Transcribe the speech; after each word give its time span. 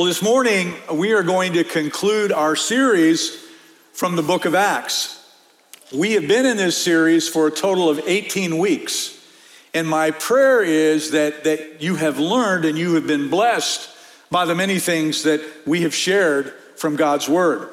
Well, 0.00 0.06
this 0.06 0.22
morning 0.22 0.72
we 0.90 1.12
are 1.12 1.22
going 1.22 1.52
to 1.52 1.62
conclude 1.62 2.32
our 2.32 2.56
series 2.56 3.36
from 3.92 4.16
the 4.16 4.22
book 4.22 4.46
of 4.46 4.54
Acts. 4.54 5.22
We 5.94 6.12
have 6.12 6.26
been 6.26 6.46
in 6.46 6.56
this 6.56 6.82
series 6.82 7.28
for 7.28 7.48
a 7.48 7.50
total 7.50 7.90
of 7.90 8.00
18 8.06 8.56
weeks. 8.56 9.22
And 9.74 9.86
my 9.86 10.10
prayer 10.12 10.62
is 10.62 11.10
that, 11.10 11.44
that 11.44 11.82
you 11.82 11.96
have 11.96 12.18
learned 12.18 12.64
and 12.64 12.78
you 12.78 12.94
have 12.94 13.06
been 13.06 13.28
blessed 13.28 13.90
by 14.30 14.46
the 14.46 14.54
many 14.54 14.78
things 14.78 15.24
that 15.24 15.46
we 15.66 15.82
have 15.82 15.94
shared 15.94 16.54
from 16.76 16.96
God's 16.96 17.28
Word. 17.28 17.68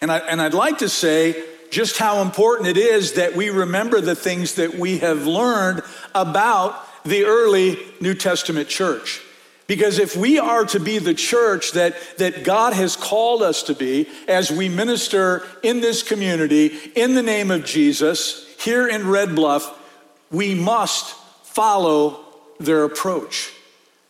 And, 0.00 0.10
I, 0.10 0.20
and 0.20 0.40
I'd 0.40 0.54
like 0.54 0.78
to 0.78 0.88
say 0.88 1.44
just 1.70 1.98
how 1.98 2.22
important 2.22 2.70
it 2.70 2.78
is 2.78 3.12
that 3.16 3.36
we 3.36 3.50
remember 3.50 4.00
the 4.00 4.16
things 4.16 4.54
that 4.54 4.76
we 4.76 4.96
have 5.00 5.26
learned 5.26 5.82
about 6.14 7.04
the 7.04 7.24
early 7.24 7.76
New 8.00 8.14
Testament 8.14 8.66
church. 8.70 9.20
Because 9.66 9.98
if 9.98 10.14
we 10.16 10.38
are 10.38 10.64
to 10.66 10.80
be 10.80 10.98
the 10.98 11.14
church 11.14 11.72
that, 11.72 11.96
that 12.18 12.44
God 12.44 12.74
has 12.74 12.96
called 12.96 13.42
us 13.42 13.62
to 13.64 13.74
be 13.74 14.08
as 14.28 14.50
we 14.50 14.68
minister 14.68 15.42
in 15.62 15.80
this 15.80 16.02
community 16.02 16.66
in 16.94 17.14
the 17.14 17.22
name 17.22 17.50
of 17.50 17.64
Jesus 17.64 18.46
here 18.60 18.86
in 18.86 19.08
Red 19.08 19.34
Bluff, 19.34 19.78
we 20.30 20.54
must 20.54 21.14
follow 21.44 22.24
their 22.60 22.84
approach. 22.84 23.52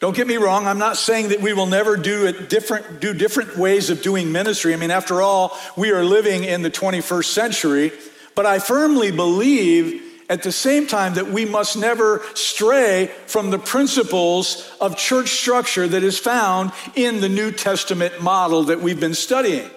Don't 0.01 0.17
get 0.17 0.27
me 0.27 0.37
wrong, 0.37 0.67
I'm 0.67 0.79
not 0.79 0.97
saying 0.97 1.29
that 1.29 1.41
we 1.41 1.53
will 1.55 1.67
never 1.67 1.97
do 1.97 2.27
it 2.27 2.51
different 2.51 3.01
do 3.01 3.15
different 3.15 3.57
ways 3.57 3.91
of 3.91 4.03
doing 4.03 4.33
ministry. 4.33 4.75
I 4.75 4.77
mean, 4.77 4.91
after 4.91 5.23
all, 5.23 5.57
we 5.77 5.93
are 5.93 6.05
living 6.05 6.45
in 6.45 6.63
the 6.63 6.71
21st 6.71 7.25
century, 7.25 7.93
but 8.35 8.45
I 8.45 8.59
firmly 8.59 9.13
believe 9.13 10.04
at 10.29 10.43
the 10.43 10.53
same 10.53 10.87
time 10.87 11.15
that 11.15 11.29
we 11.29 11.45
must 11.45 11.77
never 11.77 12.23
stray 12.35 13.11
from 13.27 13.51
the 13.51 13.59
principles 13.59 14.71
of 14.81 14.97
church 14.97 15.31
structure 15.31 15.87
that 15.87 16.03
is 16.03 16.19
found 16.19 16.73
in 16.95 17.21
the 17.21 17.29
New 17.29 17.51
Testament 17.53 18.23
model 18.23 18.65
that 18.65 18.81
we've 18.81 19.01
been 19.01 19.15
studying. 19.15 19.69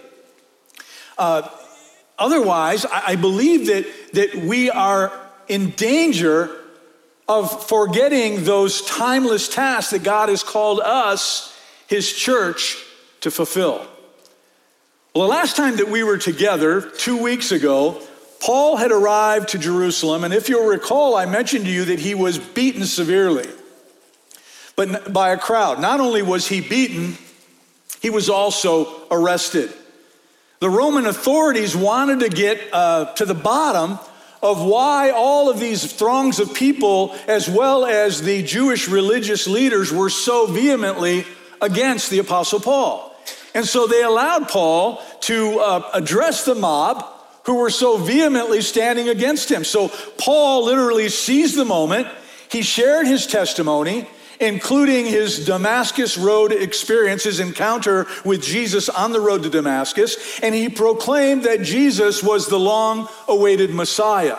Uh, 1.17 1.47
otherwise, 2.17 2.85
I, 2.85 3.03
I 3.07 3.15
believe 3.15 3.67
that, 3.67 3.85
that 4.13 4.35
we 4.35 4.69
are 4.69 5.11
in 5.47 5.71
danger 5.71 6.55
of 7.27 7.67
forgetting 7.67 8.45
those 8.45 8.81
timeless 8.83 9.49
tasks 9.49 9.91
that 9.91 10.03
God 10.03 10.29
has 10.29 10.43
called 10.43 10.79
us, 10.79 11.57
His 11.87 12.11
church, 12.11 12.77
to 13.21 13.31
fulfill. 13.31 13.85
Well, 15.13 15.25
the 15.25 15.33
last 15.33 15.57
time 15.57 15.77
that 15.77 15.89
we 15.89 16.03
were 16.03 16.17
together, 16.17 16.81
two 16.81 17.21
weeks 17.21 17.51
ago, 17.51 18.01
Paul 18.39 18.77
had 18.77 18.91
arrived 18.91 19.49
to 19.49 19.57
Jerusalem, 19.57 20.23
and 20.23 20.33
if 20.33 20.49
you'll 20.49 20.67
recall, 20.67 21.15
I 21.15 21.25
mentioned 21.25 21.65
to 21.65 21.71
you 21.71 21.85
that 21.85 21.99
he 21.99 22.15
was 22.15 22.37
beaten 22.37 22.85
severely 22.85 23.47
but 24.77 25.11
by 25.11 25.31
a 25.31 25.37
crowd. 25.37 25.81
Not 25.81 25.99
only 25.99 26.21
was 26.21 26.47
he 26.47 26.61
beaten, 26.61 27.17
he 28.01 28.09
was 28.09 28.29
also 28.29 29.07
arrested. 29.09 29.73
The 30.59 30.69
Roman 30.69 31.05
authorities 31.07 31.75
wanted 31.75 32.21
to 32.21 32.29
get 32.29 32.61
uh, 32.71 33.13
to 33.15 33.25
the 33.25 33.33
bottom 33.33 33.99
of 34.41 34.63
why 34.63 35.09
all 35.09 35.49
of 35.49 35.59
these 35.59 35.91
throngs 35.91 36.39
of 36.39 36.53
people, 36.53 37.15
as 37.27 37.49
well 37.49 37.85
as 37.85 38.21
the 38.21 38.43
Jewish 38.43 38.87
religious 38.87 39.47
leaders, 39.47 39.91
were 39.91 40.11
so 40.11 40.45
vehemently 40.45 41.25
against 41.59 42.11
the 42.11 42.19
Apostle 42.19 42.59
Paul. 42.59 43.15
And 43.55 43.65
so 43.65 43.87
they 43.87 44.03
allowed 44.03 44.47
Paul 44.47 45.01
to 45.21 45.59
uh, 45.59 45.89
address 45.95 46.45
the 46.45 46.53
mob 46.53 47.03
who 47.47 47.55
were 47.55 47.69
so 47.69 47.97
vehemently 47.97 48.61
standing 48.61 49.09
against 49.09 49.49
him. 49.49 49.63
So 49.63 49.89
Paul 50.19 50.65
literally 50.65 51.07
seized 51.09 51.55
the 51.55 51.65
moment. 51.65 52.07
He 52.51 52.61
shared 52.61 53.07
his 53.07 53.25
testimony, 53.25 54.05
including 54.39 55.05
his 55.05 55.45
Damascus 55.45 56.17
Road 56.17 56.51
experience, 56.51 57.23
his 57.23 57.39
encounter 57.39 58.05
with 58.25 58.43
Jesus 58.43 58.89
on 58.89 59.13
the 59.13 59.21
road 59.21 59.43
to 59.43 59.49
Damascus, 59.49 60.39
and 60.41 60.53
he 60.53 60.67
proclaimed 60.67 61.43
that 61.43 61.61
Jesus 61.61 62.21
was 62.21 62.47
the 62.47 62.59
long 62.59 63.07
awaited 63.29 63.73
Messiah. 63.73 64.37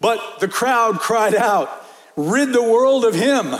But 0.00 0.40
the 0.40 0.48
crowd 0.48 0.98
cried 0.98 1.36
out, 1.36 1.70
Rid 2.16 2.52
the 2.52 2.62
world 2.62 3.04
of 3.04 3.14
him. 3.14 3.54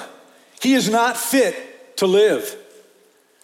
He 0.61 0.75
is 0.75 0.91
not 0.91 1.17
fit 1.17 1.97
to 1.99 2.07
live. 2.07 2.57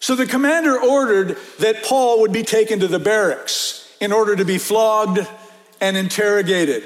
So 0.00 0.16
the 0.16 0.26
commander 0.26 0.78
ordered 0.78 1.38
that 1.60 1.84
Paul 1.84 2.20
would 2.20 2.32
be 2.32 2.42
taken 2.42 2.80
to 2.80 2.88
the 2.88 2.98
barracks 2.98 3.77
in 4.00 4.12
order 4.12 4.36
to 4.36 4.44
be 4.44 4.58
flogged 4.58 5.20
and 5.80 5.96
interrogated. 5.96 6.84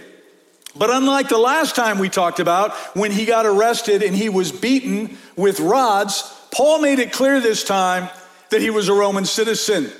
But 0.74 0.90
unlike 0.90 1.28
the 1.28 1.38
last 1.38 1.76
time 1.76 1.98
we 1.98 2.08
talked 2.08 2.40
about, 2.40 2.72
when 2.96 3.12
he 3.12 3.26
got 3.26 3.44
arrested 3.44 4.02
and 4.02 4.16
he 4.16 4.28
was 4.28 4.52
beaten 4.52 5.18
with 5.36 5.60
rods, 5.60 6.22
Paul 6.50 6.80
made 6.80 6.98
it 6.98 7.12
clear 7.12 7.40
this 7.40 7.62
time 7.62 8.08
that 8.50 8.60
he 8.60 8.70
was 8.70 8.88
a 8.88 8.94
Roman 8.94 9.24
citizen. 9.24 9.90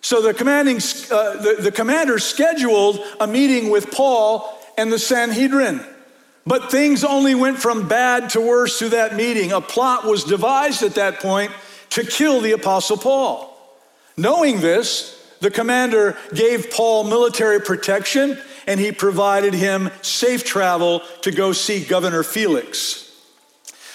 So 0.00 0.20
the, 0.20 0.34
commanding, 0.34 0.76
uh, 0.76 1.42
the, 1.42 1.56
the 1.60 1.72
commander 1.72 2.18
scheduled 2.18 3.00
a 3.18 3.26
meeting 3.26 3.70
with 3.70 3.90
Paul 3.90 4.60
and 4.76 4.92
the 4.92 4.98
Sanhedrin. 4.98 5.84
But 6.46 6.70
things 6.70 7.04
only 7.04 7.34
went 7.34 7.58
from 7.58 7.88
bad 7.88 8.30
to 8.30 8.40
worse 8.40 8.78
through 8.78 8.90
that 8.90 9.16
meeting. 9.16 9.50
A 9.52 9.60
plot 9.60 10.04
was 10.04 10.24
devised 10.24 10.82
at 10.82 10.96
that 10.96 11.20
point 11.20 11.52
to 11.90 12.04
kill 12.04 12.40
the 12.40 12.52
Apostle 12.52 12.98
Paul. 12.98 13.50
Knowing 14.16 14.60
this, 14.60 15.23
the 15.44 15.50
commander 15.50 16.16
gave 16.32 16.70
Paul 16.70 17.04
military 17.04 17.60
protection 17.60 18.38
and 18.66 18.80
he 18.80 18.92
provided 18.92 19.52
him 19.52 19.90
safe 20.00 20.42
travel 20.42 21.02
to 21.20 21.30
go 21.30 21.52
see 21.52 21.84
Governor 21.84 22.22
Felix. 22.22 23.12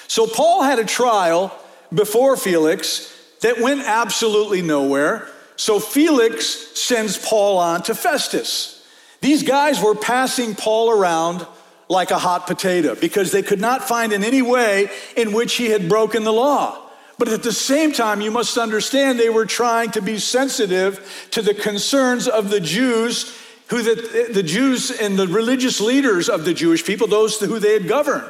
So 0.07 0.27
Paul 0.27 0.61
had 0.61 0.77
a 0.77 0.85
trial 0.85 1.51
before 1.91 2.37
Felix 2.37 3.11
that 3.41 3.59
went 3.59 3.81
absolutely 3.81 4.61
nowhere. 4.61 5.27
So 5.55 5.79
Felix 5.79 6.45
sends 6.79 7.17
Paul 7.17 7.57
on 7.57 7.81
to 7.83 7.95
Festus. 7.95 8.85
These 9.19 9.41
guys 9.41 9.81
were 9.81 9.95
passing 9.95 10.53
Paul 10.53 10.91
around 10.91 11.47
like 11.87 12.11
a 12.11 12.19
hot 12.19 12.45
potato 12.45 12.93
because 12.93 13.31
they 13.31 13.41
could 13.41 13.59
not 13.59 13.87
find 13.87 14.13
in 14.13 14.23
any 14.23 14.43
way 14.43 14.91
in 15.17 15.33
which 15.33 15.55
he 15.55 15.71
had 15.71 15.89
broken 15.89 16.25
the 16.25 16.31
law. 16.31 16.88
But 17.19 17.27
at 17.27 17.43
the 17.43 17.51
same 17.51 17.91
time, 17.91 18.21
you 18.21 18.31
must 18.31 18.57
understand 18.57 19.19
they 19.19 19.29
were 19.29 19.45
trying 19.45 19.91
to 19.91 20.01
be 20.01 20.19
sensitive 20.19 21.27
to 21.31 21.41
the 21.41 21.53
concerns 21.53 22.29
of 22.29 22.49
the 22.49 22.61
Jews, 22.61 23.37
who 23.67 23.81
the, 23.81 24.29
the 24.33 24.41
Jews 24.41 24.89
and 24.89 25.19
the 25.19 25.27
religious 25.27 25.81
leaders 25.81 26.29
of 26.29 26.45
the 26.45 26.53
Jewish 26.53 26.85
people, 26.85 27.07
those 27.07 27.37
who 27.37 27.59
they 27.59 27.73
had 27.73 27.89
governed. 27.89 28.23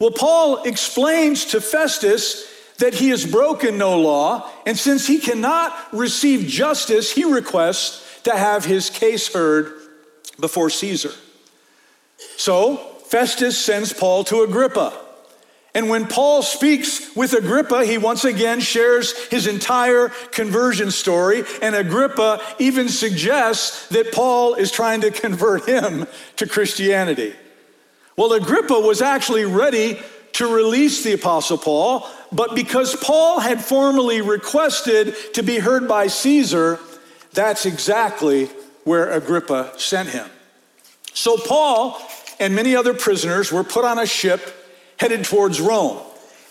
Well, 0.00 0.10
Paul 0.10 0.62
explains 0.62 1.44
to 1.46 1.60
Festus 1.60 2.50
that 2.78 2.94
he 2.94 3.10
has 3.10 3.26
broken 3.26 3.76
no 3.76 4.00
law, 4.00 4.50
and 4.64 4.78
since 4.78 5.06
he 5.06 5.18
cannot 5.18 5.76
receive 5.92 6.48
justice, 6.48 7.12
he 7.12 7.24
requests 7.24 8.22
to 8.22 8.34
have 8.34 8.64
his 8.64 8.88
case 8.88 9.30
heard 9.30 9.70
before 10.40 10.70
Caesar. 10.70 11.12
So 12.38 12.76
Festus 13.04 13.58
sends 13.58 13.92
Paul 13.92 14.24
to 14.24 14.44
Agrippa. 14.44 15.07
And 15.74 15.90
when 15.90 16.06
Paul 16.06 16.42
speaks 16.42 17.14
with 17.14 17.34
Agrippa, 17.34 17.84
he 17.84 17.98
once 17.98 18.24
again 18.24 18.60
shares 18.60 19.12
his 19.28 19.46
entire 19.46 20.08
conversion 20.30 20.90
story. 20.90 21.44
And 21.60 21.74
Agrippa 21.74 22.40
even 22.58 22.88
suggests 22.88 23.86
that 23.88 24.12
Paul 24.12 24.54
is 24.54 24.70
trying 24.70 25.02
to 25.02 25.10
convert 25.10 25.68
him 25.68 26.06
to 26.36 26.46
Christianity. 26.46 27.34
Well, 28.16 28.32
Agrippa 28.32 28.80
was 28.80 29.02
actually 29.02 29.44
ready 29.44 30.00
to 30.32 30.52
release 30.52 31.04
the 31.04 31.12
Apostle 31.12 31.58
Paul, 31.58 32.08
but 32.32 32.54
because 32.54 32.96
Paul 32.96 33.40
had 33.40 33.62
formally 33.62 34.20
requested 34.20 35.14
to 35.34 35.42
be 35.42 35.58
heard 35.58 35.86
by 35.86 36.06
Caesar, 36.06 36.78
that's 37.32 37.66
exactly 37.66 38.46
where 38.84 39.10
Agrippa 39.10 39.72
sent 39.76 40.08
him. 40.08 40.28
So 41.12 41.36
Paul 41.36 42.00
and 42.40 42.54
many 42.54 42.74
other 42.74 42.94
prisoners 42.94 43.52
were 43.52 43.64
put 43.64 43.84
on 43.84 43.98
a 43.98 44.06
ship 44.06 44.54
headed 44.98 45.24
towards 45.24 45.60
Rome. 45.60 45.98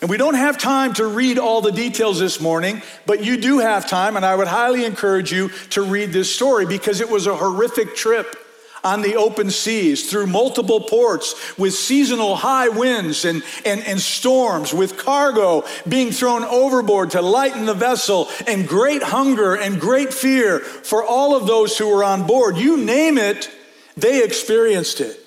And 0.00 0.08
we 0.08 0.16
don't 0.16 0.34
have 0.34 0.58
time 0.58 0.94
to 0.94 1.06
read 1.06 1.38
all 1.38 1.60
the 1.60 1.72
details 1.72 2.20
this 2.20 2.40
morning, 2.40 2.82
but 3.04 3.24
you 3.24 3.36
do 3.36 3.58
have 3.58 3.88
time, 3.88 4.16
and 4.16 4.24
I 4.24 4.36
would 4.36 4.46
highly 4.46 4.84
encourage 4.84 5.32
you 5.32 5.48
to 5.70 5.82
read 5.82 6.12
this 6.12 6.32
story 6.32 6.66
because 6.66 7.00
it 7.00 7.10
was 7.10 7.26
a 7.26 7.34
horrific 7.34 7.96
trip 7.96 8.36
on 8.84 9.02
the 9.02 9.16
open 9.16 9.50
seas 9.50 10.08
through 10.08 10.28
multiple 10.28 10.80
ports 10.80 11.58
with 11.58 11.74
seasonal 11.74 12.36
high 12.36 12.68
winds 12.68 13.24
and, 13.24 13.42
and, 13.64 13.80
and 13.82 14.00
storms, 14.00 14.72
with 14.72 14.96
cargo 14.96 15.64
being 15.88 16.12
thrown 16.12 16.44
overboard 16.44 17.10
to 17.10 17.20
lighten 17.20 17.66
the 17.66 17.74
vessel, 17.74 18.28
and 18.46 18.68
great 18.68 19.02
hunger 19.02 19.56
and 19.56 19.80
great 19.80 20.14
fear 20.14 20.60
for 20.60 21.02
all 21.02 21.34
of 21.34 21.48
those 21.48 21.76
who 21.76 21.88
were 21.88 22.04
on 22.04 22.24
board. 22.24 22.56
You 22.56 22.76
name 22.76 23.18
it, 23.18 23.50
they 23.96 24.22
experienced 24.22 25.00
it 25.00 25.18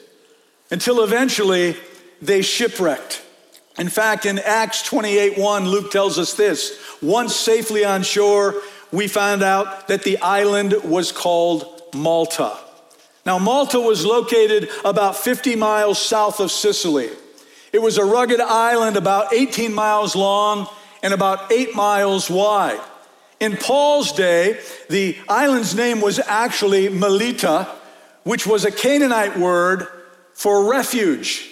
until 0.71 1.03
eventually 1.03 1.75
they 2.21 2.41
shipwrecked. 2.41 3.23
In 3.77 3.89
fact, 3.89 4.25
in 4.25 4.39
Acts 4.39 4.83
28 4.83 5.37
1, 5.37 5.67
Luke 5.67 5.91
tells 5.91 6.19
us 6.19 6.33
this 6.33 6.79
once 7.01 7.35
safely 7.35 7.83
on 7.83 8.03
shore, 8.03 8.61
we 8.91 9.07
found 9.07 9.41
out 9.41 9.87
that 9.87 10.03
the 10.03 10.17
island 10.19 10.75
was 10.83 11.11
called 11.11 11.81
Malta. 11.95 12.57
Now, 13.25 13.39
Malta 13.39 13.79
was 13.79 14.05
located 14.05 14.69
about 14.83 15.15
50 15.15 15.55
miles 15.55 15.99
south 16.03 16.39
of 16.39 16.51
Sicily. 16.51 17.09
It 17.71 17.81
was 17.81 17.97
a 17.97 18.03
rugged 18.03 18.39
island 18.39 18.97
about 18.97 19.33
18 19.33 19.73
miles 19.73 20.15
long 20.15 20.67
and 21.01 21.13
about 21.13 21.51
eight 21.51 21.73
miles 21.73 22.29
wide. 22.29 22.79
In 23.39 23.57
Paul's 23.57 24.11
day, 24.11 24.59
the 24.89 25.17
island's 25.27 25.73
name 25.73 26.01
was 26.01 26.19
actually 26.19 26.89
Melita, 26.89 27.67
which 28.23 28.45
was 28.45 28.65
a 28.65 28.71
Canaanite 28.71 29.37
word 29.37 29.87
for 30.33 30.69
refuge. 30.69 31.50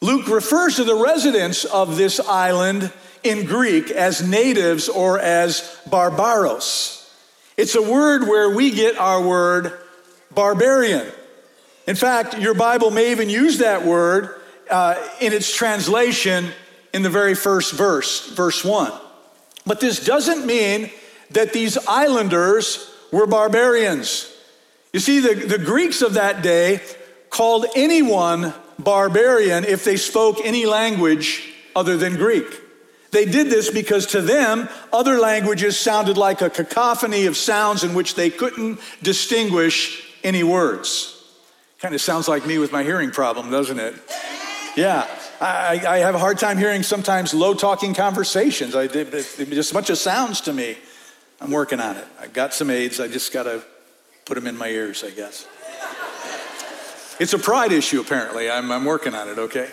Luke 0.00 0.28
refers 0.28 0.76
to 0.76 0.84
the 0.84 0.94
residents 0.94 1.64
of 1.64 1.96
this 1.96 2.20
island 2.20 2.92
in 3.22 3.46
Greek 3.46 3.90
as 3.90 4.26
natives 4.26 4.88
or 4.88 5.18
as 5.18 5.80
barbaros. 5.88 7.10
It's 7.56 7.74
a 7.74 7.82
word 7.82 8.22
where 8.22 8.50
we 8.50 8.70
get 8.70 8.98
our 8.98 9.22
word 9.22 9.72
barbarian. 10.30 11.06
In 11.86 11.96
fact, 11.96 12.38
your 12.38 12.54
Bible 12.54 12.90
may 12.90 13.12
even 13.12 13.30
use 13.30 13.58
that 13.58 13.84
word 13.84 14.34
uh, 14.70 14.96
in 15.20 15.32
its 15.32 15.54
translation 15.54 16.48
in 16.92 17.02
the 17.02 17.10
very 17.10 17.34
first 17.34 17.72
verse, 17.72 18.28
verse 18.30 18.64
1. 18.64 18.92
But 19.64 19.80
this 19.80 20.04
doesn't 20.04 20.46
mean 20.46 20.90
that 21.30 21.52
these 21.52 21.78
islanders 21.86 22.90
were 23.12 23.26
barbarians. 23.26 24.32
You 24.92 25.00
see, 25.00 25.20
the, 25.20 25.34
the 25.34 25.58
Greeks 25.58 26.02
of 26.02 26.14
that 26.14 26.42
day 26.42 26.80
called 27.30 27.66
anyone 27.74 28.54
barbarian 28.78 29.64
if 29.64 29.84
they 29.84 29.96
spoke 29.96 30.38
any 30.44 30.66
language 30.66 31.52
other 31.74 31.96
than 31.96 32.16
Greek. 32.16 32.46
They 33.10 33.24
did 33.24 33.48
this 33.48 33.70
because 33.70 34.06
to 34.08 34.20
them, 34.20 34.68
other 34.92 35.18
languages 35.18 35.78
sounded 35.78 36.16
like 36.16 36.42
a 36.42 36.50
cacophony 36.50 37.26
of 37.26 37.36
sounds 37.36 37.84
in 37.84 37.94
which 37.94 38.14
they 38.14 38.30
couldn't 38.30 38.80
distinguish 39.02 40.04
any 40.24 40.42
words. 40.42 41.12
Kind 41.78 41.94
of 41.94 42.00
sounds 42.00 42.28
like 42.28 42.46
me 42.46 42.58
with 42.58 42.72
my 42.72 42.82
hearing 42.82 43.10
problem, 43.10 43.50
doesn't 43.50 43.78
it? 43.78 43.94
Yeah, 44.76 45.06
I, 45.40 45.82
I 45.86 45.98
have 45.98 46.14
a 46.14 46.18
hard 46.18 46.38
time 46.38 46.58
hearing 46.58 46.82
sometimes 46.82 47.32
low 47.32 47.54
talking 47.54 47.94
conversations. 47.94 48.74
I, 48.74 48.86
just 48.86 49.70
a 49.70 49.74
bunch 49.74 49.88
of 49.90 49.98
sounds 49.98 50.42
to 50.42 50.52
me. 50.52 50.76
I'm 51.40 51.50
working 51.50 51.80
on 51.80 51.96
it. 51.96 52.04
I've 52.20 52.32
got 52.32 52.54
some 52.54 52.70
aids. 52.70 52.98
I 52.98 53.08
just 53.08 53.32
got 53.32 53.44
to 53.44 53.62
put 54.24 54.34
them 54.34 54.46
in 54.46 54.56
my 54.56 54.68
ears, 54.68 55.04
I 55.04 55.10
guess. 55.10 55.46
It's 57.18 57.32
a 57.32 57.38
pride 57.38 57.72
issue, 57.72 58.00
apparently. 58.00 58.50
I'm, 58.50 58.70
I'm 58.70 58.84
working 58.84 59.14
on 59.14 59.28
it, 59.28 59.38
okay? 59.38 59.70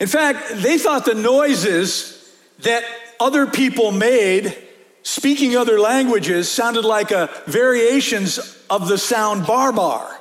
In 0.00 0.06
fact, 0.06 0.48
they 0.54 0.78
thought 0.78 1.04
the 1.04 1.14
noises 1.14 2.32
that 2.60 2.84
other 3.18 3.46
people 3.46 3.90
made 3.90 4.56
speaking 5.02 5.56
other 5.56 5.80
languages 5.80 6.50
sounded 6.50 6.84
like 6.84 7.10
a 7.10 7.30
variations 7.46 8.38
of 8.70 8.88
the 8.88 8.98
sound 8.98 9.46
barbar. 9.46 10.20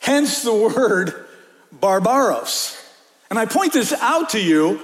Hence 0.00 0.42
the 0.42 0.54
word 0.54 1.26
barbaros. 1.72 2.80
And 3.28 3.38
I 3.38 3.44
point 3.44 3.72
this 3.72 3.92
out 3.92 4.30
to 4.30 4.40
you 4.40 4.80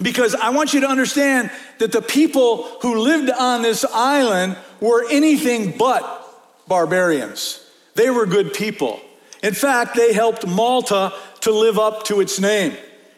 because 0.00 0.34
I 0.34 0.50
want 0.50 0.72
you 0.72 0.80
to 0.80 0.88
understand 0.88 1.50
that 1.78 1.92
the 1.92 2.02
people 2.02 2.64
who 2.82 2.98
lived 2.98 3.30
on 3.30 3.62
this 3.62 3.84
island 3.92 4.56
were 4.80 5.04
anything 5.10 5.76
but 5.76 6.24
barbarians. 6.66 7.64
They 7.98 8.10
were 8.10 8.26
good 8.26 8.54
people. 8.54 9.00
In 9.42 9.54
fact, 9.54 9.96
they 9.96 10.12
helped 10.12 10.46
Malta 10.46 11.12
to 11.40 11.50
live 11.50 11.80
up 11.80 12.04
to 12.04 12.20
its 12.20 12.38
name 12.38 12.76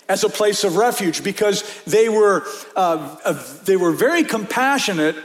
as 0.09 0.25
a 0.25 0.31
place 0.31 0.65
of 0.65 0.77
refuge 0.77 1.23
because 1.23 1.63
they 1.85 2.09
were, 2.09 2.47
uh, 2.75 3.19
uh, 3.23 3.43
they 3.65 3.77
were 3.77 3.93
very 3.93 4.25
compassionate 4.25 5.17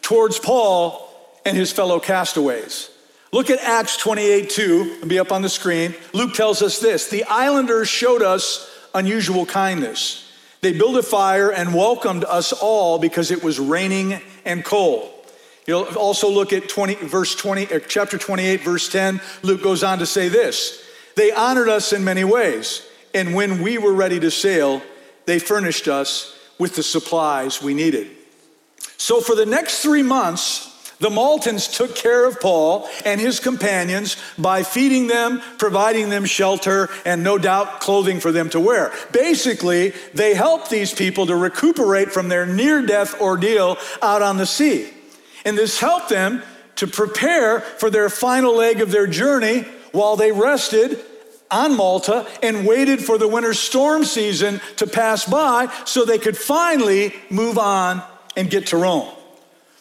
towards 0.00 0.38
Paul 0.38 1.06
and 1.44 1.54
his 1.54 1.70
fellow 1.70 2.00
castaways. 2.00 2.88
Look 3.32 3.50
at 3.50 3.58
Acts 3.60 3.98
28 3.98 4.48
2, 4.48 4.94
it'll 4.96 5.08
be 5.08 5.18
up 5.18 5.30
on 5.30 5.42
the 5.42 5.50
screen. 5.50 5.94
Luke 6.14 6.32
tells 6.32 6.62
us 6.62 6.78
this 6.78 7.10
The 7.10 7.24
islanders 7.24 7.90
showed 7.90 8.22
us 8.22 8.66
unusual 8.94 9.44
kindness. 9.44 10.26
They 10.62 10.72
built 10.72 10.96
a 10.96 11.02
fire 11.02 11.52
and 11.52 11.74
welcomed 11.74 12.24
us 12.24 12.54
all 12.54 12.98
because 12.98 13.30
it 13.30 13.44
was 13.44 13.60
raining 13.60 14.22
and 14.46 14.64
cold. 14.64 15.11
You'll 15.66 15.84
also 15.96 16.28
look 16.28 16.52
at 16.52 16.68
20, 16.68 16.94
verse 16.94 17.34
20, 17.36 17.72
uh, 17.72 17.80
chapter 17.86 18.18
28, 18.18 18.60
verse 18.62 18.88
10. 18.88 19.20
Luke 19.42 19.62
goes 19.62 19.84
on 19.84 19.98
to 19.98 20.06
say 20.06 20.28
this 20.28 20.84
They 21.16 21.32
honored 21.32 21.68
us 21.68 21.92
in 21.92 22.04
many 22.04 22.24
ways. 22.24 22.86
And 23.14 23.34
when 23.34 23.60
we 23.62 23.76
were 23.78 23.92
ready 23.92 24.18
to 24.20 24.30
sail, 24.30 24.82
they 25.26 25.38
furnished 25.38 25.86
us 25.86 26.36
with 26.58 26.76
the 26.76 26.82
supplies 26.82 27.62
we 27.62 27.74
needed. 27.74 28.10
So 28.96 29.20
for 29.20 29.34
the 29.34 29.46
next 29.46 29.82
three 29.82 30.02
months, 30.02 30.68
the 30.98 31.10
Maltans 31.10 31.76
took 31.76 31.96
care 31.96 32.24
of 32.26 32.40
Paul 32.40 32.88
and 33.04 33.20
his 33.20 33.40
companions 33.40 34.16
by 34.38 34.62
feeding 34.62 35.08
them, 35.08 35.42
providing 35.58 36.08
them 36.08 36.24
shelter, 36.24 36.88
and 37.04 37.24
no 37.24 37.38
doubt 37.38 37.80
clothing 37.80 38.20
for 38.20 38.30
them 38.30 38.48
to 38.50 38.60
wear. 38.60 38.92
Basically, 39.10 39.92
they 40.14 40.34
helped 40.34 40.70
these 40.70 40.94
people 40.94 41.26
to 41.26 41.34
recuperate 41.34 42.12
from 42.12 42.28
their 42.28 42.46
near 42.46 42.86
death 42.86 43.20
ordeal 43.20 43.76
out 44.00 44.22
on 44.22 44.36
the 44.36 44.46
sea. 44.46 44.90
And 45.44 45.56
this 45.56 45.80
helped 45.80 46.08
them 46.08 46.42
to 46.76 46.86
prepare 46.86 47.60
for 47.60 47.90
their 47.90 48.08
final 48.08 48.56
leg 48.56 48.80
of 48.80 48.90
their 48.90 49.06
journey 49.06 49.62
while 49.92 50.16
they 50.16 50.32
rested 50.32 50.98
on 51.50 51.76
Malta 51.76 52.26
and 52.42 52.66
waited 52.66 53.04
for 53.04 53.18
the 53.18 53.28
winter 53.28 53.54
storm 53.54 54.04
season 54.04 54.60
to 54.76 54.86
pass 54.86 55.26
by 55.26 55.72
so 55.84 56.04
they 56.04 56.18
could 56.18 56.36
finally 56.36 57.14
move 57.30 57.58
on 57.58 58.02
and 58.36 58.50
get 58.50 58.68
to 58.68 58.76
Rome. 58.76 59.08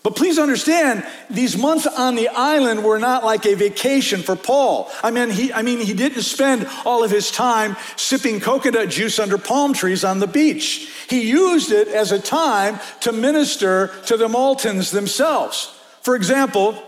But 0.03 0.15
please 0.15 0.39
understand, 0.39 1.05
these 1.29 1.55
months 1.55 1.85
on 1.85 2.15
the 2.15 2.27
island 2.29 2.83
were 2.83 2.97
not 2.97 3.23
like 3.23 3.45
a 3.45 3.53
vacation 3.53 4.23
for 4.23 4.35
Paul. 4.35 4.91
I 5.03 5.11
mean, 5.11 5.29
he, 5.29 5.53
I 5.53 5.61
mean, 5.61 5.79
he 5.79 5.93
didn't 5.93 6.23
spend 6.23 6.67
all 6.85 7.03
of 7.03 7.11
his 7.11 7.29
time 7.29 7.77
sipping 7.97 8.39
coconut 8.39 8.89
juice 8.89 9.19
under 9.19 9.37
palm 9.37 9.73
trees 9.73 10.03
on 10.03 10.17
the 10.17 10.25
beach. 10.25 10.91
He 11.07 11.29
used 11.29 11.71
it 11.71 11.87
as 11.87 12.11
a 12.11 12.19
time 12.19 12.79
to 13.01 13.11
minister 13.11 13.91
to 14.07 14.17
the 14.17 14.27
Maltans 14.27 14.91
themselves. 14.91 15.77
For 16.01 16.15
example, 16.15 16.81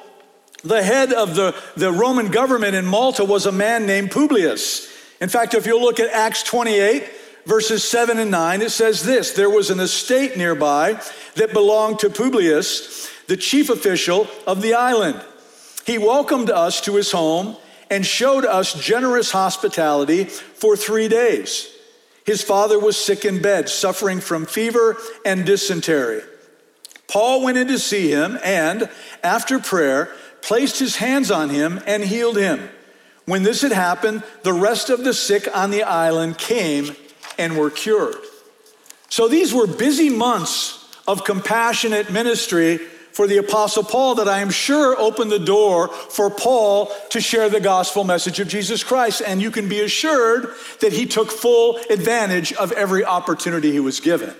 the 0.63 0.81
head 0.81 1.13
of 1.13 1.35
the, 1.35 1.55
the 1.77 1.91
Roman 1.91 2.31
government 2.31 2.73
in 2.73 2.85
Malta 2.85 3.23
was 3.23 3.45
a 3.45 3.51
man 3.51 3.85
named 3.85 4.09
Publius. 4.09 4.89
In 5.21 5.29
fact, 5.29 5.53
if 5.53 5.67
you 5.67 5.79
look 5.79 5.99
at 5.99 6.09
Acts 6.09 6.41
28, 6.41 7.03
verses 7.45 7.83
7 7.83 8.19
and 8.19 8.31
9, 8.31 8.61
it 8.61 8.71
says 8.71 9.03
this 9.03 9.31
There 9.31 9.49
was 9.49 9.69
an 9.69 9.79
estate 9.79 10.37
nearby 10.37 10.99
that 11.35 11.53
belonged 11.53 11.99
to 11.99 12.09
Publius, 12.09 13.09
the 13.27 13.37
chief 13.37 13.69
official 13.69 14.27
of 14.45 14.61
the 14.61 14.73
island. 14.73 15.21
He 15.85 15.97
welcomed 15.97 16.49
us 16.49 16.81
to 16.81 16.95
his 16.95 17.11
home 17.11 17.57
and 17.89 18.05
showed 18.05 18.45
us 18.45 18.73
generous 18.73 19.31
hospitality 19.31 20.25
for 20.25 20.75
three 20.75 21.07
days. 21.07 21.69
His 22.25 22.41
father 22.41 22.79
was 22.79 22.95
sick 22.95 23.25
in 23.25 23.41
bed, 23.41 23.67
suffering 23.67 24.21
from 24.21 24.45
fever 24.45 24.97
and 25.25 25.45
dysentery. 25.45 26.21
Paul 27.07 27.43
went 27.43 27.57
in 27.57 27.67
to 27.67 27.77
see 27.77 28.09
him 28.09 28.39
and, 28.43 28.89
after 29.23 29.59
prayer, 29.59 30.09
placed 30.41 30.79
his 30.79 30.95
hands 30.95 31.29
on 31.29 31.49
him 31.49 31.81
and 31.85 32.03
healed 32.03 32.37
him. 32.37 32.69
When 33.25 33.43
this 33.43 33.61
had 33.61 33.71
happened, 33.71 34.23
the 34.43 34.53
rest 34.53 34.89
of 34.89 35.03
the 35.03 35.13
sick 35.13 35.47
on 35.53 35.71
the 35.71 35.83
island 35.83 36.37
came 36.37 36.95
and 37.37 37.57
were 37.57 37.69
cured. 37.69 38.17
So 39.09 39.27
these 39.27 39.53
were 39.53 39.67
busy 39.67 40.09
months 40.09 40.79
of 41.07 41.23
compassionate 41.23 42.11
ministry 42.11 42.79
for 43.11 43.27
the 43.27 43.37
Apostle 43.37 43.83
Paul 43.83 44.15
that 44.15 44.27
I 44.27 44.39
am 44.39 44.49
sure 44.49 44.99
opened 44.99 45.31
the 45.31 45.37
door 45.37 45.87
for 45.87 46.31
Paul 46.31 46.91
to 47.11 47.21
share 47.21 47.47
the 47.47 47.59
gospel 47.59 48.03
message 48.03 48.39
of 48.39 48.47
Jesus 48.47 48.83
Christ. 48.83 49.21
And 49.25 49.41
you 49.41 49.51
can 49.51 49.69
be 49.69 49.81
assured 49.81 50.49
that 50.81 50.93
he 50.93 51.05
took 51.05 51.31
full 51.31 51.77
advantage 51.89 52.53
of 52.53 52.71
every 52.71 53.05
opportunity 53.05 53.71
he 53.71 53.79
was 53.79 53.99
given. 53.99 54.33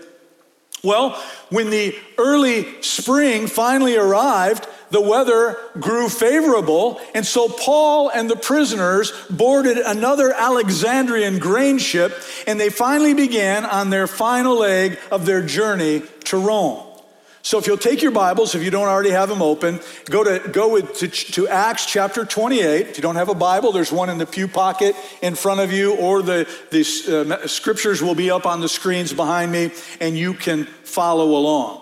Well, 0.84 1.12
when 1.50 1.70
the 1.70 1.96
early 2.18 2.82
spring 2.82 3.48
finally 3.48 3.96
arrived, 3.96 4.68
the 4.92 5.00
weather 5.00 5.58
grew 5.80 6.10
favorable, 6.10 7.00
and 7.16 7.25
so 7.25 7.48
Paul 7.48 8.10
and 8.10 8.30
the 8.30 8.36
prisoners 8.36 9.13
boarded 9.30 9.78
another 9.78 10.34
Alexandrian 10.34 11.40
grain 11.40 11.78
ship, 11.78 12.13
and 12.48 12.60
they 12.60 12.70
finally 12.70 13.13
began 13.13 13.66
on 13.66 13.92
their 13.92 14.08
final 14.08 14.58
leg 14.58 15.00
of 15.10 15.25
their 15.25 15.42
journey 15.42 16.04
to 16.25 16.38
Rome. 16.38 16.92
So 17.45 17.59
if 17.59 17.67
you'll 17.67 17.77
take 17.77 18.01
your 18.01 18.12
Bibles, 18.12 18.55
if 18.55 18.63
you 18.63 18.71
don't 18.71 18.88
already 18.88 19.09
have 19.09 19.27
them 19.27 19.41
open, 19.41 19.81
go 20.05 20.23
to 20.23 20.47
go 20.50 20.69
with, 20.69 20.97
to, 21.00 21.09
to, 21.09 21.45
Acts 21.50 21.85
chapter 21.85 22.23
28. 22.23 22.88
If 22.88 22.97
you 22.97 23.01
don't 23.01 23.17
have 23.17 23.27
a 23.27 23.35
Bible, 23.35 23.73
there's 23.73 23.91
one 23.91 24.09
in 24.09 24.17
the 24.17 24.25
pew 24.25 24.47
pocket 24.47 24.95
in 25.21 25.35
front 25.35 25.59
of 25.59 25.69
you, 25.69 25.93
or 25.97 26.21
the, 26.21 26.47
the 26.71 27.35
uh, 27.43 27.45
scriptures 27.45 28.01
will 28.01 28.15
be 28.15 28.31
up 28.31 28.45
on 28.45 28.62
the 28.62 28.69
screens 28.69 29.12
behind 29.12 29.51
me, 29.51 29.71
and 30.00 30.17
you 30.17 30.33
can 30.33 30.63
follow 30.63 31.38
along. 31.38 31.81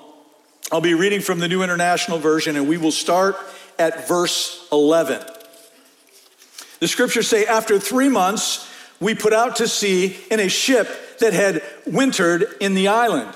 I'll 0.71 0.81
be 0.81 0.95
reading 0.95 1.21
from 1.21 1.37
the 1.37 1.47
New 1.47 1.61
International 1.61 2.17
Version, 2.17 2.55
and 2.55 2.67
we 2.67 2.77
will 2.77 2.91
start 2.91 3.35
at 3.77 4.07
verse 4.07 4.67
11. 4.71 5.21
The 6.79 6.87
scriptures 6.87 7.27
say, 7.27 7.45
After 7.45 7.77
three 7.77 8.09
months, 8.09 8.67
we 8.99 9.13
put 9.13 9.31
out 9.31 9.57
to 9.57 9.67
sea 9.67 10.17
in 10.31 10.39
a 10.39 10.49
ship 10.49 11.19
that 11.19 11.33
had 11.33 11.61
wintered 11.85 12.47
in 12.59 12.73
the 12.73 12.87
island. 12.87 13.31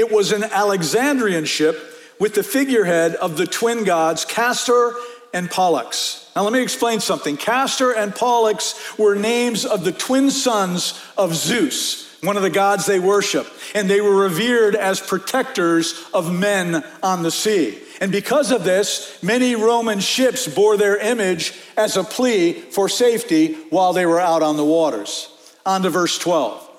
It 0.00 0.10
was 0.10 0.32
an 0.32 0.44
Alexandrian 0.44 1.44
ship 1.44 1.78
with 2.18 2.32
the 2.32 2.42
figurehead 2.42 3.16
of 3.16 3.36
the 3.36 3.46
twin 3.46 3.84
gods 3.84 4.24
Castor 4.24 4.94
and 5.34 5.50
Pollux. 5.50 6.32
Now, 6.34 6.44
let 6.44 6.54
me 6.54 6.62
explain 6.62 7.00
something. 7.00 7.36
Castor 7.36 7.92
and 7.92 8.14
Pollux 8.14 8.98
were 8.98 9.14
names 9.14 9.66
of 9.66 9.84
the 9.84 9.92
twin 9.92 10.30
sons 10.30 10.98
of 11.18 11.34
Zeus, 11.34 12.18
one 12.22 12.38
of 12.38 12.42
the 12.42 12.48
gods 12.48 12.86
they 12.86 12.98
worship, 12.98 13.46
and 13.74 13.90
they 13.90 14.00
were 14.00 14.16
revered 14.16 14.74
as 14.74 15.00
protectors 15.00 16.02
of 16.14 16.32
men 16.32 16.82
on 17.02 17.22
the 17.22 17.30
sea. 17.30 17.78
And 18.00 18.10
because 18.10 18.52
of 18.52 18.64
this, 18.64 19.22
many 19.22 19.54
Roman 19.54 20.00
ships 20.00 20.48
bore 20.48 20.78
their 20.78 20.96
image 20.96 21.52
as 21.76 21.98
a 21.98 22.04
plea 22.04 22.54
for 22.54 22.88
safety 22.88 23.52
while 23.68 23.92
they 23.92 24.06
were 24.06 24.18
out 24.18 24.42
on 24.42 24.56
the 24.56 24.64
waters. 24.64 25.28
On 25.66 25.82
to 25.82 25.90
verse 25.90 26.18
12. 26.18 26.69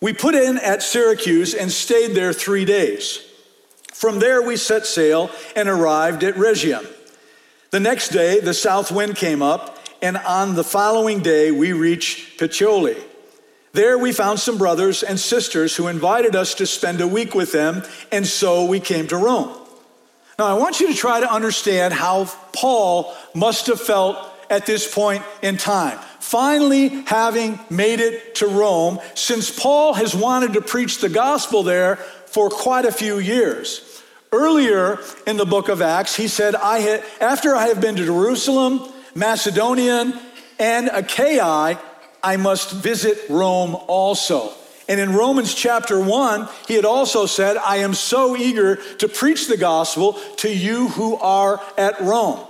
We 0.00 0.12
put 0.14 0.34
in 0.34 0.56
at 0.58 0.82
Syracuse 0.82 1.54
and 1.54 1.70
stayed 1.70 2.14
there 2.14 2.32
three 2.32 2.64
days. 2.64 3.22
From 3.92 4.18
there, 4.18 4.40
we 4.40 4.56
set 4.56 4.86
sail 4.86 5.30
and 5.54 5.68
arrived 5.68 6.24
at 6.24 6.36
Rhegium. 6.36 6.86
The 7.70 7.80
next 7.80 8.08
day, 8.08 8.40
the 8.40 8.54
south 8.54 8.90
wind 8.90 9.16
came 9.16 9.42
up, 9.42 9.78
and 10.00 10.16
on 10.16 10.54
the 10.54 10.64
following 10.64 11.20
day, 11.20 11.50
we 11.50 11.72
reached 11.72 12.40
Puteoli. 12.40 12.96
There, 13.72 13.98
we 13.98 14.12
found 14.12 14.40
some 14.40 14.58
brothers 14.58 15.02
and 15.02 15.20
sisters 15.20 15.76
who 15.76 15.86
invited 15.86 16.34
us 16.34 16.54
to 16.54 16.66
spend 16.66 17.00
a 17.00 17.06
week 17.06 17.34
with 17.34 17.52
them, 17.52 17.82
and 18.10 18.26
so 18.26 18.64
we 18.64 18.80
came 18.80 19.06
to 19.08 19.16
Rome. 19.18 19.56
Now, 20.38 20.46
I 20.46 20.54
want 20.54 20.80
you 20.80 20.88
to 20.88 20.94
try 20.94 21.20
to 21.20 21.30
understand 21.30 21.92
how 21.92 22.24
Paul 22.54 23.14
must 23.34 23.66
have 23.66 23.80
felt 23.80 24.16
at 24.48 24.64
this 24.64 24.92
point 24.92 25.22
in 25.42 25.58
time. 25.58 25.98
Finally, 26.30 26.90
having 27.06 27.58
made 27.70 27.98
it 27.98 28.36
to 28.36 28.46
Rome, 28.46 29.00
since 29.16 29.50
Paul 29.50 29.94
has 29.94 30.14
wanted 30.14 30.52
to 30.52 30.60
preach 30.60 31.00
the 31.00 31.08
gospel 31.08 31.64
there 31.64 31.96
for 31.96 32.48
quite 32.48 32.84
a 32.84 32.92
few 32.92 33.18
years. 33.18 34.00
Earlier 34.30 35.00
in 35.26 35.38
the 35.38 35.44
book 35.44 35.68
of 35.68 35.82
Acts, 35.82 36.14
he 36.14 36.28
said, 36.28 36.54
I 36.54 36.78
had, 36.78 37.02
After 37.20 37.56
I 37.56 37.66
have 37.66 37.80
been 37.80 37.96
to 37.96 38.04
Jerusalem, 38.04 38.80
Macedonian, 39.12 40.14
and 40.60 40.88
Achaia, 40.92 41.80
I 42.22 42.36
must 42.36 42.70
visit 42.74 43.28
Rome 43.28 43.74
also. 43.88 44.52
And 44.88 45.00
in 45.00 45.14
Romans 45.14 45.52
chapter 45.52 45.98
1, 45.98 46.48
he 46.68 46.74
had 46.74 46.84
also 46.84 47.26
said, 47.26 47.56
I 47.56 47.78
am 47.78 47.92
so 47.92 48.36
eager 48.36 48.76
to 48.98 49.08
preach 49.08 49.48
the 49.48 49.56
gospel 49.56 50.12
to 50.36 50.48
you 50.48 50.90
who 50.90 51.16
are 51.16 51.60
at 51.76 52.00
Rome. 52.00 52.46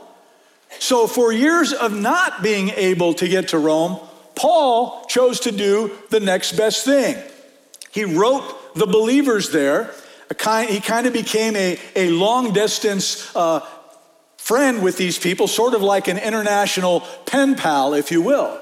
So, 0.78 1.06
for 1.06 1.32
years 1.32 1.72
of 1.72 1.92
not 1.92 2.42
being 2.42 2.70
able 2.70 3.14
to 3.14 3.28
get 3.28 3.48
to 3.48 3.58
Rome, 3.58 3.98
Paul 4.34 5.04
chose 5.06 5.40
to 5.40 5.52
do 5.52 5.90
the 6.10 6.20
next 6.20 6.52
best 6.52 6.84
thing. 6.84 7.16
He 7.90 8.04
wrote 8.04 8.74
the 8.74 8.86
believers 8.86 9.50
there. 9.50 9.92
Kind, 10.38 10.70
he 10.70 10.80
kind 10.80 11.06
of 11.06 11.12
became 11.12 11.56
a, 11.56 11.78
a 11.96 12.10
long 12.10 12.52
distance 12.52 13.34
uh, 13.34 13.60
friend 14.36 14.82
with 14.82 14.96
these 14.96 15.18
people, 15.18 15.48
sort 15.48 15.74
of 15.74 15.82
like 15.82 16.08
an 16.08 16.18
international 16.18 17.00
pen 17.26 17.56
pal, 17.56 17.94
if 17.94 18.10
you 18.12 18.22
will. 18.22 18.58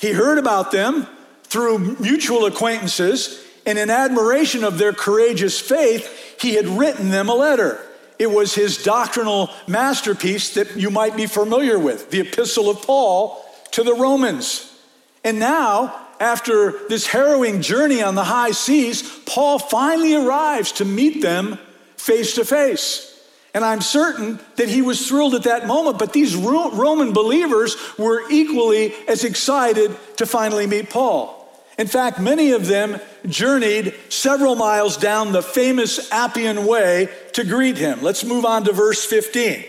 He 0.00 0.12
heard 0.12 0.38
about 0.38 0.70
them 0.70 1.06
through 1.42 1.96
mutual 1.98 2.46
acquaintances, 2.46 3.44
and 3.66 3.76
in 3.76 3.90
admiration 3.90 4.64
of 4.64 4.78
their 4.78 4.92
courageous 4.92 5.60
faith, 5.60 6.36
he 6.40 6.54
had 6.54 6.66
written 6.66 7.10
them 7.10 7.28
a 7.28 7.34
letter. 7.34 7.80
It 8.20 8.30
was 8.30 8.54
his 8.54 8.82
doctrinal 8.82 9.48
masterpiece 9.66 10.52
that 10.52 10.76
you 10.76 10.90
might 10.90 11.16
be 11.16 11.24
familiar 11.24 11.78
with, 11.78 12.10
the 12.10 12.20
Epistle 12.20 12.68
of 12.68 12.82
Paul 12.82 13.42
to 13.70 13.82
the 13.82 13.94
Romans. 13.94 14.78
And 15.24 15.38
now, 15.38 16.06
after 16.20 16.86
this 16.88 17.06
harrowing 17.06 17.62
journey 17.62 18.02
on 18.02 18.16
the 18.16 18.24
high 18.24 18.50
seas, 18.50 19.02
Paul 19.24 19.58
finally 19.58 20.14
arrives 20.14 20.72
to 20.72 20.84
meet 20.84 21.22
them 21.22 21.58
face 21.96 22.34
to 22.34 22.44
face. 22.44 23.06
And 23.54 23.64
I'm 23.64 23.80
certain 23.80 24.38
that 24.56 24.68
he 24.68 24.82
was 24.82 25.08
thrilled 25.08 25.34
at 25.34 25.44
that 25.44 25.66
moment, 25.66 25.98
but 25.98 26.12
these 26.12 26.36
Roman 26.36 27.14
believers 27.14 27.74
were 27.96 28.30
equally 28.30 28.92
as 29.08 29.24
excited 29.24 29.96
to 30.18 30.26
finally 30.26 30.66
meet 30.66 30.90
Paul. 30.90 31.39
In 31.80 31.86
fact, 31.86 32.20
many 32.20 32.50
of 32.52 32.66
them 32.66 33.00
journeyed 33.26 33.94
several 34.10 34.54
miles 34.54 34.98
down 34.98 35.32
the 35.32 35.40
famous 35.40 36.12
Appian 36.12 36.66
Way 36.66 37.08
to 37.32 37.42
greet 37.42 37.78
him. 37.78 38.02
Let's 38.02 38.22
move 38.22 38.44
on 38.44 38.64
to 38.64 38.72
verse 38.72 39.02
15. 39.06 39.64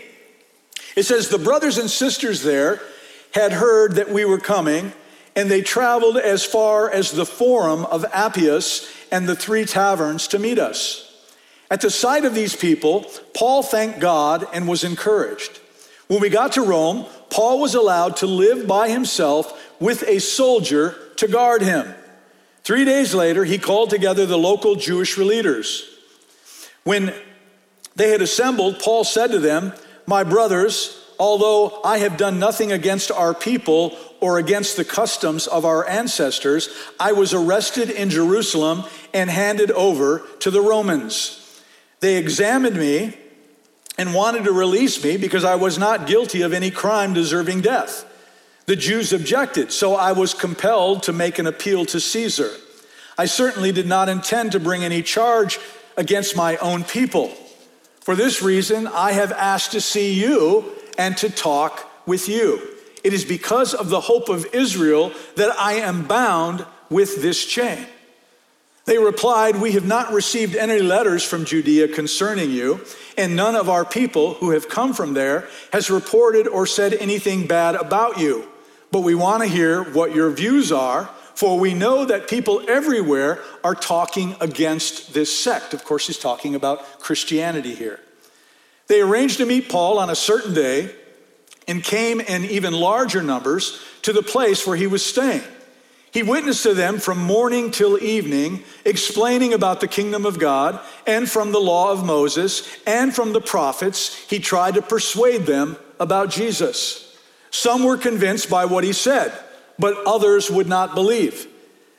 It 0.94 1.04
says, 1.04 1.30
The 1.30 1.38
brothers 1.38 1.78
and 1.78 1.88
sisters 1.88 2.42
there 2.42 2.82
had 3.32 3.52
heard 3.52 3.94
that 3.94 4.10
we 4.10 4.26
were 4.26 4.38
coming, 4.38 4.92
and 5.34 5.50
they 5.50 5.62
traveled 5.62 6.18
as 6.18 6.44
far 6.44 6.90
as 6.90 7.12
the 7.12 7.24
Forum 7.24 7.86
of 7.86 8.04
Appius 8.12 8.94
and 9.10 9.26
the 9.26 9.34
three 9.34 9.64
taverns 9.64 10.28
to 10.28 10.38
meet 10.38 10.58
us. 10.58 11.08
At 11.70 11.80
the 11.80 11.90
sight 11.90 12.26
of 12.26 12.34
these 12.34 12.54
people, 12.54 13.06
Paul 13.34 13.62
thanked 13.62 14.00
God 14.00 14.46
and 14.52 14.68
was 14.68 14.84
encouraged. 14.84 15.60
When 16.08 16.20
we 16.20 16.28
got 16.28 16.52
to 16.52 16.60
Rome, 16.60 17.06
Paul 17.30 17.58
was 17.58 17.74
allowed 17.74 18.16
to 18.16 18.26
live 18.26 18.66
by 18.66 18.90
himself 18.90 19.58
with 19.80 20.06
a 20.06 20.20
soldier 20.20 20.94
to 21.16 21.26
guard 21.26 21.62
him. 21.62 21.94
Three 22.64 22.84
days 22.84 23.14
later, 23.14 23.44
he 23.44 23.58
called 23.58 23.90
together 23.90 24.24
the 24.24 24.38
local 24.38 24.76
Jewish 24.76 25.18
leaders. 25.18 25.88
When 26.84 27.12
they 27.96 28.10
had 28.10 28.22
assembled, 28.22 28.78
Paul 28.78 29.04
said 29.04 29.30
to 29.32 29.38
them, 29.38 29.72
My 30.06 30.24
brothers, 30.24 30.98
although 31.18 31.80
I 31.84 31.98
have 31.98 32.16
done 32.16 32.38
nothing 32.38 32.72
against 32.72 33.10
our 33.10 33.34
people 33.34 33.96
or 34.20 34.38
against 34.38 34.76
the 34.76 34.84
customs 34.84 35.46
of 35.46 35.64
our 35.64 35.86
ancestors, 35.88 36.68
I 36.98 37.12
was 37.12 37.34
arrested 37.34 37.90
in 37.90 38.10
Jerusalem 38.10 38.84
and 39.12 39.28
handed 39.28 39.70
over 39.72 40.22
to 40.40 40.50
the 40.50 40.60
Romans. 40.60 41.38
They 42.00 42.16
examined 42.16 42.76
me 42.76 43.16
and 43.98 44.14
wanted 44.14 44.44
to 44.44 44.52
release 44.52 45.02
me 45.02 45.16
because 45.16 45.44
I 45.44 45.56
was 45.56 45.78
not 45.78 46.06
guilty 46.06 46.42
of 46.42 46.52
any 46.52 46.70
crime 46.70 47.12
deserving 47.12 47.60
death. 47.60 48.04
The 48.66 48.76
Jews 48.76 49.12
objected, 49.12 49.72
so 49.72 49.96
I 49.96 50.12
was 50.12 50.34
compelled 50.34 51.02
to 51.04 51.12
make 51.12 51.38
an 51.38 51.46
appeal 51.46 51.84
to 51.86 51.98
Caesar. 51.98 52.50
I 53.18 53.26
certainly 53.26 53.72
did 53.72 53.86
not 53.86 54.08
intend 54.08 54.52
to 54.52 54.60
bring 54.60 54.84
any 54.84 55.02
charge 55.02 55.58
against 55.96 56.36
my 56.36 56.56
own 56.58 56.84
people. 56.84 57.28
For 58.00 58.14
this 58.14 58.40
reason, 58.40 58.86
I 58.86 59.12
have 59.12 59.32
asked 59.32 59.72
to 59.72 59.80
see 59.80 60.12
you 60.12 60.72
and 60.96 61.16
to 61.18 61.28
talk 61.28 61.90
with 62.06 62.28
you. 62.28 62.60
It 63.02 63.12
is 63.12 63.24
because 63.24 63.74
of 63.74 63.88
the 63.88 64.00
hope 64.00 64.28
of 64.28 64.46
Israel 64.54 65.12
that 65.36 65.50
I 65.58 65.74
am 65.74 66.06
bound 66.06 66.64
with 66.88 67.20
this 67.20 67.44
chain. 67.44 67.86
They 68.84 68.98
replied, 68.98 69.56
We 69.56 69.72
have 69.72 69.86
not 69.86 70.12
received 70.12 70.56
any 70.56 70.80
letters 70.80 71.24
from 71.24 71.44
Judea 71.44 71.88
concerning 71.88 72.50
you, 72.50 72.80
and 73.16 73.36
none 73.36 73.54
of 73.54 73.68
our 73.68 73.84
people 73.84 74.34
who 74.34 74.50
have 74.50 74.68
come 74.68 74.92
from 74.92 75.14
there 75.14 75.48
has 75.72 75.90
reported 75.90 76.46
or 76.46 76.66
said 76.66 76.94
anything 76.94 77.46
bad 77.46 77.74
about 77.74 78.18
you 78.18 78.48
but 78.92 79.00
we 79.00 79.16
want 79.16 79.42
to 79.42 79.48
hear 79.48 79.82
what 79.82 80.14
your 80.14 80.30
views 80.30 80.70
are, 80.70 81.06
for 81.34 81.58
we 81.58 81.74
know 81.74 82.04
that 82.04 82.28
people 82.28 82.62
everywhere 82.68 83.40
are 83.64 83.74
talking 83.74 84.36
against 84.40 85.14
this 85.14 85.36
sect. 85.36 85.74
Of 85.74 85.84
course, 85.84 86.06
he's 86.06 86.18
talking 86.18 86.54
about 86.54 87.00
Christianity 87.00 87.74
here. 87.74 87.98
They 88.86 89.00
arranged 89.00 89.38
to 89.38 89.46
meet 89.46 89.70
Paul 89.70 89.98
on 89.98 90.10
a 90.10 90.14
certain 90.14 90.52
day 90.52 90.94
and 91.66 91.82
came 91.82 92.20
in 92.20 92.44
even 92.44 92.74
larger 92.74 93.22
numbers 93.22 93.82
to 94.02 94.12
the 94.12 94.22
place 94.22 94.66
where 94.66 94.76
he 94.76 94.86
was 94.86 95.04
staying. 95.04 95.42
He 96.12 96.22
witnessed 96.22 96.64
to 96.64 96.74
them 96.74 96.98
from 96.98 97.16
morning 97.16 97.70
till 97.70 98.02
evening, 98.02 98.64
explaining 98.84 99.54
about 99.54 99.80
the 99.80 99.88
kingdom 99.88 100.26
of 100.26 100.38
God 100.38 100.78
and 101.06 101.30
from 101.30 101.52
the 101.52 101.60
law 101.60 101.90
of 101.90 102.04
Moses 102.04 102.68
and 102.86 103.14
from 103.14 103.32
the 103.32 103.40
prophets. 103.40 104.14
He 104.28 104.38
tried 104.38 104.74
to 104.74 104.82
persuade 104.82 105.46
them 105.46 105.78
about 105.98 106.28
Jesus. 106.28 107.11
Some 107.52 107.84
were 107.84 107.98
convinced 107.98 108.50
by 108.50 108.64
what 108.64 108.82
he 108.82 108.94
said, 108.94 109.30
but 109.78 109.96
others 110.06 110.50
would 110.50 110.66
not 110.66 110.94
believe. 110.94 111.46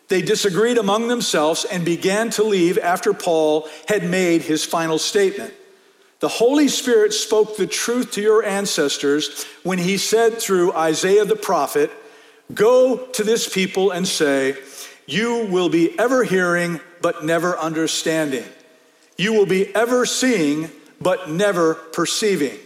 They 0.10 0.22
disagreed 0.22 0.78
among 0.78 1.08
themselves 1.08 1.64
and 1.64 1.86
began 1.86 2.32
to 2.32 2.44
leave 2.44 2.78
after 2.80 3.14
Paul 3.14 3.70
had 3.88 4.04
made 4.04 4.42
his 4.42 4.66
final 4.66 4.98
statement. 4.98 5.54
The 6.20 6.28
Holy 6.28 6.68
Spirit 6.68 7.14
spoke 7.14 7.56
the 7.56 7.68
truth 7.68 8.12
to 8.14 8.22
your 8.22 8.44
ancestors 8.44 9.46
when 9.64 9.78
he 9.78 9.98
said 9.98 10.40
through 10.40 10.74
Isaiah 10.74 11.26
the 11.26 11.36
prophet, 11.36 11.92
Go 12.54 12.98
to 12.98 13.24
this 13.24 13.48
people 13.48 13.92
and 13.92 14.08
say, 14.08 14.58
You 15.06 15.48
will 15.52 15.70
be 15.70 15.98
ever 16.00 16.24
hearing, 16.24 16.80
but 17.02 17.24
never 17.24 17.58
understanding. 17.58 18.46
You 19.18 19.34
will 19.34 19.46
be 19.46 19.74
ever 19.76 20.06
seeing, 20.06 20.72
but 21.00 21.30
never 21.30 21.76
perceiving. 21.76 22.58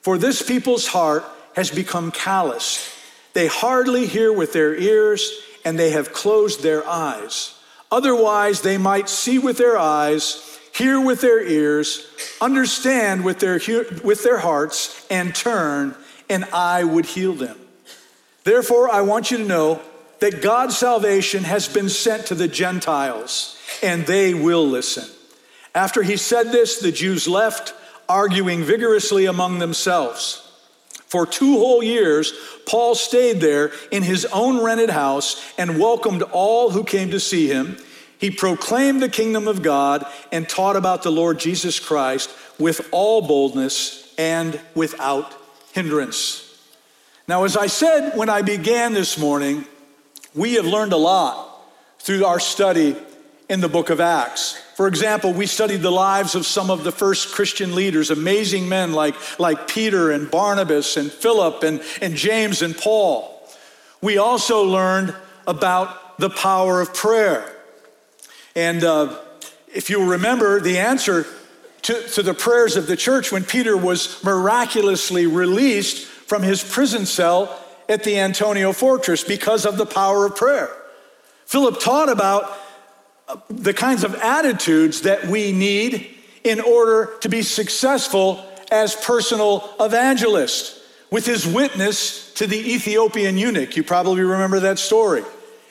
For 0.00 0.16
this 0.16 0.42
people's 0.42 0.86
heart 0.86 1.24
has 1.54 1.70
become 1.70 2.10
callous. 2.10 2.90
They 3.32 3.46
hardly 3.46 4.06
hear 4.06 4.32
with 4.32 4.52
their 4.52 4.74
ears 4.74 5.30
and 5.64 5.78
they 5.78 5.90
have 5.90 6.12
closed 6.12 6.62
their 6.62 6.86
eyes. 6.86 7.54
Otherwise, 7.90 8.60
they 8.60 8.76
might 8.76 9.08
see 9.08 9.38
with 9.38 9.56
their 9.56 9.78
eyes, 9.78 10.58
hear 10.74 11.00
with 11.00 11.20
their 11.20 11.40
ears, 11.40 12.06
understand 12.40 13.24
with 13.24 13.38
their, 13.38 13.60
with 14.02 14.22
their 14.24 14.38
hearts, 14.38 15.06
and 15.10 15.34
turn, 15.34 15.94
and 16.28 16.44
I 16.46 16.84
would 16.84 17.06
heal 17.06 17.34
them. 17.34 17.58
Therefore, 18.42 18.90
I 18.90 19.00
want 19.00 19.30
you 19.30 19.38
to 19.38 19.44
know 19.44 19.80
that 20.18 20.42
God's 20.42 20.76
salvation 20.76 21.44
has 21.44 21.68
been 21.68 21.88
sent 21.88 22.26
to 22.26 22.34
the 22.34 22.48
Gentiles, 22.48 23.58
and 23.82 24.06
they 24.06 24.34
will 24.34 24.66
listen. 24.66 25.08
After 25.74 26.02
he 26.02 26.16
said 26.16 26.52
this, 26.52 26.78
the 26.78 26.92
Jews 26.92 27.26
left, 27.26 27.74
arguing 28.08 28.62
vigorously 28.62 29.26
among 29.26 29.58
themselves. 29.58 30.43
For 31.14 31.26
two 31.26 31.58
whole 31.58 31.80
years, 31.80 32.32
Paul 32.66 32.96
stayed 32.96 33.40
there 33.40 33.70
in 33.92 34.02
his 34.02 34.24
own 34.32 34.60
rented 34.60 34.90
house 34.90 35.40
and 35.56 35.78
welcomed 35.78 36.22
all 36.22 36.70
who 36.70 36.82
came 36.82 37.12
to 37.12 37.20
see 37.20 37.46
him. 37.46 37.76
He 38.18 38.32
proclaimed 38.32 39.00
the 39.00 39.08
kingdom 39.08 39.46
of 39.46 39.62
God 39.62 40.04
and 40.32 40.48
taught 40.48 40.74
about 40.74 41.04
the 41.04 41.12
Lord 41.12 41.38
Jesus 41.38 41.78
Christ 41.78 42.30
with 42.58 42.88
all 42.90 43.22
boldness 43.22 44.12
and 44.18 44.60
without 44.74 45.32
hindrance. 45.72 46.52
Now, 47.28 47.44
as 47.44 47.56
I 47.56 47.68
said 47.68 48.16
when 48.16 48.28
I 48.28 48.42
began 48.42 48.92
this 48.92 49.16
morning, 49.16 49.66
we 50.34 50.54
have 50.54 50.66
learned 50.66 50.92
a 50.92 50.96
lot 50.96 51.64
through 52.00 52.24
our 52.24 52.40
study 52.40 52.96
in 53.48 53.60
the 53.60 53.68
book 53.68 53.90
of 53.90 54.00
Acts. 54.00 54.60
For 54.74 54.88
example, 54.88 55.32
we 55.32 55.46
studied 55.46 55.82
the 55.82 55.92
lives 55.92 56.34
of 56.34 56.46
some 56.46 56.70
of 56.70 56.82
the 56.82 56.92
first 56.92 57.34
Christian 57.34 57.74
leaders, 57.74 58.10
amazing 58.10 58.68
men 58.68 58.92
like, 58.92 59.14
like 59.38 59.68
Peter 59.68 60.10
and 60.10 60.30
Barnabas 60.30 60.96
and 60.96 61.12
Philip 61.12 61.62
and, 61.62 61.82
and 62.00 62.16
James 62.16 62.62
and 62.62 62.76
Paul. 62.76 63.30
We 64.00 64.18
also 64.18 64.64
learned 64.64 65.14
about 65.46 66.18
the 66.18 66.30
power 66.30 66.80
of 66.80 66.94
prayer. 66.94 67.50
And 68.56 68.82
uh, 68.82 69.18
if 69.72 69.90
you 69.90 70.12
remember 70.12 70.60
the 70.60 70.78
answer 70.78 71.26
to, 71.82 72.02
to 72.10 72.22
the 72.22 72.34
prayers 72.34 72.76
of 72.76 72.86
the 72.86 72.96
church 72.96 73.30
when 73.30 73.44
Peter 73.44 73.76
was 73.76 74.22
miraculously 74.24 75.26
released 75.26 76.06
from 76.06 76.42
his 76.42 76.64
prison 76.64 77.04
cell 77.04 77.60
at 77.88 78.04
the 78.04 78.18
Antonia 78.18 78.72
fortress 78.72 79.22
because 79.22 79.66
of 79.66 79.76
the 79.76 79.84
power 79.84 80.24
of 80.24 80.34
prayer. 80.34 80.70
Philip 81.44 81.78
taught 81.80 82.08
about 82.08 82.58
the 83.48 83.74
kinds 83.74 84.04
of 84.04 84.14
attitudes 84.16 85.02
that 85.02 85.26
we 85.26 85.52
need 85.52 86.14
in 86.42 86.60
order 86.60 87.16
to 87.20 87.28
be 87.28 87.42
successful 87.42 88.44
as 88.70 88.94
personal 88.94 89.70
evangelists 89.80 90.80
with 91.10 91.26
his 91.26 91.46
witness 91.46 92.32
to 92.34 92.46
the 92.46 92.74
Ethiopian 92.74 93.38
eunuch. 93.38 93.76
You 93.76 93.84
probably 93.84 94.22
remember 94.22 94.60
that 94.60 94.78
story. 94.78 95.22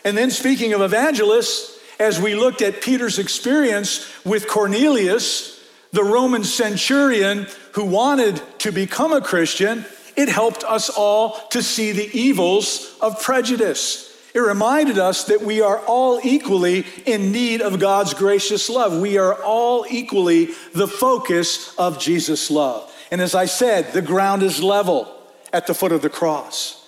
And 0.03 0.17
then, 0.17 0.31
speaking 0.31 0.73
of 0.73 0.81
evangelists, 0.81 1.79
as 1.99 2.19
we 2.19 2.35
looked 2.35 2.61
at 2.61 2.81
Peter's 2.81 3.19
experience 3.19 4.09
with 4.25 4.47
Cornelius, 4.47 5.63
the 5.91 6.03
Roman 6.03 6.43
centurion 6.43 7.47
who 7.73 7.85
wanted 7.85 8.41
to 8.59 8.71
become 8.71 9.13
a 9.13 9.21
Christian, 9.21 9.85
it 10.15 10.29
helped 10.29 10.63
us 10.63 10.89
all 10.89 11.39
to 11.49 11.61
see 11.61 11.91
the 11.91 12.09
evils 12.17 12.97
of 13.01 13.21
prejudice. 13.21 14.12
It 14.33 14.39
reminded 14.39 14.97
us 14.97 15.25
that 15.25 15.41
we 15.41 15.61
are 15.61 15.77
all 15.79 16.19
equally 16.23 16.85
in 17.05 17.31
need 17.31 17.61
of 17.61 17.79
God's 17.79 18.15
gracious 18.15 18.67
love. 18.67 18.99
We 18.99 19.19
are 19.19 19.35
all 19.43 19.85
equally 19.87 20.49
the 20.73 20.87
focus 20.87 21.75
of 21.77 21.99
Jesus' 21.99 22.49
love. 22.49 22.91
And 23.11 23.21
as 23.21 23.35
I 23.35 23.45
said, 23.45 23.93
the 23.93 24.01
ground 24.01 24.41
is 24.41 24.61
level 24.61 25.07
at 25.51 25.67
the 25.67 25.75
foot 25.75 25.91
of 25.91 26.01
the 26.01 26.09
cross. 26.09 26.79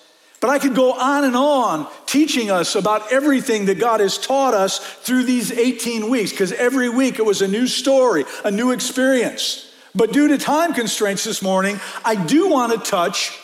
But 0.41 0.49
I 0.49 0.57
could 0.57 0.73
go 0.73 0.93
on 0.93 1.23
and 1.23 1.35
on 1.35 1.87
teaching 2.07 2.49
us 2.49 2.73
about 2.73 3.11
everything 3.11 3.65
that 3.65 3.79
God 3.79 3.99
has 3.99 4.17
taught 4.17 4.55
us 4.55 4.79
through 4.79 5.23
these 5.23 5.51
18 5.51 6.09
weeks, 6.09 6.31
because 6.31 6.51
every 6.51 6.89
week 6.89 7.19
it 7.19 7.25
was 7.25 7.43
a 7.43 7.47
new 7.47 7.67
story, 7.67 8.25
a 8.43 8.49
new 8.49 8.71
experience. 8.71 9.71
But 9.93 10.11
due 10.11 10.27
to 10.29 10.39
time 10.39 10.73
constraints 10.73 11.23
this 11.23 11.43
morning, 11.43 11.79
I 12.03 12.15
do 12.15 12.49
want 12.49 12.73
to 12.73 12.79
touch 12.79 13.39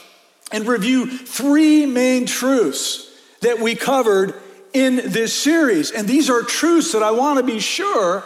and 0.51 0.67
review 0.67 1.05
three 1.05 1.86
main 1.86 2.25
truths 2.25 3.10
that 3.41 3.60
we 3.60 3.75
covered 3.75 4.33
in 4.74 4.95
this 4.95 5.33
series. 5.33 5.91
And 5.91 6.07
these 6.07 6.29
are 6.29 6.41
truths 6.41 6.93
that 6.93 7.03
I 7.03 7.12
want 7.12 7.38
to 7.38 7.43
be 7.43 7.60
sure 7.60 8.24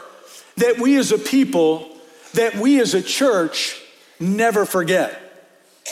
that 0.58 0.78
we 0.78 0.98
as 0.98 1.12
a 1.12 1.18
people, 1.18 1.90
that 2.34 2.56
we 2.56 2.80
as 2.80 2.94
a 2.94 3.02
church 3.02 3.82
never 4.20 4.66
forget. 4.66 5.22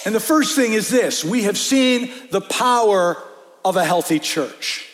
And 0.06 0.14
the 0.14 0.20
first 0.20 0.56
thing 0.56 0.74
is 0.74 0.90
this 0.90 1.24
we 1.24 1.44
have 1.44 1.58
seen 1.58 2.12
the 2.32 2.42
power 2.42 3.18
of 3.64 3.76
a 3.76 3.86
healthy 3.86 4.20
church. 4.20 4.90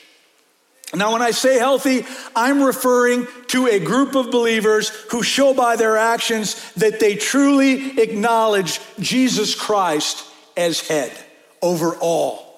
Now, 0.94 1.14
when 1.14 1.22
I 1.22 1.32
say 1.32 1.60
healthy, 1.60 2.04
I'm 2.36 2.64
referring 2.64 3.28
to 3.50 3.68
a 3.68 3.80
group 3.80 4.16
of 4.16 4.32
believers 4.32 4.90
who 5.12 5.22
show 5.22 5.54
by 5.54 5.76
their 5.76 5.98
actions 5.98 6.74
that 6.74 7.00
they 7.00 7.16
truly 7.16 8.00
acknowledge 8.00 8.80
Jesus 9.00 9.54
Christ 9.54 10.26
as 10.58 10.88
head 10.88 11.12
over 11.62 11.96
all. 11.98 12.49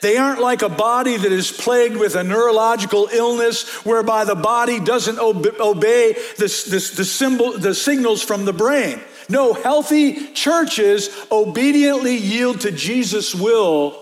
They 0.00 0.16
aren't 0.16 0.40
like 0.40 0.62
a 0.62 0.68
body 0.68 1.16
that 1.16 1.32
is 1.32 1.50
plagued 1.50 1.96
with 1.96 2.16
a 2.16 2.24
neurological 2.24 3.08
illness 3.12 3.68
whereby 3.84 4.24
the 4.24 4.34
body 4.34 4.78
doesn't 4.78 5.18
obey 5.18 6.12
the, 6.38 6.48
symbol, 6.48 7.58
the 7.58 7.74
signals 7.74 8.22
from 8.22 8.44
the 8.44 8.52
brain. 8.52 9.00
No, 9.28 9.54
healthy 9.54 10.32
churches 10.32 11.10
obediently 11.32 12.16
yield 12.16 12.60
to 12.60 12.70
Jesus' 12.70 13.34
will 13.34 13.98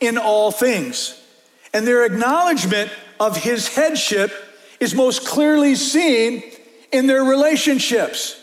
in 0.00 0.18
all 0.18 0.50
things. 0.50 1.22
And 1.72 1.86
their 1.86 2.04
acknowledgement 2.04 2.90
of 3.20 3.36
his 3.36 3.68
headship 3.68 4.32
is 4.80 4.94
most 4.94 5.26
clearly 5.26 5.74
seen 5.74 6.42
in 6.92 7.06
their 7.06 7.22
relationships. 7.22 8.42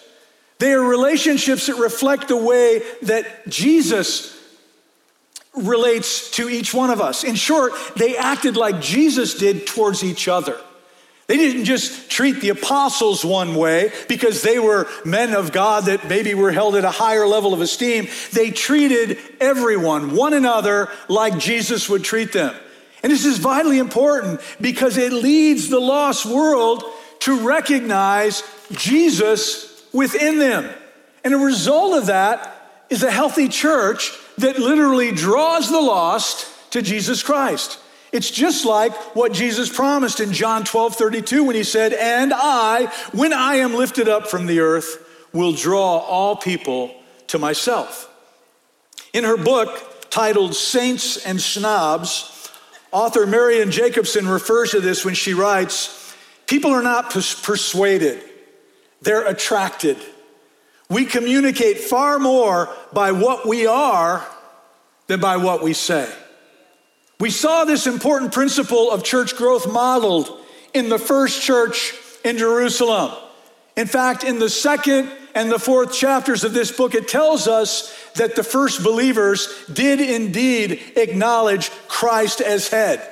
They 0.59 0.73
are 0.73 0.81
relationships 0.81 1.67
that 1.67 1.75
reflect 1.75 2.27
the 2.27 2.37
way 2.37 2.81
that 3.01 3.47
Jesus 3.47 4.39
relates 5.55 6.31
to 6.31 6.49
each 6.49 6.73
one 6.73 6.89
of 6.89 6.99
us. 6.99 7.23
In 7.23 7.35
short, 7.35 7.73
they 7.95 8.17
acted 8.17 8.57
like 8.57 8.81
Jesus 8.81 9.35
did 9.35 9.67
towards 9.67 10.03
each 10.03 10.27
other. 10.27 10.59
They 11.27 11.37
didn't 11.37 11.65
just 11.65 12.11
treat 12.11 12.41
the 12.41 12.49
apostles 12.49 13.23
one 13.23 13.55
way 13.55 13.91
because 14.09 14.41
they 14.41 14.59
were 14.59 14.87
men 15.05 15.33
of 15.33 15.51
God 15.51 15.85
that 15.85 16.09
maybe 16.09 16.33
were 16.33 16.51
held 16.51 16.75
at 16.75 16.83
a 16.83 16.91
higher 16.91 17.25
level 17.25 17.53
of 17.53 17.61
esteem. 17.61 18.07
They 18.33 18.51
treated 18.51 19.17
everyone, 19.39 20.15
one 20.15 20.33
another, 20.33 20.89
like 21.07 21.37
Jesus 21.37 21.87
would 21.87 22.03
treat 22.03 22.33
them. 22.33 22.53
And 23.03 23.11
this 23.11 23.25
is 23.25 23.37
vitally 23.37 23.79
important 23.79 24.41
because 24.59 24.97
it 24.97 25.13
leads 25.13 25.69
the 25.69 25.79
lost 25.79 26.25
world 26.25 26.83
to 27.19 27.47
recognize 27.47 28.43
Jesus 28.71 29.81
within 29.93 30.39
them. 30.39 30.69
And 31.23 31.33
a 31.33 31.37
result 31.37 31.95
of 31.95 32.07
that 32.07 32.85
is 32.89 33.01
a 33.01 33.11
healthy 33.11 33.47
church 33.47 34.11
that 34.37 34.59
literally 34.59 35.11
draws 35.11 35.69
the 35.69 35.81
lost 35.81 36.47
to 36.71 36.81
Jesus 36.81 37.21
Christ. 37.23 37.79
It's 38.11 38.29
just 38.29 38.63
like 38.63 38.93
what 39.15 39.33
Jesus 39.33 39.75
promised 39.75 40.19
in 40.19 40.33
John 40.33 40.63
12 40.63 40.95
32 40.95 41.43
when 41.43 41.55
he 41.55 41.63
said, 41.63 41.93
And 41.93 42.31
I, 42.33 42.85
when 43.11 43.33
I 43.33 43.55
am 43.55 43.73
lifted 43.73 44.07
up 44.07 44.27
from 44.27 44.45
the 44.45 44.59
earth, 44.59 44.99
will 45.33 45.51
draw 45.51 45.97
all 45.97 46.35
people 46.35 46.93
to 47.27 47.39
myself. 47.39 48.09
In 49.13 49.23
her 49.23 49.37
book 49.37 50.09
titled 50.11 50.53
Saints 50.53 51.25
and 51.25 51.41
Snobs, 51.41 52.51
author 52.91 53.25
Marion 53.25 53.71
Jacobsen 53.71 54.27
refers 54.27 54.71
to 54.71 54.79
this 54.79 55.03
when 55.03 55.15
she 55.15 55.33
writes 55.33 56.15
People 56.45 56.71
are 56.71 56.83
not 56.83 57.09
persuaded, 57.09 58.21
they're 59.01 59.25
attracted. 59.25 59.97
We 60.89 61.05
communicate 61.05 61.79
far 61.79 62.19
more 62.19 62.69
by 62.91 63.11
what 63.11 63.47
we 63.47 63.65
are 63.65 64.25
than 65.07 65.19
by 65.19 65.37
what 65.37 65.63
we 65.63 65.73
say. 65.73 66.11
We 67.19 67.29
saw 67.29 67.65
this 67.65 67.87
important 67.87 68.33
principle 68.33 68.91
of 68.91 69.03
church 69.03 69.35
growth 69.35 69.71
modeled 69.71 70.39
in 70.73 70.89
the 70.89 70.99
first 70.99 71.41
church 71.41 71.93
in 72.25 72.37
Jerusalem. 72.37 73.11
In 73.75 73.87
fact, 73.87 74.23
in 74.23 74.39
the 74.39 74.49
second 74.49 75.09
and 75.35 75.51
the 75.51 75.59
fourth 75.59 75.93
chapters 75.93 76.43
of 76.43 76.53
this 76.53 76.71
book, 76.71 76.95
it 76.95 77.07
tells 77.07 77.47
us 77.47 77.95
that 78.15 78.35
the 78.35 78.43
first 78.43 78.83
believers 78.83 79.65
did 79.71 79.99
indeed 79.99 80.81
acknowledge 80.95 81.71
Christ 81.87 82.41
as 82.41 82.67
head. 82.67 83.09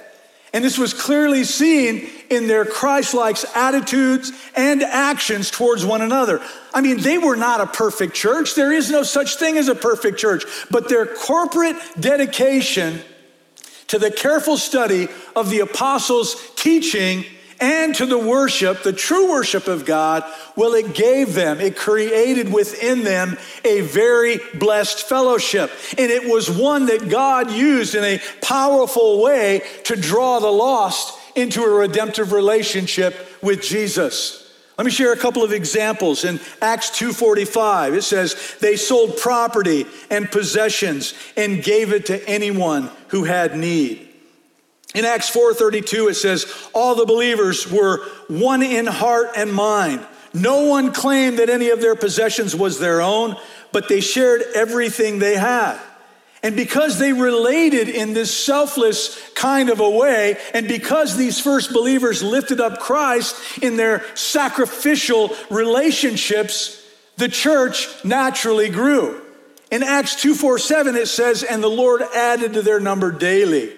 And 0.54 0.66
this 0.66 0.78
was 0.78 0.94
clearly 0.94 1.46
seen 1.46 2.10
in 2.30 2.48
their 2.48 2.66
Christ 2.66 3.14
like 3.14 3.38
attitudes 3.56 4.34
and 4.56 4.84
actions 4.84 5.50
towards 5.50 5.86
one 5.86 6.02
another. 6.02 6.42
I 6.74 6.82
mean, 6.82 7.00
they 7.00 7.18
were 7.18 7.38
not 7.38 7.62
a 7.62 7.68
perfect 7.68 8.16
church. 8.16 8.56
There 8.56 8.74
is 8.74 8.92
no 8.92 9.04
such 9.04 9.36
thing 9.36 9.58
as 9.58 9.70
a 9.70 9.76
perfect 9.76 10.20
church, 10.20 10.44
but 10.70 10.90
their 10.90 11.06
corporate 11.06 11.78
dedication 12.00 13.02
to 13.88 13.98
the 13.98 14.12
careful 14.12 14.58
study 14.58 15.08
of 15.36 15.50
the 15.50 15.62
apostles' 15.62 16.52
teaching 16.56 17.26
and 17.62 17.94
to 17.96 18.08
the 18.08 18.18
worship, 18.18 18.82
the 18.82 18.92
true 18.92 19.30
worship 19.30 19.68
of 19.68 19.86
God, 19.86 20.24
well, 20.56 20.74
it 20.74 20.96
gave 20.96 21.36
them, 21.36 21.62
it 21.62 21.78
created 21.78 22.52
within 22.52 23.04
them 23.04 23.38
a 23.64 23.82
very 23.82 24.40
blessed 24.56 25.04
fellowship. 25.08 25.72
And 25.98 26.12
it 26.12 26.28
was 26.28 26.50
one 26.50 26.88
that 26.88 27.08
God 27.08 27.52
used 27.52 27.94
in 27.94 28.04
a 28.04 28.20
powerful 28.42 29.22
way 29.22 29.62
to 29.86 29.96
draw 29.96 30.40
the 30.40 30.52
lost 30.52 31.18
into 31.36 31.64
a 31.64 31.70
redemptive 31.70 32.32
relationship 32.34 33.16
with 33.42 33.62
Jesus. 33.62 34.40
Let 34.78 34.86
me 34.86 34.92
share 34.92 35.14
a 35.14 35.18
couple 35.18 35.44
of 35.44 35.54
examples. 35.54 36.26
In 36.26 36.40
Acts 36.62 36.90
2:45, 36.90 37.94
it 37.94 38.02
says, 38.02 38.36
"They 38.60 38.76
sold 38.76 39.18
property 39.18 39.86
and 40.10 40.32
possessions 40.32 41.14
and 41.38 41.64
gave 41.64 41.94
it 41.94 42.08
to 42.08 42.28
anyone 42.28 42.90
who 43.10 43.26
had 43.26 43.56
need." 43.56 44.11
In 44.94 45.06
Acts 45.06 45.30
4:32 45.30 46.10
it 46.10 46.16
says, 46.16 46.46
"All 46.74 46.96
the 46.96 47.06
believers 47.06 47.70
were 47.70 48.02
one 48.28 48.62
in 48.62 48.88
heart 48.88 49.32
and 49.36 49.54
mind. 49.54 50.02
No 50.34 50.62
one 50.62 50.92
claimed 50.92 51.40
that 51.40 51.50
any 51.50 51.70
of 51.70 51.82
their 51.82 51.96
possessions 51.96 52.56
was 52.56 52.80
their 52.80 53.02
own, 53.02 53.38
but 53.72 53.88
they 53.88 54.02
shared 54.02 54.44
everything 54.54 55.20
they 55.20 55.36
had." 55.36 55.78
And 56.44 56.56
because 56.56 56.98
they 56.98 57.14
related 57.14 57.88
in 57.88 58.14
this 58.14 58.36
selfless 58.36 59.16
kind 59.36 59.70
of 59.70 59.80
a 59.80 59.90
way, 59.90 60.38
and 60.54 60.68
because 60.68 61.16
these 61.16 61.40
first 61.40 61.72
believers 61.72 62.24
lifted 62.24 62.60
up 62.60 62.80
Christ 62.80 63.36
in 63.62 63.78
their 63.78 64.04
sacrificial 64.16 65.36
relationships, 65.52 66.78
the 67.18 67.30
church 67.30 67.88
naturally 68.04 68.70
grew. 68.70 69.22
In 69.70 69.84
Acts 69.84 70.16
2:47 70.16 70.98
it 70.98 71.08
says 71.08 71.44
and 71.44 71.64
the 71.64 71.70
Lord 71.70 72.02
added 72.14 72.54
to 72.54 72.62
their 72.62 72.80
number 72.80 73.12
daily 73.12 73.72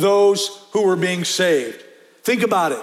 those 0.00 0.66
who 0.72 0.86
were 0.86 0.96
being 0.96 1.24
saved. 1.24 1.82
Think 2.22 2.42
about 2.42 2.72
it. 2.72 2.82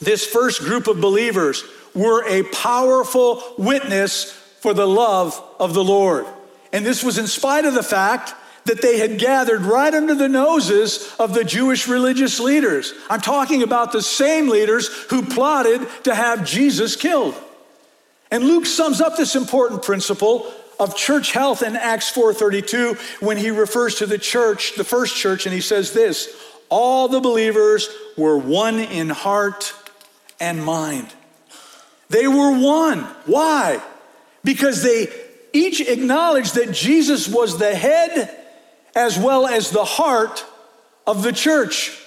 This 0.00 0.26
first 0.26 0.60
group 0.60 0.86
of 0.88 1.00
believers 1.00 1.64
were 1.94 2.24
a 2.26 2.42
powerful 2.44 3.42
witness 3.56 4.32
for 4.60 4.74
the 4.74 4.86
love 4.86 5.42
of 5.58 5.74
the 5.74 5.84
Lord. 5.84 6.26
And 6.72 6.84
this 6.84 7.02
was 7.02 7.18
in 7.18 7.26
spite 7.26 7.64
of 7.64 7.74
the 7.74 7.82
fact 7.82 8.34
that 8.64 8.82
they 8.82 8.98
had 8.98 9.18
gathered 9.18 9.62
right 9.62 9.94
under 9.94 10.14
the 10.14 10.28
noses 10.28 11.14
of 11.18 11.34
the 11.34 11.44
Jewish 11.44 11.86
religious 11.88 12.40
leaders. 12.40 12.92
I'm 13.08 13.20
talking 13.20 13.62
about 13.62 13.92
the 13.92 14.02
same 14.02 14.48
leaders 14.48 14.88
who 15.04 15.22
plotted 15.22 15.86
to 16.04 16.14
have 16.14 16.44
Jesus 16.44 16.96
killed. 16.96 17.34
And 18.30 18.44
Luke 18.44 18.66
sums 18.66 19.00
up 19.00 19.16
this 19.16 19.36
important 19.36 19.82
principle 19.82 20.52
of 20.78 20.96
church 20.96 21.32
health 21.32 21.62
in 21.62 21.76
Acts 21.76 22.10
4:32 22.10 22.96
when 23.20 23.36
he 23.36 23.50
refers 23.50 23.96
to 23.96 24.06
the 24.06 24.18
church, 24.18 24.74
the 24.76 24.84
first 24.84 25.16
church 25.16 25.46
and 25.46 25.54
he 25.54 25.60
says 25.60 25.92
this, 25.92 26.28
all 26.68 27.08
the 27.08 27.20
believers 27.20 27.88
were 28.16 28.36
one 28.36 28.78
in 28.78 29.08
heart 29.08 29.72
and 30.40 30.64
mind. 30.64 31.08
They 32.08 32.28
were 32.28 32.58
one. 32.58 33.00
Why? 33.24 33.82
Because 34.44 34.82
they 34.82 35.08
each 35.52 35.80
acknowledged 35.80 36.54
that 36.54 36.72
Jesus 36.72 37.28
was 37.28 37.58
the 37.58 37.74
head 37.74 38.30
as 38.94 39.18
well 39.18 39.46
as 39.46 39.70
the 39.70 39.84
heart 39.84 40.44
of 41.06 41.22
the 41.22 41.32
church. 41.32 41.98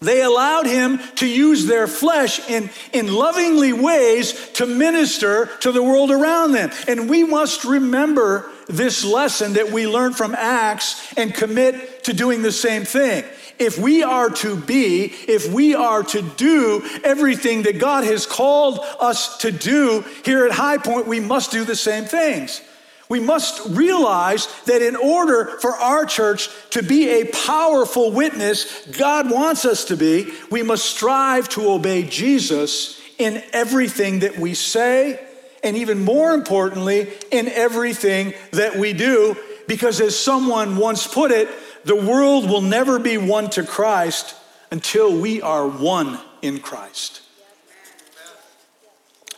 They 0.00 0.22
allowed 0.22 0.66
him 0.66 0.98
to 1.16 1.26
use 1.26 1.66
their 1.66 1.86
flesh 1.86 2.48
in, 2.48 2.70
in 2.94 3.12
lovingly 3.12 3.74
ways 3.74 4.50
to 4.52 4.64
minister 4.64 5.46
to 5.60 5.72
the 5.72 5.82
world 5.82 6.10
around 6.10 6.52
them. 6.52 6.70
And 6.88 7.10
we 7.10 7.22
must 7.22 7.64
remember 7.64 8.50
this 8.66 9.04
lesson 9.04 9.54
that 9.54 9.70
we 9.70 9.86
learned 9.86 10.16
from 10.16 10.34
Acts 10.34 11.12
and 11.18 11.34
commit 11.34 12.04
to 12.04 12.14
doing 12.14 12.40
the 12.40 12.52
same 12.52 12.84
thing. 12.84 13.24
If 13.58 13.78
we 13.78 14.02
are 14.02 14.30
to 14.30 14.56
be, 14.56 15.12
if 15.28 15.52
we 15.52 15.74
are 15.74 16.02
to 16.04 16.22
do 16.22 16.82
everything 17.04 17.64
that 17.64 17.78
God 17.78 18.04
has 18.04 18.24
called 18.24 18.80
us 19.00 19.36
to 19.38 19.52
do 19.52 20.02
here 20.24 20.46
at 20.46 20.52
High 20.52 20.78
Point, 20.78 21.08
we 21.08 21.20
must 21.20 21.50
do 21.50 21.64
the 21.64 21.76
same 21.76 22.04
things. 22.04 22.62
We 23.10 23.18
must 23.18 23.66
realize 23.70 24.46
that 24.66 24.82
in 24.82 24.94
order 24.94 25.46
for 25.60 25.72
our 25.72 26.06
church 26.06 26.48
to 26.70 26.80
be 26.80 27.08
a 27.08 27.24
powerful 27.26 28.12
witness, 28.12 28.86
God 28.86 29.28
wants 29.28 29.64
us 29.64 29.86
to 29.86 29.96
be, 29.96 30.32
we 30.48 30.62
must 30.62 30.84
strive 30.84 31.48
to 31.50 31.72
obey 31.72 32.04
Jesus 32.04 33.00
in 33.18 33.42
everything 33.52 34.20
that 34.20 34.38
we 34.38 34.54
say, 34.54 35.20
and 35.64 35.76
even 35.76 36.04
more 36.04 36.32
importantly, 36.32 37.12
in 37.32 37.48
everything 37.48 38.32
that 38.52 38.76
we 38.76 38.92
do. 38.92 39.36
Because 39.66 40.00
as 40.00 40.16
someone 40.16 40.76
once 40.76 41.08
put 41.08 41.32
it, 41.32 41.48
the 41.84 41.96
world 41.96 42.48
will 42.48 42.62
never 42.62 43.00
be 43.00 43.18
won 43.18 43.50
to 43.50 43.64
Christ 43.64 44.36
until 44.70 45.20
we 45.20 45.42
are 45.42 45.66
one 45.66 46.20
in 46.42 46.60
Christ. 46.60 47.22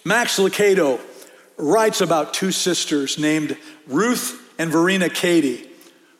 Max 0.04 0.38
Lucado 0.38 1.00
writes 1.56 2.00
about 2.00 2.34
two 2.34 2.52
sisters 2.52 3.18
named 3.18 3.56
Ruth 3.86 4.52
and 4.58 4.70
Verena 4.70 5.08
Cady, 5.08 5.68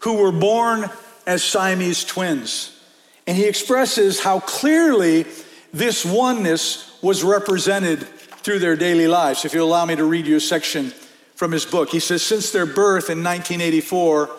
who 0.01 0.15
were 0.15 0.33
born 0.33 0.91
as 1.27 1.43
Siamese 1.45 2.05
twins. 2.05 2.79
And 3.27 3.37
he 3.37 3.45
expresses 3.45 4.21
how 4.21 4.41
clearly 4.41 5.27
this 5.73 6.05
oneness 6.05 6.99
was 7.03 7.23
represented 7.23 8.01
through 8.43 8.59
their 8.59 8.77
daily 8.77 9.07
lives. 9.07 9.45
If 9.45 9.55
you'll 9.55 9.69
allow 9.69 9.85
me 9.85 9.97
to 9.97 10.05
read 10.05 10.27
you 10.27 10.37
a 10.37 10.41
section 10.41 10.93
from 11.35 11.53
his 11.53 11.65
book, 11.65 11.91
he 11.91 12.01
says, 12.01 12.23
Since 12.23 12.51
their 12.51 12.67
birth 12.67 13.11
in 13.11 13.23
1984, 13.23 14.31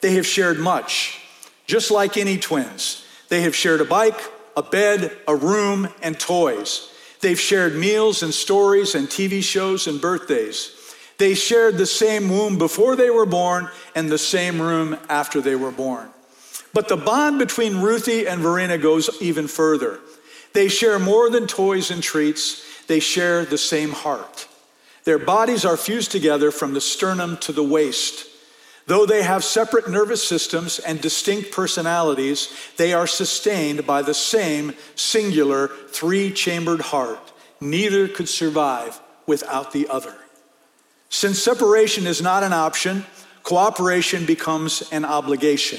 they 0.00 0.14
have 0.14 0.26
shared 0.26 0.58
much, 0.58 1.20
just 1.66 1.90
like 1.90 2.16
any 2.16 2.38
twins. 2.38 3.04
They 3.28 3.42
have 3.42 3.54
shared 3.54 3.80
a 3.80 3.84
bike, 3.84 4.20
a 4.56 4.62
bed, 4.62 5.16
a 5.28 5.36
room, 5.36 5.88
and 6.02 6.18
toys. 6.18 6.89
They've 7.20 7.38
shared 7.38 7.76
meals 7.76 8.22
and 8.22 8.32
stories 8.32 8.94
and 8.94 9.08
TV 9.08 9.42
shows 9.42 9.86
and 9.86 10.00
birthdays. 10.00 10.76
They 11.18 11.34
shared 11.34 11.76
the 11.76 11.86
same 11.86 12.30
womb 12.30 12.56
before 12.56 12.96
they 12.96 13.10
were 13.10 13.26
born 13.26 13.68
and 13.94 14.10
the 14.10 14.16
same 14.16 14.60
room 14.60 14.96
after 15.08 15.42
they 15.42 15.54
were 15.54 15.70
born. 15.70 16.08
But 16.72 16.88
the 16.88 16.96
bond 16.96 17.38
between 17.38 17.82
Ruthie 17.82 18.26
and 18.26 18.40
Verena 18.40 18.78
goes 18.78 19.10
even 19.20 19.48
further. 19.48 20.00
They 20.54 20.68
share 20.68 20.98
more 20.98 21.28
than 21.28 21.46
toys 21.46 21.90
and 21.90 22.02
treats, 22.02 22.64
they 22.86 23.00
share 23.00 23.44
the 23.44 23.58
same 23.58 23.90
heart. 23.90 24.48
Their 25.04 25.18
bodies 25.18 25.64
are 25.64 25.76
fused 25.76 26.10
together 26.10 26.50
from 26.50 26.72
the 26.72 26.80
sternum 26.80 27.36
to 27.38 27.52
the 27.52 27.62
waist. 27.62 28.29
Though 28.90 29.06
they 29.06 29.22
have 29.22 29.44
separate 29.44 29.88
nervous 29.88 30.26
systems 30.26 30.80
and 30.80 31.00
distinct 31.00 31.52
personalities, 31.52 32.52
they 32.76 32.92
are 32.92 33.06
sustained 33.06 33.86
by 33.86 34.02
the 34.02 34.14
same 34.14 34.74
singular 34.96 35.68
three 35.68 36.32
chambered 36.32 36.80
heart. 36.80 37.32
Neither 37.60 38.08
could 38.08 38.28
survive 38.28 39.00
without 39.28 39.70
the 39.70 39.86
other. 39.86 40.16
Since 41.08 41.40
separation 41.40 42.04
is 42.04 42.20
not 42.20 42.42
an 42.42 42.52
option, 42.52 43.06
cooperation 43.44 44.26
becomes 44.26 44.82
an 44.90 45.04
obligation. 45.04 45.78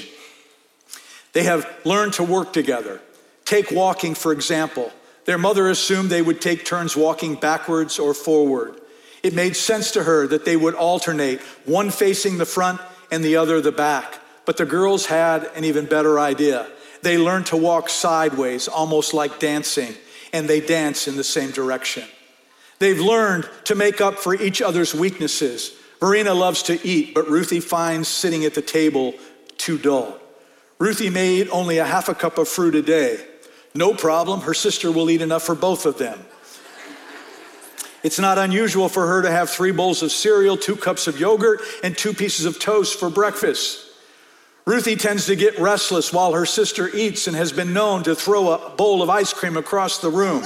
They 1.34 1.42
have 1.42 1.68
learned 1.84 2.14
to 2.14 2.22
work 2.22 2.54
together. 2.54 3.02
Take 3.44 3.70
walking, 3.70 4.14
for 4.14 4.32
example. 4.32 4.90
Their 5.26 5.36
mother 5.36 5.68
assumed 5.68 6.08
they 6.08 6.22
would 6.22 6.40
take 6.40 6.64
turns 6.64 6.96
walking 6.96 7.34
backwards 7.34 7.98
or 7.98 8.14
forward. 8.14 8.80
It 9.22 9.34
made 9.34 9.54
sense 9.54 9.90
to 9.90 10.04
her 10.04 10.26
that 10.28 10.46
they 10.46 10.56
would 10.56 10.74
alternate, 10.74 11.42
one 11.66 11.90
facing 11.90 12.38
the 12.38 12.46
front 12.46 12.80
and 13.12 13.22
the 13.22 13.36
other 13.36 13.60
the 13.60 13.70
back. 13.70 14.18
But 14.44 14.56
the 14.56 14.66
girls 14.66 15.06
had 15.06 15.44
an 15.54 15.64
even 15.64 15.86
better 15.86 16.18
idea. 16.18 16.66
They 17.02 17.18
learned 17.18 17.46
to 17.46 17.56
walk 17.56 17.88
sideways, 17.88 18.66
almost 18.66 19.14
like 19.14 19.38
dancing, 19.38 19.94
and 20.32 20.48
they 20.48 20.60
dance 20.60 21.06
in 21.06 21.16
the 21.16 21.22
same 21.22 21.52
direction. 21.52 22.04
They've 22.80 22.98
learned 22.98 23.48
to 23.64 23.76
make 23.76 24.00
up 24.00 24.18
for 24.18 24.34
each 24.34 24.60
other's 24.60 24.92
weaknesses. 24.92 25.72
Verena 26.00 26.34
loves 26.34 26.64
to 26.64 26.84
eat, 26.84 27.14
but 27.14 27.28
Ruthie 27.28 27.60
finds 27.60 28.08
sitting 28.08 28.44
at 28.44 28.54
the 28.54 28.62
table 28.62 29.14
too 29.56 29.78
dull. 29.78 30.18
Ruthie 30.80 31.10
may 31.10 31.36
eat 31.36 31.48
only 31.52 31.78
a 31.78 31.84
half 31.84 32.08
a 32.08 32.14
cup 32.14 32.38
of 32.38 32.48
fruit 32.48 32.74
a 32.74 32.82
day. 32.82 33.24
No 33.74 33.94
problem, 33.94 34.40
her 34.40 34.54
sister 34.54 34.90
will 34.90 35.10
eat 35.10 35.22
enough 35.22 35.44
for 35.44 35.54
both 35.54 35.86
of 35.86 35.98
them. 35.98 36.18
It's 38.02 38.18
not 38.18 38.38
unusual 38.38 38.88
for 38.88 39.06
her 39.06 39.22
to 39.22 39.30
have 39.30 39.48
three 39.48 39.70
bowls 39.70 40.02
of 40.02 40.10
cereal, 40.10 40.56
two 40.56 40.76
cups 40.76 41.06
of 41.06 41.20
yogurt, 41.20 41.60
and 41.84 41.96
two 41.96 42.12
pieces 42.12 42.46
of 42.46 42.58
toast 42.58 42.98
for 42.98 43.08
breakfast. 43.10 43.86
Ruthie 44.64 44.96
tends 44.96 45.26
to 45.26 45.36
get 45.36 45.58
restless 45.58 46.12
while 46.12 46.32
her 46.32 46.46
sister 46.46 46.88
eats 46.94 47.26
and 47.26 47.36
has 47.36 47.52
been 47.52 47.72
known 47.72 48.04
to 48.04 48.14
throw 48.14 48.50
a 48.50 48.70
bowl 48.70 49.02
of 49.02 49.10
ice 49.10 49.32
cream 49.32 49.56
across 49.56 49.98
the 49.98 50.10
room. 50.10 50.44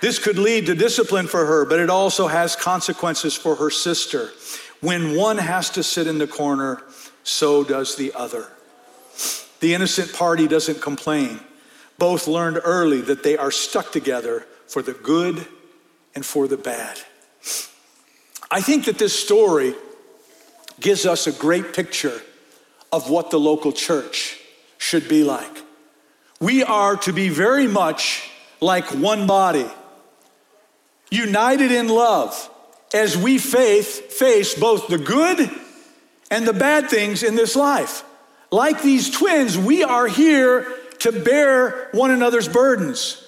This 0.00 0.18
could 0.18 0.38
lead 0.38 0.66
to 0.66 0.74
discipline 0.74 1.26
for 1.26 1.46
her, 1.46 1.64
but 1.64 1.80
it 1.80 1.88
also 1.88 2.26
has 2.26 2.56
consequences 2.56 3.34
for 3.34 3.56
her 3.56 3.70
sister. 3.70 4.30
When 4.80 5.16
one 5.16 5.38
has 5.38 5.70
to 5.70 5.82
sit 5.82 6.06
in 6.06 6.18
the 6.18 6.26
corner, 6.26 6.82
so 7.22 7.64
does 7.64 7.96
the 7.96 8.12
other. 8.14 8.48
The 9.60 9.72
innocent 9.72 10.12
party 10.12 10.46
doesn't 10.46 10.82
complain. 10.82 11.40
Both 11.98 12.26
learned 12.26 12.60
early 12.62 13.00
that 13.02 13.22
they 13.22 13.38
are 13.38 13.50
stuck 13.50 13.92
together 13.92 14.46
for 14.66 14.82
the 14.82 14.92
good 14.92 15.46
and 16.14 16.24
for 16.24 16.46
the 16.48 16.56
bad. 16.56 16.98
I 18.50 18.60
think 18.60 18.84
that 18.84 18.98
this 18.98 19.18
story 19.18 19.74
gives 20.80 21.06
us 21.06 21.26
a 21.26 21.32
great 21.32 21.72
picture 21.72 22.20
of 22.92 23.10
what 23.10 23.30
the 23.30 23.40
local 23.40 23.72
church 23.72 24.38
should 24.78 25.08
be 25.08 25.24
like. 25.24 25.62
We 26.40 26.62
are 26.62 26.96
to 26.98 27.12
be 27.12 27.28
very 27.28 27.66
much 27.66 28.30
like 28.60 28.86
one 28.86 29.26
body, 29.26 29.66
united 31.10 31.72
in 31.72 31.88
love, 31.88 32.50
as 32.92 33.16
we 33.16 33.38
faith 33.38 34.12
face 34.12 34.54
both 34.54 34.88
the 34.88 34.98
good 34.98 35.50
and 36.30 36.46
the 36.46 36.52
bad 36.52 36.88
things 36.88 37.22
in 37.22 37.34
this 37.34 37.56
life. 37.56 38.04
Like 38.50 38.82
these 38.82 39.10
twins, 39.10 39.58
we 39.58 39.82
are 39.82 40.06
here 40.06 40.66
to 41.00 41.12
bear 41.12 41.88
one 41.92 42.10
another's 42.10 42.48
burdens. 42.48 43.23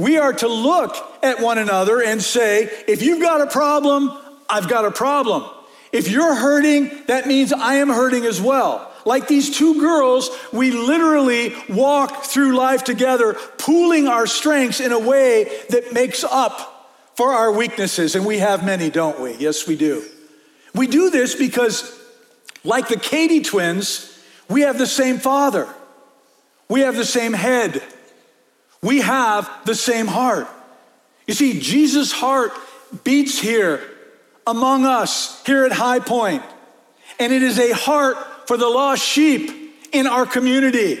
We 0.00 0.16
are 0.16 0.32
to 0.32 0.48
look 0.48 0.96
at 1.22 1.40
one 1.40 1.58
another 1.58 2.02
and 2.02 2.22
say, 2.22 2.70
if 2.88 3.02
you've 3.02 3.20
got 3.20 3.42
a 3.42 3.46
problem, 3.46 4.10
I've 4.48 4.66
got 4.66 4.86
a 4.86 4.90
problem. 4.90 5.44
If 5.92 6.10
you're 6.10 6.34
hurting, 6.34 7.04
that 7.06 7.26
means 7.26 7.52
I 7.52 7.74
am 7.74 7.90
hurting 7.90 8.24
as 8.24 8.40
well. 8.40 8.90
Like 9.04 9.28
these 9.28 9.54
two 9.54 9.78
girls, 9.78 10.30
we 10.54 10.70
literally 10.70 11.54
walk 11.68 12.24
through 12.24 12.56
life 12.56 12.82
together, 12.82 13.34
pooling 13.58 14.08
our 14.08 14.26
strengths 14.26 14.80
in 14.80 14.92
a 14.92 14.98
way 14.98 15.52
that 15.68 15.92
makes 15.92 16.24
up 16.24 17.12
for 17.14 17.34
our 17.34 17.52
weaknesses. 17.52 18.14
And 18.14 18.24
we 18.24 18.38
have 18.38 18.64
many, 18.64 18.88
don't 18.88 19.20
we? 19.20 19.34
Yes, 19.34 19.66
we 19.66 19.76
do. 19.76 20.02
We 20.74 20.86
do 20.86 21.10
this 21.10 21.34
because, 21.34 21.94
like 22.64 22.88
the 22.88 22.96
Cady 22.96 23.42
twins, 23.42 24.18
We 24.48 24.62
have 24.62 24.78
the 24.78 24.86
same 24.86 25.18
Father. 25.18 25.68
We 26.70 26.80
have 26.80 26.96
the 26.96 27.04
same 27.04 27.34
head. 27.34 27.82
We 28.82 29.00
have 29.00 29.50
the 29.64 29.74
same 29.74 30.06
heart. 30.06 30.48
You 31.26 31.34
see, 31.34 31.60
Jesus' 31.60 32.12
heart 32.12 32.52
beats 33.04 33.38
here 33.38 33.82
among 34.46 34.84
us, 34.84 35.42
here 35.44 35.64
at 35.64 35.72
High 35.72 36.00
Point, 36.00 36.42
and 37.18 37.32
it 37.32 37.42
is 37.42 37.58
a 37.58 37.72
heart 37.72 38.16
for 38.48 38.56
the 38.56 38.68
lost 38.68 39.02
sheep 39.02 39.50
in 39.92 40.06
our 40.06 40.26
community. 40.26 41.00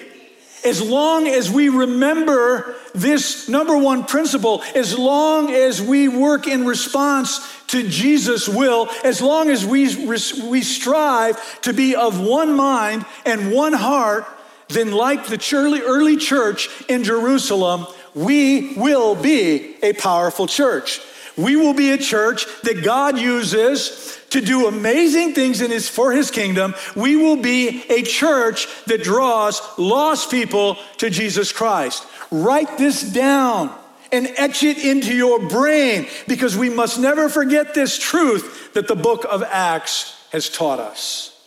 As 0.62 0.82
long 0.82 1.26
as 1.26 1.50
we 1.50 1.70
remember 1.70 2.74
this 2.94 3.48
number 3.48 3.76
one 3.76 4.04
principle, 4.04 4.62
as 4.74 4.98
long 4.98 5.50
as 5.50 5.80
we 5.80 6.06
work 6.06 6.46
in 6.46 6.66
response 6.66 7.40
to 7.68 7.88
Jesus' 7.88 8.46
will, 8.46 8.90
as 9.02 9.22
long 9.22 9.48
as 9.48 9.64
we, 9.64 9.96
we 10.06 10.60
strive 10.60 11.60
to 11.62 11.72
be 11.72 11.96
of 11.96 12.20
one 12.20 12.54
mind 12.54 13.06
and 13.24 13.50
one 13.52 13.72
heart, 13.72 14.26
then, 14.70 14.92
like 14.92 15.26
the 15.26 15.38
early 15.84 16.16
church 16.16 16.68
in 16.88 17.04
Jerusalem, 17.04 17.86
we 18.14 18.74
will 18.74 19.14
be 19.14 19.76
a 19.82 19.92
powerful 19.92 20.46
church. 20.46 21.00
We 21.36 21.56
will 21.56 21.74
be 21.74 21.90
a 21.90 21.98
church 21.98 22.46
that 22.62 22.84
God 22.84 23.18
uses 23.18 24.18
to 24.30 24.40
do 24.40 24.66
amazing 24.66 25.34
things 25.34 25.60
in 25.60 25.70
his, 25.70 25.88
for 25.88 26.12
his 26.12 26.30
kingdom. 26.30 26.74
We 26.94 27.16
will 27.16 27.36
be 27.36 27.84
a 27.88 28.02
church 28.02 28.66
that 28.86 29.02
draws 29.02 29.60
lost 29.78 30.30
people 30.30 30.76
to 30.98 31.10
Jesus 31.10 31.52
Christ. 31.52 32.06
Write 32.30 32.78
this 32.78 33.02
down 33.02 33.74
and 34.12 34.28
etch 34.36 34.62
it 34.62 34.84
into 34.84 35.14
your 35.14 35.48
brain 35.48 36.06
because 36.26 36.56
we 36.56 36.70
must 36.70 36.98
never 36.98 37.28
forget 37.28 37.74
this 37.74 37.98
truth 37.98 38.72
that 38.74 38.88
the 38.88 38.96
book 38.96 39.24
of 39.28 39.42
Acts 39.42 40.16
has 40.32 40.48
taught 40.48 40.78
us. 40.78 41.39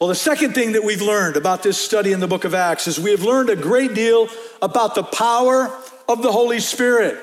Well, 0.00 0.08
the 0.08 0.14
second 0.14 0.54
thing 0.54 0.72
that 0.72 0.82
we've 0.82 1.02
learned 1.02 1.36
about 1.36 1.62
this 1.62 1.76
study 1.76 2.12
in 2.12 2.20
the 2.20 2.26
book 2.26 2.44
of 2.44 2.54
Acts 2.54 2.86
is 2.88 2.98
we 2.98 3.10
have 3.10 3.22
learned 3.22 3.50
a 3.50 3.56
great 3.56 3.92
deal 3.92 4.28
about 4.62 4.94
the 4.94 5.02
power 5.02 5.70
of 6.08 6.22
the 6.22 6.32
Holy 6.32 6.58
Spirit. 6.58 7.18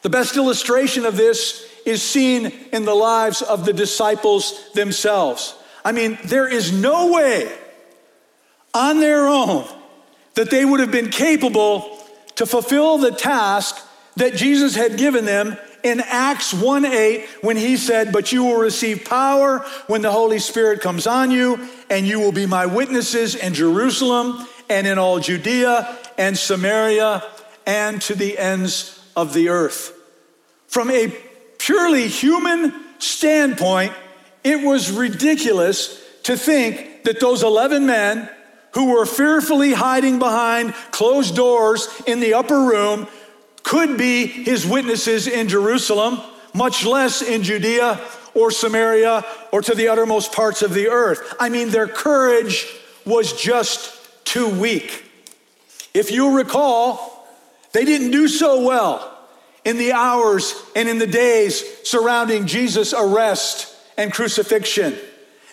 The 0.00 0.08
best 0.08 0.38
illustration 0.38 1.04
of 1.04 1.18
this 1.18 1.68
is 1.84 2.02
seen 2.02 2.46
in 2.72 2.86
the 2.86 2.94
lives 2.94 3.42
of 3.42 3.66
the 3.66 3.74
disciples 3.74 4.72
themselves. 4.72 5.54
I 5.84 5.92
mean, 5.92 6.16
there 6.24 6.48
is 6.48 6.72
no 6.72 7.12
way 7.12 7.52
on 8.72 9.00
their 9.00 9.28
own 9.28 9.68
that 10.36 10.50
they 10.50 10.64
would 10.64 10.80
have 10.80 10.90
been 10.90 11.10
capable 11.10 11.98
to 12.36 12.46
fulfill 12.46 12.96
the 12.96 13.10
task 13.10 13.76
that 14.16 14.34
Jesus 14.34 14.74
had 14.74 14.96
given 14.96 15.26
them 15.26 15.58
in 15.82 16.00
Acts 16.00 16.52
1 16.52 16.84
8 16.84 17.26
when 17.42 17.56
he 17.56 17.76
said, 17.76 18.12
But 18.12 18.32
you 18.32 18.44
will 18.44 18.58
receive 18.58 19.04
power 19.04 19.60
when 19.86 20.02
the 20.02 20.10
Holy 20.10 20.38
Spirit 20.38 20.80
comes 20.80 21.06
on 21.06 21.30
you, 21.30 21.68
and 21.88 22.06
you 22.06 22.20
will 22.20 22.32
be 22.32 22.46
my 22.46 22.66
witnesses 22.66 23.34
in 23.34 23.54
Jerusalem 23.54 24.46
and 24.68 24.86
in 24.86 24.98
all 24.98 25.18
Judea 25.18 25.98
and 26.16 26.36
Samaria 26.36 27.24
and 27.66 28.00
to 28.02 28.14
the 28.14 28.38
ends 28.38 29.00
of 29.16 29.34
the 29.34 29.48
earth. 29.48 29.92
From 30.66 30.90
a 30.90 31.12
purely 31.58 32.08
human 32.08 32.72
standpoint, 32.98 33.92
it 34.44 34.64
was 34.64 34.90
ridiculous 34.90 36.02
to 36.24 36.36
think 36.36 37.04
that 37.04 37.20
those 37.20 37.42
11 37.42 37.86
men 37.86 38.28
who 38.72 38.92
were 38.92 39.06
fearfully 39.06 39.72
hiding 39.72 40.18
behind 40.18 40.74
closed 40.92 41.34
doors 41.34 41.88
in 42.06 42.20
the 42.20 42.34
upper 42.34 42.60
room 42.60 43.08
could 43.62 43.96
be 43.96 44.26
his 44.26 44.66
witnesses 44.66 45.26
in 45.26 45.48
Jerusalem, 45.48 46.20
much 46.54 46.84
less 46.84 47.22
in 47.22 47.42
Judea 47.42 48.00
or 48.34 48.50
Samaria 48.50 49.24
or 49.52 49.62
to 49.62 49.74
the 49.74 49.88
uttermost 49.88 50.32
parts 50.32 50.62
of 50.62 50.74
the 50.74 50.88
earth. 50.88 51.34
I 51.38 51.48
mean, 51.48 51.70
their 51.70 51.88
courage 51.88 52.66
was 53.04 53.32
just 53.32 53.96
too 54.24 54.48
weak. 54.48 55.04
If 55.94 56.10
you 56.10 56.36
recall, 56.36 57.28
they 57.72 57.84
didn't 57.84 58.10
do 58.10 58.28
so 58.28 58.64
well 58.64 59.18
in 59.64 59.76
the 59.76 59.92
hours 59.92 60.54
and 60.74 60.88
in 60.88 60.98
the 60.98 61.06
days 61.06 61.64
surrounding 61.84 62.46
Jesus' 62.46 62.94
arrest 62.94 63.74
and 63.96 64.12
crucifixion. 64.12 64.96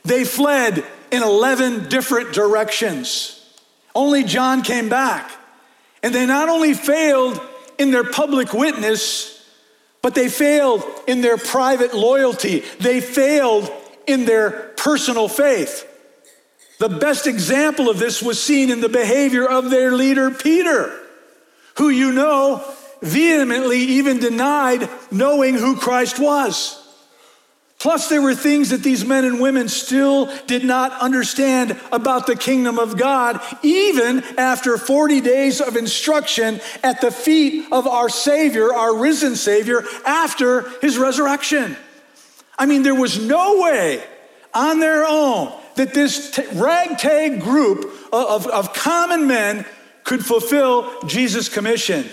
They 0.05 0.23
fled 0.23 0.85
in 1.11 1.23
11 1.23 1.89
different 1.89 2.33
directions. 2.33 3.33
Only 3.93 4.23
John 4.23 4.61
came 4.61 4.89
back. 4.89 5.31
And 6.03 6.13
they 6.13 6.25
not 6.25 6.49
only 6.49 6.73
failed 6.73 7.41
in 7.77 7.91
their 7.91 8.03
public 8.03 8.53
witness, 8.53 9.45
but 10.01 10.15
they 10.15 10.29
failed 10.29 10.83
in 11.07 11.21
their 11.21 11.37
private 11.37 11.93
loyalty. 11.93 12.59
They 12.79 13.01
failed 13.01 13.71
in 14.05 14.25
their 14.25 14.51
personal 14.77 15.27
faith. 15.27 15.85
The 16.79 16.89
best 16.89 17.27
example 17.27 17.89
of 17.89 17.99
this 17.99 18.21
was 18.21 18.41
seen 18.41 18.69
in 18.69 18.81
the 18.81 18.89
behavior 18.89 19.47
of 19.47 19.69
their 19.69 19.91
leader, 19.91 20.29
Peter, 20.31 20.97
who 21.77 21.89
you 21.89 22.11
know 22.11 22.63
vehemently 23.01 23.79
even 23.79 24.19
denied 24.19 24.89
knowing 25.11 25.55
who 25.55 25.75
Christ 25.75 26.19
was. 26.19 26.86
Plus, 27.79 28.09
there 28.09 28.23
were 28.23 28.33
things 28.33 28.69
that 28.69 28.81
these 28.81 29.05
men 29.05 29.23
and 29.23 29.39
women 29.39 29.69
still 29.69 30.35
did 30.47 30.63
not 30.63 30.91
understand 30.93 31.79
about 31.91 32.25
the 32.25 32.35
kingdom 32.35 32.79
of 32.79 32.97
God, 32.97 33.39
even 33.61 34.23
after 34.35 34.77
40 34.77 35.21
days 35.21 35.61
of 35.61 35.75
instruction 35.75 36.59
at 36.83 37.01
the 37.01 37.11
feet 37.11 37.67
of 37.71 37.85
our 37.85 38.09
Savior, 38.09 38.73
our 38.73 38.97
risen 38.97 39.35
Savior, 39.35 39.83
after 40.05 40.67
his 40.81 40.97
resurrection. 40.97 41.77
I 42.57 42.65
mean, 42.65 42.81
there 42.81 42.95
was 42.95 43.19
no 43.19 43.61
way 43.61 44.03
on 44.55 44.79
their 44.79 45.05
own 45.07 45.53
that 45.75 45.93
this 45.93 46.31
t- 46.31 46.43
ragtag 46.53 47.41
group 47.41 47.85
of, 48.11 48.47
of 48.47 48.73
common 48.73 49.27
men 49.27 49.65
could 50.03 50.25
fulfill 50.25 50.99
Jesus' 51.03 51.47
commission. 51.47 52.09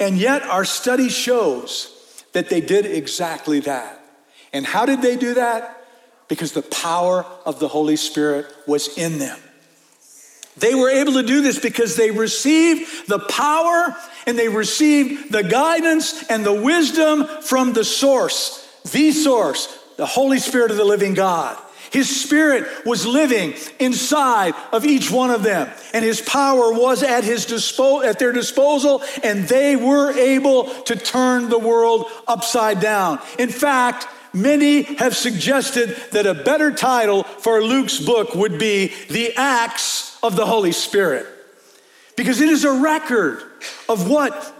And 0.00 0.18
yet, 0.18 0.42
our 0.42 0.64
study 0.64 1.08
shows 1.08 2.24
that 2.32 2.48
they 2.48 2.60
did 2.60 2.84
exactly 2.84 3.60
that. 3.60 4.03
And 4.54 4.64
how 4.64 4.86
did 4.86 5.02
they 5.02 5.16
do 5.16 5.34
that? 5.34 5.84
Because 6.28 6.52
the 6.52 6.62
power 6.62 7.26
of 7.44 7.58
the 7.58 7.68
Holy 7.68 7.96
Spirit 7.96 8.46
was 8.66 8.96
in 8.96 9.18
them. 9.18 9.38
They 10.56 10.74
were 10.74 10.88
able 10.88 11.14
to 11.14 11.24
do 11.24 11.42
this 11.42 11.58
because 11.58 11.96
they 11.96 12.12
received 12.12 13.08
the 13.08 13.18
power 13.18 13.94
and 14.26 14.38
they 14.38 14.48
received 14.48 15.32
the 15.32 15.42
guidance 15.42 16.24
and 16.30 16.46
the 16.46 16.54
wisdom 16.54 17.26
from 17.42 17.72
the 17.72 17.84
source, 17.84 18.64
the 18.92 19.10
source, 19.10 19.76
the 19.96 20.06
Holy 20.06 20.38
Spirit 20.38 20.70
of 20.70 20.76
the 20.76 20.84
living 20.84 21.14
God. 21.14 21.58
His 21.90 22.24
spirit 22.24 22.66
was 22.84 23.06
living 23.06 23.54
inside 23.78 24.54
of 24.72 24.84
each 24.84 25.12
one 25.12 25.30
of 25.30 25.44
them, 25.44 25.70
and 25.92 26.04
his 26.04 26.20
power 26.20 26.72
was 26.72 27.04
at, 27.04 27.22
his 27.22 27.46
dispo- 27.46 28.04
at 28.04 28.18
their 28.18 28.32
disposal, 28.32 29.00
and 29.22 29.46
they 29.46 29.76
were 29.76 30.10
able 30.10 30.64
to 30.64 30.96
turn 30.96 31.50
the 31.50 31.58
world 31.58 32.06
upside 32.26 32.80
down. 32.80 33.20
In 33.38 33.48
fact, 33.48 34.08
Many 34.34 34.82
have 34.82 35.16
suggested 35.16 35.96
that 36.10 36.26
a 36.26 36.34
better 36.34 36.72
title 36.72 37.22
for 37.22 37.62
Luke's 37.62 38.00
book 38.00 38.34
would 38.34 38.58
be 38.58 38.92
The 39.08 39.32
Acts 39.36 40.18
of 40.24 40.34
the 40.34 40.44
Holy 40.44 40.72
Spirit, 40.72 41.26
because 42.16 42.40
it 42.40 42.48
is 42.48 42.64
a 42.64 42.72
record 42.72 43.42
of 43.88 44.10
what 44.10 44.52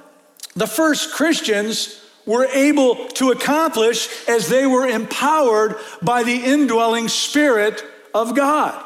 the 0.54 0.68
first 0.68 1.12
Christians 1.12 2.00
were 2.24 2.46
able 2.46 3.08
to 3.08 3.32
accomplish 3.32 4.08
as 4.28 4.48
they 4.48 4.64
were 4.64 4.86
empowered 4.86 5.76
by 6.00 6.22
the 6.22 6.36
indwelling 6.36 7.08
Spirit 7.08 7.84
of 8.14 8.36
God. 8.36 8.80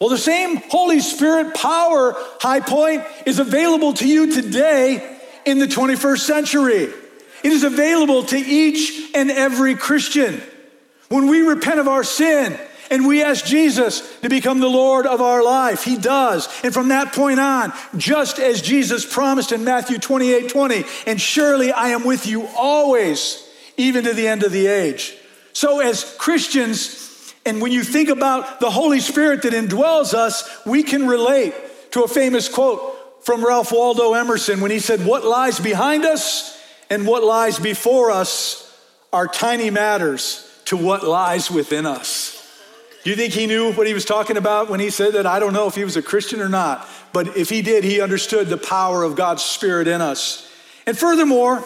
Well, 0.00 0.10
the 0.10 0.18
same 0.18 0.56
Holy 0.56 1.00
Spirit 1.00 1.54
power, 1.54 2.14
High 2.40 2.60
Point, 2.60 3.04
is 3.26 3.38
available 3.38 3.92
to 3.94 4.08
you 4.08 4.32
today 4.32 5.18
in 5.46 5.58
the 5.58 5.66
21st 5.66 6.18
century. 6.18 6.92
It 7.42 7.52
is 7.52 7.64
available 7.64 8.24
to 8.24 8.38
each 8.38 9.14
and 9.14 9.30
every 9.30 9.74
Christian. 9.74 10.40
When 11.08 11.26
we 11.26 11.40
repent 11.40 11.80
of 11.80 11.88
our 11.88 12.04
sin 12.04 12.58
and 12.90 13.06
we 13.06 13.22
ask 13.22 13.44
Jesus 13.44 14.18
to 14.20 14.28
become 14.28 14.60
the 14.60 14.68
Lord 14.68 15.06
of 15.06 15.20
our 15.20 15.42
life, 15.42 15.84
He 15.84 15.96
does. 15.96 16.48
And 16.62 16.72
from 16.72 16.88
that 16.88 17.12
point 17.12 17.40
on, 17.40 17.72
just 17.96 18.38
as 18.38 18.62
Jesus 18.62 19.10
promised 19.10 19.52
in 19.52 19.64
Matthew 19.64 19.98
28 19.98 20.48
20, 20.48 20.84
and 21.06 21.20
surely 21.20 21.72
I 21.72 21.88
am 21.88 22.04
with 22.04 22.26
you 22.26 22.46
always, 22.56 23.48
even 23.76 24.04
to 24.04 24.12
the 24.12 24.28
end 24.28 24.42
of 24.42 24.52
the 24.52 24.66
age. 24.66 25.16
So, 25.52 25.80
as 25.80 26.16
Christians, 26.18 27.34
and 27.44 27.60
when 27.60 27.72
you 27.72 27.82
think 27.82 28.08
about 28.08 28.60
the 28.60 28.70
Holy 28.70 29.00
Spirit 29.00 29.42
that 29.42 29.52
indwells 29.52 30.14
us, 30.14 30.48
we 30.66 30.82
can 30.82 31.08
relate 31.08 31.54
to 31.92 32.02
a 32.02 32.08
famous 32.08 32.48
quote 32.48 33.24
from 33.24 33.44
Ralph 33.44 33.72
Waldo 33.72 34.14
Emerson 34.14 34.60
when 34.60 34.70
he 34.70 34.78
said, 34.78 35.04
What 35.04 35.24
lies 35.24 35.58
behind 35.58 36.04
us 36.04 36.59
and 36.90 37.06
what 37.06 37.22
lies 37.22 37.58
before 37.58 38.10
us 38.10 38.66
are 39.12 39.26
tiny 39.26 39.70
matters 39.70 40.46
to 40.66 40.76
what 40.76 41.04
lies 41.04 41.50
within 41.50 41.86
us. 41.86 42.36
Do 43.02 43.10
you 43.10 43.16
think 43.16 43.32
he 43.32 43.46
knew 43.46 43.72
what 43.72 43.86
he 43.86 43.94
was 43.94 44.04
talking 44.04 44.36
about 44.36 44.68
when 44.68 44.78
he 44.78 44.90
said 44.90 45.14
that? 45.14 45.24
I 45.24 45.38
don't 45.38 45.54
know 45.54 45.66
if 45.66 45.74
he 45.74 45.84
was 45.84 45.96
a 45.96 46.02
Christian 46.02 46.40
or 46.40 46.48
not, 46.48 46.86
but 47.12 47.36
if 47.36 47.48
he 47.48 47.62
did, 47.62 47.82
he 47.82 48.00
understood 48.00 48.48
the 48.48 48.58
power 48.58 49.02
of 49.02 49.16
God's 49.16 49.42
Spirit 49.42 49.88
in 49.88 50.02
us. 50.02 50.46
And 50.86 50.98
furthermore, 50.98 51.64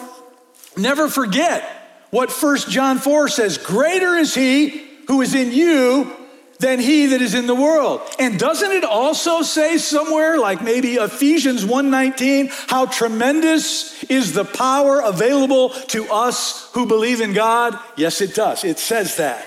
never 0.77 1.09
forget 1.09 2.07
what 2.11 2.31
1 2.31 2.57
John 2.69 2.99
4 2.99 3.27
says 3.27 3.57
Greater 3.57 4.15
is 4.15 4.33
he 4.33 4.87
who 5.07 5.21
is 5.21 5.35
in 5.35 5.51
you 5.51 6.15
than 6.59 6.79
he 6.79 7.07
that 7.07 7.21
is 7.21 7.33
in 7.33 7.47
the 7.47 7.55
world. 7.55 8.01
And 8.19 8.39
doesn't 8.39 8.71
it 8.71 8.83
also 8.83 9.41
say 9.41 9.77
somewhere 9.77 10.37
like 10.39 10.61
maybe 10.61 10.95
Ephesians 10.95 11.65
1:19 11.65 12.49
how 12.69 12.85
tremendous 12.85 14.03
is 14.05 14.33
the 14.33 14.45
power 14.45 15.01
available 15.01 15.69
to 15.69 16.11
us 16.11 16.69
who 16.73 16.85
believe 16.85 17.21
in 17.21 17.33
God? 17.33 17.77
Yes, 17.97 18.21
it 18.21 18.33
does. 18.33 18.63
It 18.63 18.79
says 18.79 19.17
that. 19.17 19.45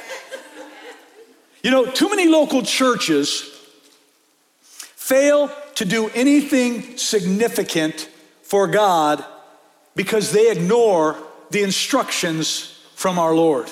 you 1.63 1.71
know, 1.71 1.87
too 1.87 2.09
many 2.11 2.29
local 2.29 2.63
churches 2.63 3.43
fail 5.09 5.51
to 5.77 5.85
do 5.85 6.11
anything 6.11 6.99
significant 6.99 8.09
for 8.43 8.67
God 8.67 9.25
because 9.97 10.33
they 10.33 10.51
ignore 10.51 11.17
the 11.51 11.63
instructions 11.63 12.79
from 12.95 13.19
our 13.19 13.35
Lord. 13.35 13.69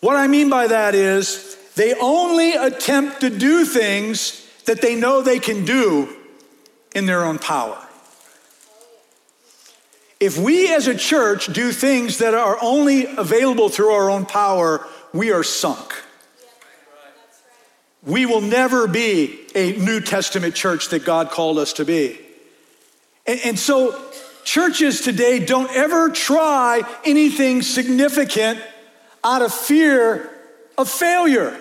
What 0.00 0.16
I 0.16 0.26
mean 0.26 0.50
by 0.50 0.66
that 0.66 0.94
is 0.94 1.56
they 1.76 1.94
only 1.94 2.52
attempt 2.54 3.20
to 3.20 3.30
do 3.30 3.64
things 3.64 4.42
that 4.64 4.80
they 4.80 4.96
know 4.96 5.22
they 5.22 5.38
can 5.38 5.64
do 5.64 6.08
in 6.94 7.06
their 7.06 7.24
own 7.24 7.38
power. 7.38 7.78
If 10.18 10.38
we 10.38 10.72
as 10.72 10.86
a 10.86 10.94
church 10.94 11.46
do 11.52 11.72
things 11.72 12.18
that 12.18 12.32
are 12.32 12.58
only 12.62 13.04
available 13.04 13.68
through 13.68 13.90
our 13.90 14.10
own 14.10 14.24
power, 14.24 14.86
we 15.12 15.30
are 15.30 15.42
sunk. 15.42 15.94
We 18.02 18.24
will 18.24 18.40
never 18.40 18.88
be 18.88 19.46
a 19.54 19.72
New 19.72 20.00
Testament 20.00 20.54
church 20.54 20.88
that 20.88 21.04
God 21.04 21.30
called 21.30 21.58
us 21.58 21.74
to 21.74 21.84
be. 21.84 22.18
And, 23.26 23.40
and 23.44 23.58
so, 23.58 24.00
churches 24.44 25.02
today 25.02 25.44
don't 25.44 25.70
ever 25.72 26.08
try 26.10 26.82
anything 27.04 27.60
significant 27.60 28.60
out 29.22 29.42
of 29.42 29.52
fear 29.52 30.30
of 30.78 30.88
failure. 30.88 31.60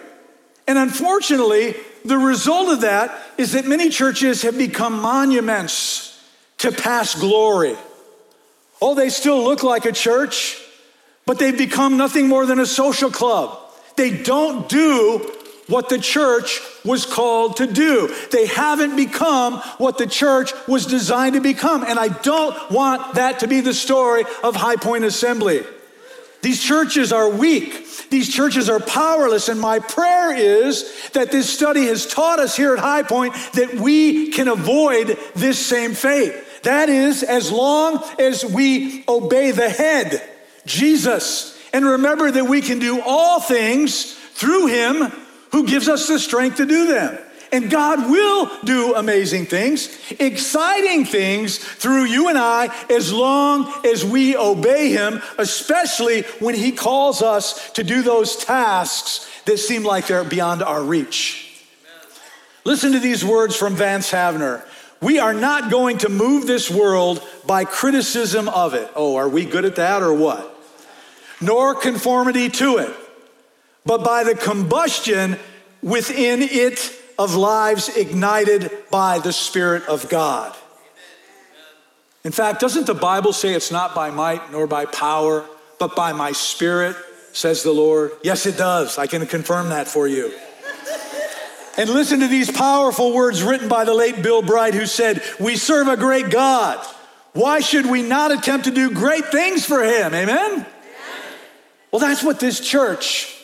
And 0.67 0.77
unfortunately, 0.77 1.75
the 2.03 2.17
result 2.17 2.69
of 2.69 2.81
that 2.81 3.17
is 3.37 3.53
that 3.53 3.65
many 3.65 3.89
churches 3.89 4.41
have 4.43 4.57
become 4.57 5.01
monuments 5.01 6.23
to 6.59 6.71
past 6.71 7.19
glory. 7.19 7.75
Oh, 8.81 8.95
they 8.95 9.09
still 9.09 9.43
look 9.43 9.63
like 9.63 9.85
a 9.85 9.91
church, 9.91 10.61
but 11.25 11.39
they've 11.39 11.57
become 11.57 11.97
nothing 11.97 12.27
more 12.27 12.45
than 12.45 12.59
a 12.59 12.65
social 12.65 13.09
club. 13.09 13.59
They 13.95 14.11
don't 14.11 14.67
do 14.67 15.31
what 15.67 15.89
the 15.89 15.97
church 15.97 16.61
was 16.83 17.05
called 17.05 17.57
to 17.57 17.67
do. 17.67 18.13
They 18.31 18.45
haven't 18.45 18.95
become 18.95 19.55
what 19.77 19.97
the 19.97 20.05
church 20.05 20.51
was 20.67 20.85
designed 20.85 21.33
to 21.33 21.41
become. 21.41 21.83
And 21.83 21.97
I 21.97 22.09
don't 22.09 22.71
want 22.71 23.15
that 23.15 23.39
to 23.39 23.47
be 23.47 23.61
the 23.61 23.73
story 23.73 24.25
of 24.43 24.55
High 24.55 24.75
Point 24.75 25.05
Assembly. 25.05 25.63
These 26.45 26.61
churches 26.61 27.11
are 27.11 27.27
weak. 27.27 27.87
These 28.11 28.31
churches 28.31 28.69
are 28.69 28.79
powerless. 28.79 29.49
And 29.49 29.59
my 29.59 29.79
prayer 29.79 30.31
is 30.31 31.09
that 31.13 31.31
this 31.31 31.49
study 31.49 31.87
has 31.87 32.05
taught 32.05 32.37
us 32.37 32.55
here 32.55 32.71
at 32.73 32.77
High 32.77 33.01
Point 33.01 33.33
that 33.53 33.73
we 33.73 34.29
can 34.29 34.47
avoid 34.47 35.17
this 35.35 35.57
same 35.57 35.95
fate. 35.95 36.35
That 36.61 36.87
is, 36.87 37.23
as 37.23 37.51
long 37.51 38.03
as 38.19 38.45
we 38.45 39.03
obey 39.07 39.49
the 39.49 39.69
head, 39.69 40.21
Jesus, 40.67 41.59
and 41.73 41.83
remember 41.83 42.29
that 42.29 42.45
we 42.45 42.61
can 42.61 42.77
do 42.77 43.01
all 43.01 43.39
things 43.39 44.13
through 44.13 44.67
him 44.67 45.11
who 45.51 45.65
gives 45.65 45.89
us 45.89 46.07
the 46.07 46.19
strength 46.19 46.57
to 46.57 46.67
do 46.67 46.85
them. 46.85 47.17
And 47.55 47.71
God 47.71 48.11
will 48.11 48.51
do 48.65 48.95
amazing 48.95 49.45
things, 49.45 49.87
exciting 50.19 51.05
things 51.05 51.57
through 51.57 52.03
you 52.03 52.27
and 52.27 52.37
I 52.37 52.67
as 52.89 53.13
long 53.13 53.71
as 53.85 54.03
we 54.03 54.35
obey 54.35 54.89
Him, 54.89 55.21
especially 55.37 56.23
when 56.39 56.53
He 56.53 56.73
calls 56.73 57.21
us 57.21 57.71
to 57.71 57.83
do 57.85 58.01
those 58.01 58.35
tasks 58.35 59.31
that 59.45 59.57
seem 59.57 59.85
like 59.85 60.07
they're 60.07 60.25
beyond 60.25 60.63
our 60.63 60.83
reach. 60.83 61.63
Listen 62.65 62.91
to 62.91 62.99
these 62.99 63.23
words 63.23 63.55
from 63.55 63.73
Vance 63.73 64.11
Havner. 64.11 64.61
We 64.99 65.19
are 65.19 65.33
not 65.33 65.71
going 65.71 65.99
to 65.99 66.09
move 66.09 66.47
this 66.47 66.69
world 66.69 67.25
by 67.47 67.63
criticism 67.63 68.49
of 68.49 68.73
it. 68.73 68.91
Oh, 68.97 69.15
are 69.15 69.29
we 69.29 69.45
good 69.45 69.63
at 69.63 69.77
that 69.77 70.03
or 70.03 70.13
what? 70.13 70.53
Nor 71.39 71.73
conformity 71.73 72.49
to 72.49 72.79
it, 72.79 72.93
but 73.85 74.03
by 74.03 74.25
the 74.25 74.35
combustion 74.35 75.39
within 75.81 76.41
it 76.41 77.03
of 77.17 77.35
lives 77.35 77.89
ignited 77.95 78.71
by 78.91 79.19
the 79.19 79.33
Spirit 79.33 79.87
of 79.87 80.09
God. 80.09 80.55
In 82.23 82.31
fact, 82.31 82.59
doesn't 82.59 82.87
the 82.87 82.95
Bible 82.95 83.33
say 83.33 83.53
it's 83.53 83.71
not 83.71 83.93
by 83.93 84.09
might 84.09 84.51
nor 84.51 84.65
by 84.67 84.85
power, 84.85 85.45
but 85.79 85.95
by 85.95 86.11
my 86.11 86.31
Spirit, 86.31 86.95
says 87.33 87.63
the 87.63 87.71
Lord? 87.71 88.11
Yes, 88.23 88.45
it 88.45 88.57
does. 88.57 88.97
I 88.97 89.07
can 89.07 89.25
confirm 89.27 89.69
that 89.69 89.87
for 89.87 90.07
you. 90.07 90.33
And 91.77 91.89
listen 91.89 92.21
to 92.21 92.27
these 92.27 92.49
powerful 92.49 93.13
words 93.13 93.43
written 93.43 93.67
by 93.67 93.83
the 93.83 93.93
late 93.93 94.23
Bill 94.23 94.41
Bright, 94.41 94.73
who 94.73 94.85
said, 94.85 95.21
We 95.39 95.57
serve 95.57 95.87
a 95.87 95.97
great 95.97 96.29
God. 96.29 96.83
Why 97.33 97.59
should 97.59 97.85
we 97.85 98.01
not 98.01 98.31
attempt 98.31 98.65
to 98.65 98.71
do 98.71 98.91
great 98.91 99.25
things 99.25 99.65
for 99.65 99.83
him? 99.83 100.13
Amen? 100.13 100.65
Well, 101.91 101.99
that's 101.99 102.23
what 102.23 102.39
this 102.39 102.59
church 102.59 103.37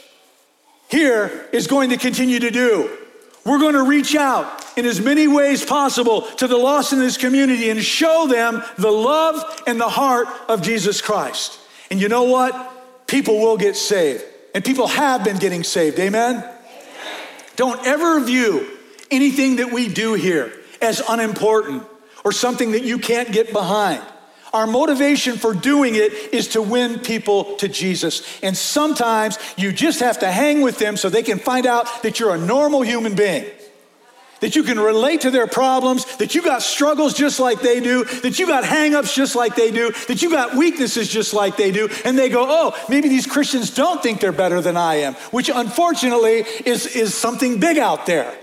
here 0.90 1.48
is 1.52 1.68
going 1.68 1.90
to 1.90 1.98
continue 1.98 2.40
to 2.40 2.52
do. 2.52 2.98
We're 3.44 3.60
going 3.60 3.74
to 3.74 3.84
reach 3.84 4.16
out 4.16 4.64
in 4.78 4.86
as 4.86 5.02
many 5.02 5.28
ways 5.28 5.66
possible 5.66 6.22
to 6.22 6.48
the 6.48 6.58
lost 6.58 6.94
in 6.94 7.00
this 7.00 7.18
community 7.18 7.70
and 7.70 7.82
show 7.82 8.28
them 8.28 8.64
the 8.78 8.92
love 8.92 9.64
and 9.66 9.80
the 9.80 9.90
heart 9.90 10.28
of 10.48 10.62
Jesus 10.62 11.02
Christ. 11.02 11.60
And 11.90 12.00
you 12.00 12.08
know 12.08 12.24
what? 12.24 13.08
People 13.08 13.40
will 13.40 13.58
get 13.58 13.76
saved. 13.76 14.24
And 14.54 14.64
people 14.64 14.88
have 14.88 15.24
been 15.24 15.38
getting 15.38 15.64
saved. 15.64 16.00
Amen? 16.00 16.38
Amen? 16.38 16.56
Don't 17.56 17.86
ever 17.86 18.20
view 18.20 18.68
anything 19.10 19.58
that 19.58 19.72
we 19.72 19.88
do 19.88 20.14
here 20.14 20.54
as 20.82 21.02
unimportant 21.08 21.84
or 22.24 22.32
something 22.32 22.72
that 22.72 22.84
you 22.84 23.00
can't 23.00 23.32
get 23.32 23.52
behind. 23.52 24.02
Our 24.54 24.68
motivation 24.68 25.38
for 25.38 25.54
doing 25.54 25.96
it 25.96 26.12
is 26.34 26.50
to 26.50 26.62
win 26.62 27.00
people 27.00 27.56
to 27.56 27.68
Jesus. 27.68 28.24
And 28.44 28.56
sometimes 28.58 29.40
you 29.58 29.72
just 29.72 30.02
have 30.02 30.20
to 30.20 30.32
hang 30.32 30.62
with 30.62 30.78
them 30.78 30.98
so 30.98 31.10
they 31.10 31.24
can 31.24 31.40
find 31.40 31.66
out 31.66 32.04
that 32.04 32.20
you're 32.20 32.36
a 32.36 32.38
normal 32.38 32.82
human 32.82 33.16
being. 33.16 33.46
That 34.42 34.56
you 34.56 34.64
can 34.64 34.80
relate 34.80 35.22
to 35.22 35.32
their 35.32 35.46
problems, 35.46 36.18
that 36.18 36.34
you 36.34 36.42
got 36.42 36.64
struggles 36.64 37.14
just 37.14 37.40
like 37.40 37.62
they 37.62 37.80
do, 37.80 38.04
that 38.06 38.40
you 38.40 38.48
got 38.48 38.64
hangups 38.64 39.14
just 39.14 39.36
like 39.36 39.56
they 39.56 39.70
do, 39.70 39.92
that 40.08 40.24
you 40.24 40.32
got 40.32 40.56
weaknesses 40.56 41.08
just 41.08 41.34
like 41.36 41.58
they 41.58 41.72
do, 41.72 41.88
and 42.06 42.18
they 42.18 42.28
go, 42.28 42.48
oh, 42.50 42.86
maybe 42.90 43.08
these 43.08 43.28
Christians 43.28 43.70
don't 43.70 44.02
think 44.02 44.20
they're 44.20 44.32
better 44.32 44.60
than 44.60 44.78
I 44.78 44.96
am, 44.96 45.14
which 45.30 45.52
unfortunately 45.54 46.44
is, 46.66 46.88
is 46.88 47.14
something 47.14 47.60
big 47.60 47.78
out 47.78 48.08
there. 48.08 48.36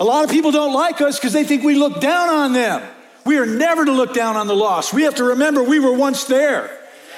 A 0.00 0.04
lot 0.04 0.24
of 0.24 0.30
people 0.30 0.50
don't 0.50 0.72
like 0.72 1.02
us 1.02 1.18
because 1.18 1.34
they 1.34 1.44
think 1.44 1.62
we 1.62 1.74
look 1.74 2.00
down 2.00 2.30
on 2.30 2.54
them. 2.54 2.82
We 3.24 3.38
are 3.38 3.46
never 3.46 3.84
to 3.84 3.92
look 3.92 4.12
down 4.14 4.36
on 4.36 4.46
the 4.46 4.54
lost. 4.54 4.92
We 4.92 5.02
have 5.04 5.14
to 5.16 5.24
remember 5.24 5.62
we 5.62 5.80
were 5.80 5.92
once 5.92 6.24
there. 6.24 6.70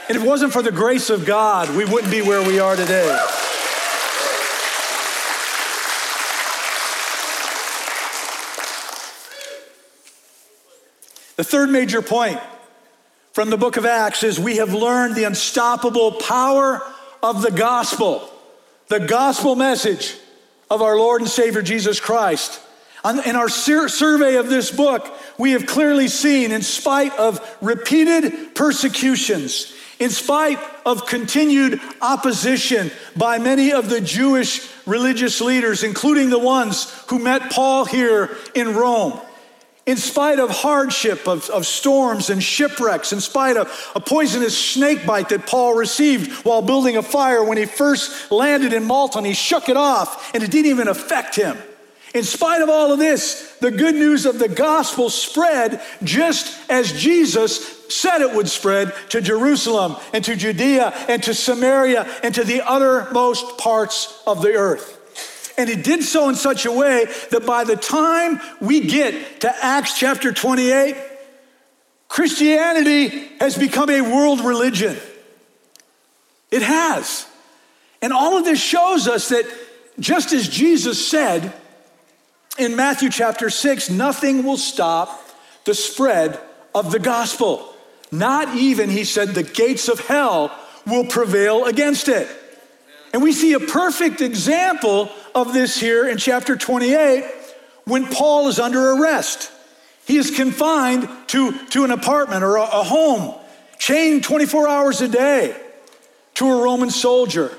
And 0.08 0.16
if 0.16 0.22
it 0.22 0.26
wasn't 0.26 0.52
for 0.52 0.62
the 0.62 0.70
grace 0.70 1.10
of 1.10 1.24
God, 1.24 1.74
we 1.76 1.84
wouldn't 1.84 2.12
be 2.12 2.22
where 2.22 2.46
we 2.46 2.60
are 2.60 2.76
today. 2.76 3.06
The 11.36 11.44
third 11.44 11.70
major 11.70 12.00
point 12.00 12.40
from 13.32 13.50
the 13.50 13.58
book 13.58 13.76
of 13.76 13.84
Acts 13.84 14.22
is 14.22 14.38
we 14.38 14.56
have 14.56 14.72
learned 14.72 15.16
the 15.16 15.24
unstoppable 15.24 16.12
power 16.12 16.80
of 17.22 17.42
the 17.42 17.50
gospel, 17.50 18.30
the 18.88 19.00
gospel 19.00 19.56
message 19.56 20.16
of 20.70 20.80
our 20.80 20.96
Lord 20.96 21.20
and 21.20 21.28
Savior 21.28 21.62
Jesus 21.62 22.00
Christ. 22.00 22.62
In 23.06 23.36
our 23.36 23.48
survey 23.48 24.34
of 24.34 24.48
this 24.48 24.72
book, 24.72 25.16
we 25.38 25.52
have 25.52 25.66
clearly 25.66 26.08
seen, 26.08 26.50
in 26.50 26.62
spite 26.62 27.16
of 27.16 27.40
repeated 27.60 28.56
persecutions, 28.56 29.72
in 30.00 30.10
spite 30.10 30.58
of 30.84 31.06
continued 31.06 31.80
opposition 32.02 32.90
by 33.16 33.38
many 33.38 33.72
of 33.72 33.88
the 33.88 34.00
Jewish 34.00 34.68
religious 34.86 35.40
leaders, 35.40 35.84
including 35.84 36.30
the 36.30 36.38
ones 36.38 36.90
who 37.06 37.20
met 37.20 37.52
Paul 37.52 37.84
here 37.84 38.36
in 38.56 38.74
Rome, 38.74 39.20
in 39.86 39.96
spite 39.96 40.40
of 40.40 40.50
hardship, 40.50 41.28
of, 41.28 41.48
of 41.50 41.64
storms 41.64 42.28
and 42.28 42.42
shipwrecks, 42.42 43.12
in 43.12 43.20
spite 43.20 43.56
of 43.56 43.92
a 43.94 44.00
poisonous 44.00 44.58
snake 44.58 45.06
bite 45.06 45.28
that 45.28 45.46
Paul 45.46 45.74
received 45.76 46.44
while 46.44 46.60
building 46.60 46.96
a 46.96 47.02
fire 47.02 47.44
when 47.44 47.56
he 47.56 47.66
first 47.66 48.32
landed 48.32 48.72
in 48.72 48.82
Malta 48.84 49.18
and 49.18 49.26
he 49.26 49.32
shook 49.32 49.68
it 49.68 49.76
off 49.76 50.34
and 50.34 50.42
it 50.42 50.50
didn't 50.50 50.72
even 50.72 50.88
affect 50.88 51.36
him. 51.36 51.56
In 52.16 52.24
spite 52.24 52.62
of 52.62 52.70
all 52.70 52.94
of 52.94 52.98
this, 52.98 53.56
the 53.60 53.70
good 53.70 53.94
news 53.94 54.24
of 54.24 54.38
the 54.38 54.48
gospel 54.48 55.10
spread 55.10 55.82
just 56.02 56.58
as 56.70 56.90
Jesus 56.94 57.86
said 57.90 58.22
it 58.22 58.34
would 58.34 58.48
spread 58.48 58.94
to 59.10 59.20
Jerusalem 59.20 59.96
and 60.14 60.24
to 60.24 60.34
Judea 60.34 60.94
and 61.10 61.22
to 61.24 61.34
Samaria 61.34 62.10
and 62.22 62.34
to 62.34 62.42
the 62.42 62.62
uttermost 62.62 63.58
parts 63.58 64.22
of 64.26 64.40
the 64.40 64.54
earth. 64.54 65.52
And 65.58 65.68
it 65.68 65.84
did 65.84 66.04
so 66.04 66.30
in 66.30 66.36
such 66.36 66.64
a 66.64 66.72
way 66.72 67.04
that 67.32 67.44
by 67.44 67.64
the 67.64 67.76
time 67.76 68.40
we 68.62 68.80
get 68.80 69.42
to 69.42 69.54
Acts 69.62 69.98
chapter 69.98 70.32
28, 70.32 70.96
Christianity 72.08 73.08
has 73.40 73.58
become 73.58 73.90
a 73.90 74.00
world 74.00 74.40
religion. 74.40 74.96
It 76.50 76.62
has. 76.62 77.26
And 78.00 78.14
all 78.14 78.38
of 78.38 78.46
this 78.46 78.58
shows 78.58 79.06
us 79.06 79.28
that 79.28 79.44
just 80.00 80.32
as 80.32 80.48
Jesus 80.48 81.06
said 81.06 81.52
in 82.58 82.76
Matthew 82.76 83.10
chapter 83.10 83.50
6, 83.50 83.90
nothing 83.90 84.44
will 84.44 84.56
stop 84.56 85.22
the 85.64 85.74
spread 85.74 86.40
of 86.74 86.90
the 86.90 86.98
gospel. 86.98 87.74
Not 88.10 88.54
even, 88.56 88.88
he 88.90 89.04
said, 89.04 89.30
the 89.30 89.42
gates 89.42 89.88
of 89.88 90.00
hell 90.00 90.56
will 90.86 91.06
prevail 91.06 91.64
against 91.64 92.08
it. 92.08 92.28
And 93.12 93.22
we 93.22 93.32
see 93.32 93.54
a 93.54 93.60
perfect 93.60 94.20
example 94.20 95.10
of 95.34 95.52
this 95.52 95.78
here 95.78 96.08
in 96.08 96.18
chapter 96.18 96.56
28 96.56 97.24
when 97.84 98.06
Paul 98.06 98.48
is 98.48 98.58
under 98.58 98.92
arrest. 98.92 99.50
He 100.06 100.16
is 100.16 100.30
confined 100.30 101.08
to, 101.28 101.52
to 101.68 101.84
an 101.84 101.90
apartment 101.90 102.44
or 102.44 102.56
a, 102.56 102.62
a 102.62 102.82
home, 102.84 103.34
chained 103.78 104.22
24 104.24 104.68
hours 104.68 105.00
a 105.00 105.08
day 105.08 105.56
to 106.34 106.46
a 106.46 106.62
Roman 106.62 106.90
soldier, 106.90 107.56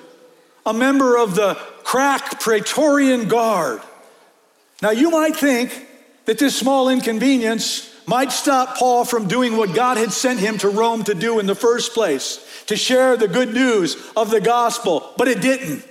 a 0.66 0.74
member 0.74 1.18
of 1.18 1.36
the 1.36 1.56
crack 1.84 2.40
Praetorian 2.40 3.28
Guard. 3.28 3.82
Now, 4.82 4.92
you 4.92 5.10
might 5.10 5.36
think 5.36 5.88
that 6.26 6.38
this 6.38 6.56
small 6.56 6.90
inconvenience 6.90 7.94
might 8.06 8.32
stop 8.32 8.78
Paul 8.78 9.06
from 9.06 9.28
doing 9.28 9.58
what 9.58 9.74
God 9.74 9.98
had 9.98 10.12
sent 10.12 10.40
him 10.40 10.58
to 10.60 10.70
Rome 10.70 11.04
to 11.06 11.16
do 11.16 11.40
in 11.40 11.46
the 11.46 11.56
first 11.56 11.94
place 11.94 12.44
to 12.68 12.76
share 12.76 13.18
the 13.18 13.28
good 13.28 13.54
news 13.54 13.98
of 14.16 14.30
the 14.30 14.42
gospel, 14.42 15.14
but 15.18 15.28
it 15.28 15.42
didn't. 15.42 15.84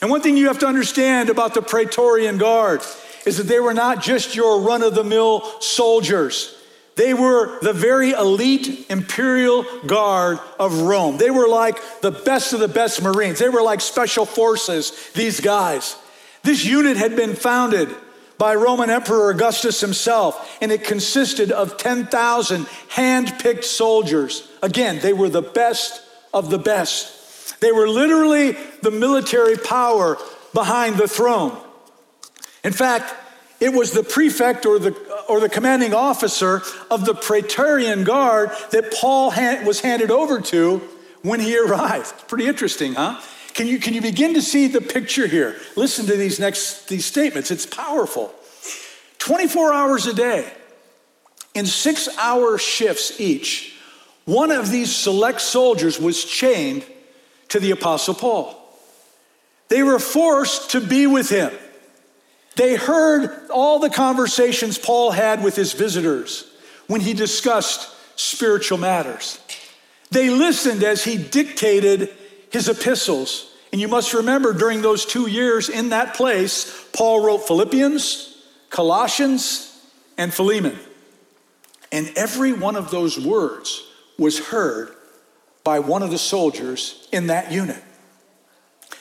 And 0.00 0.10
one 0.10 0.20
thing 0.20 0.36
you 0.36 0.46
have 0.48 0.58
to 0.60 0.66
understand 0.66 1.28
about 1.28 1.54
the 1.54 1.62
Praetorian 1.62 2.38
Guard 2.38 2.82
is 3.26 3.38
that 3.38 3.44
they 3.44 3.60
were 3.60 3.74
not 3.74 4.02
just 4.02 4.36
your 4.36 4.60
run 4.60 4.82
of 4.82 4.94
the 4.94 5.04
mill 5.04 5.60
soldiers. 5.60 6.54
They 6.96 7.14
were 7.14 7.58
the 7.60 7.72
very 7.72 8.12
elite 8.12 8.86
imperial 8.90 9.64
guard 9.86 10.38
of 10.60 10.82
Rome. 10.82 11.18
They 11.18 11.30
were 11.30 11.48
like 11.48 11.80
the 12.00 12.10
best 12.12 12.52
of 12.52 12.60
the 12.60 12.68
best 12.68 13.02
Marines. 13.02 13.38
They 13.38 13.48
were 13.48 13.62
like 13.62 13.80
special 13.80 14.26
forces, 14.26 15.10
these 15.14 15.40
guys. 15.40 15.96
This 16.42 16.64
unit 16.64 16.96
had 16.96 17.16
been 17.16 17.34
founded 17.34 17.88
by 18.44 18.54
Roman 18.54 18.90
Emperor 18.90 19.30
Augustus 19.30 19.80
himself, 19.80 20.58
and 20.60 20.70
it 20.70 20.84
consisted 20.84 21.50
of 21.50 21.78
10,000 21.78 22.66
hand 22.90 23.32
picked 23.38 23.64
soldiers. 23.64 24.46
Again, 24.62 24.98
they 25.00 25.14
were 25.14 25.30
the 25.30 25.40
best 25.40 26.02
of 26.34 26.50
the 26.50 26.58
best. 26.58 27.58
They 27.60 27.72
were 27.72 27.88
literally 27.88 28.54
the 28.82 28.90
military 28.90 29.56
power 29.56 30.18
behind 30.52 30.98
the 30.98 31.08
throne. 31.08 31.58
In 32.62 32.74
fact, 32.74 33.14
it 33.60 33.72
was 33.72 33.92
the 33.92 34.02
prefect 34.02 34.66
or 34.66 34.78
the, 34.78 34.92
or 35.26 35.40
the 35.40 35.48
commanding 35.48 35.94
officer 35.94 36.60
of 36.90 37.06
the 37.06 37.14
Praetorian 37.14 38.04
Guard 38.04 38.50
that 38.72 38.92
Paul 38.92 39.32
was 39.64 39.80
handed 39.80 40.10
over 40.10 40.42
to 40.42 40.82
when 41.22 41.40
he 41.40 41.58
arrived. 41.66 42.28
Pretty 42.28 42.46
interesting, 42.46 42.92
huh? 42.92 43.22
Can 43.54 43.68
you, 43.68 43.78
can 43.78 43.94
you 43.94 44.02
begin 44.02 44.34
to 44.34 44.42
see 44.42 44.66
the 44.66 44.80
picture 44.80 45.28
here? 45.28 45.56
Listen 45.76 46.06
to 46.06 46.16
these 46.16 46.40
next 46.40 46.88
these 46.88 47.06
statements. 47.06 47.50
It's 47.50 47.66
powerful. 47.66 48.34
24 49.18 49.72
hours 49.72 50.06
a 50.06 50.12
day, 50.12 50.52
in 51.54 51.64
six 51.64 52.08
hour 52.18 52.58
shifts 52.58 53.20
each, 53.20 53.76
one 54.24 54.50
of 54.50 54.70
these 54.70 54.94
select 54.94 55.40
soldiers 55.40 55.98
was 55.98 56.24
chained 56.24 56.84
to 57.48 57.60
the 57.60 57.70
Apostle 57.70 58.14
Paul. 58.14 58.60
They 59.68 59.82
were 59.82 60.00
forced 60.00 60.72
to 60.72 60.80
be 60.80 61.06
with 61.06 61.30
him. 61.30 61.52
They 62.56 62.74
heard 62.74 63.50
all 63.50 63.78
the 63.78 63.90
conversations 63.90 64.78
Paul 64.78 65.12
had 65.12 65.42
with 65.42 65.56
his 65.56 65.72
visitors 65.72 66.46
when 66.86 67.00
he 67.00 67.14
discussed 67.14 67.88
spiritual 68.16 68.78
matters. 68.78 69.38
They 70.10 70.30
listened 70.30 70.82
as 70.82 71.04
he 71.04 71.16
dictated 71.16 72.14
his 72.54 72.68
epistles. 72.68 73.52
And 73.72 73.80
you 73.80 73.88
must 73.88 74.14
remember 74.14 74.52
during 74.52 74.80
those 74.80 75.04
two 75.04 75.26
years 75.26 75.68
in 75.68 75.88
that 75.88 76.14
place, 76.14 76.86
Paul 76.92 77.26
wrote 77.26 77.46
Philippians, 77.48 78.32
Colossians, 78.70 79.76
and 80.16 80.32
Philemon. 80.32 80.78
And 81.90 82.12
every 82.14 82.52
one 82.52 82.76
of 82.76 82.92
those 82.92 83.18
words 83.18 83.84
was 84.16 84.38
heard 84.38 84.94
by 85.64 85.80
one 85.80 86.04
of 86.04 86.12
the 86.12 86.18
soldiers 86.18 87.08
in 87.10 87.26
that 87.26 87.50
unit. 87.50 87.82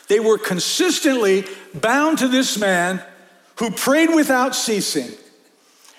They 0.07 0.19
were 0.19 0.39
consistently 0.39 1.45
bound 1.75 2.17
to 2.17 2.27
this 2.27 2.57
man 2.57 3.03
who 3.57 3.69
prayed 3.69 4.09
without 4.15 4.55
ceasing. 4.55 5.11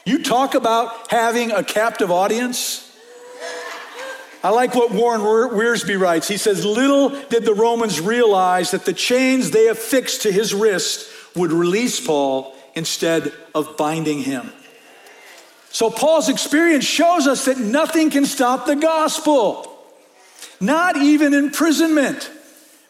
You 0.05 0.25
talk 0.25 0.57
about 0.57 1.13
having 1.13 1.53
a 1.53 1.63
captive 1.63 2.11
audience. 2.11 2.84
I 4.45 4.51
like 4.51 4.75
what 4.75 4.91
Warren 4.91 5.23
Wiersbe 5.23 5.99
writes. 5.99 6.29
He 6.29 6.37
says, 6.37 6.67
Little 6.67 7.09
did 7.31 7.47
the 7.47 7.55
Romans 7.55 7.99
realize 7.99 8.73
that 8.73 8.85
the 8.85 8.93
chains 8.93 9.51
they 9.51 9.69
affixed 9.69 10.23
to 10.23 10.31
his 10.31 10.53
wrist 10.53 11.09
would 11.35 11.51
release 11.51 11.99
Paul 11.99 12.55
instead 12.75 13.33
of 13.55 13.79
binding 13.79 14.21
him. 14.23 14.53
So, 15.71 15.89
Paul's 15.89 16.29
experience 16.29 16.85
shows 16.85 17.27
us 17.27 17.47
that 17.47 17.57
nothing 17.57 18.11
can 18.11 18.27
stop 18.27 18.67
the 18.67 18.77
gospel, 18.77 19.79
not 20.61 20.99
even 20.99 21.33
imprisonment, 21.33 22.31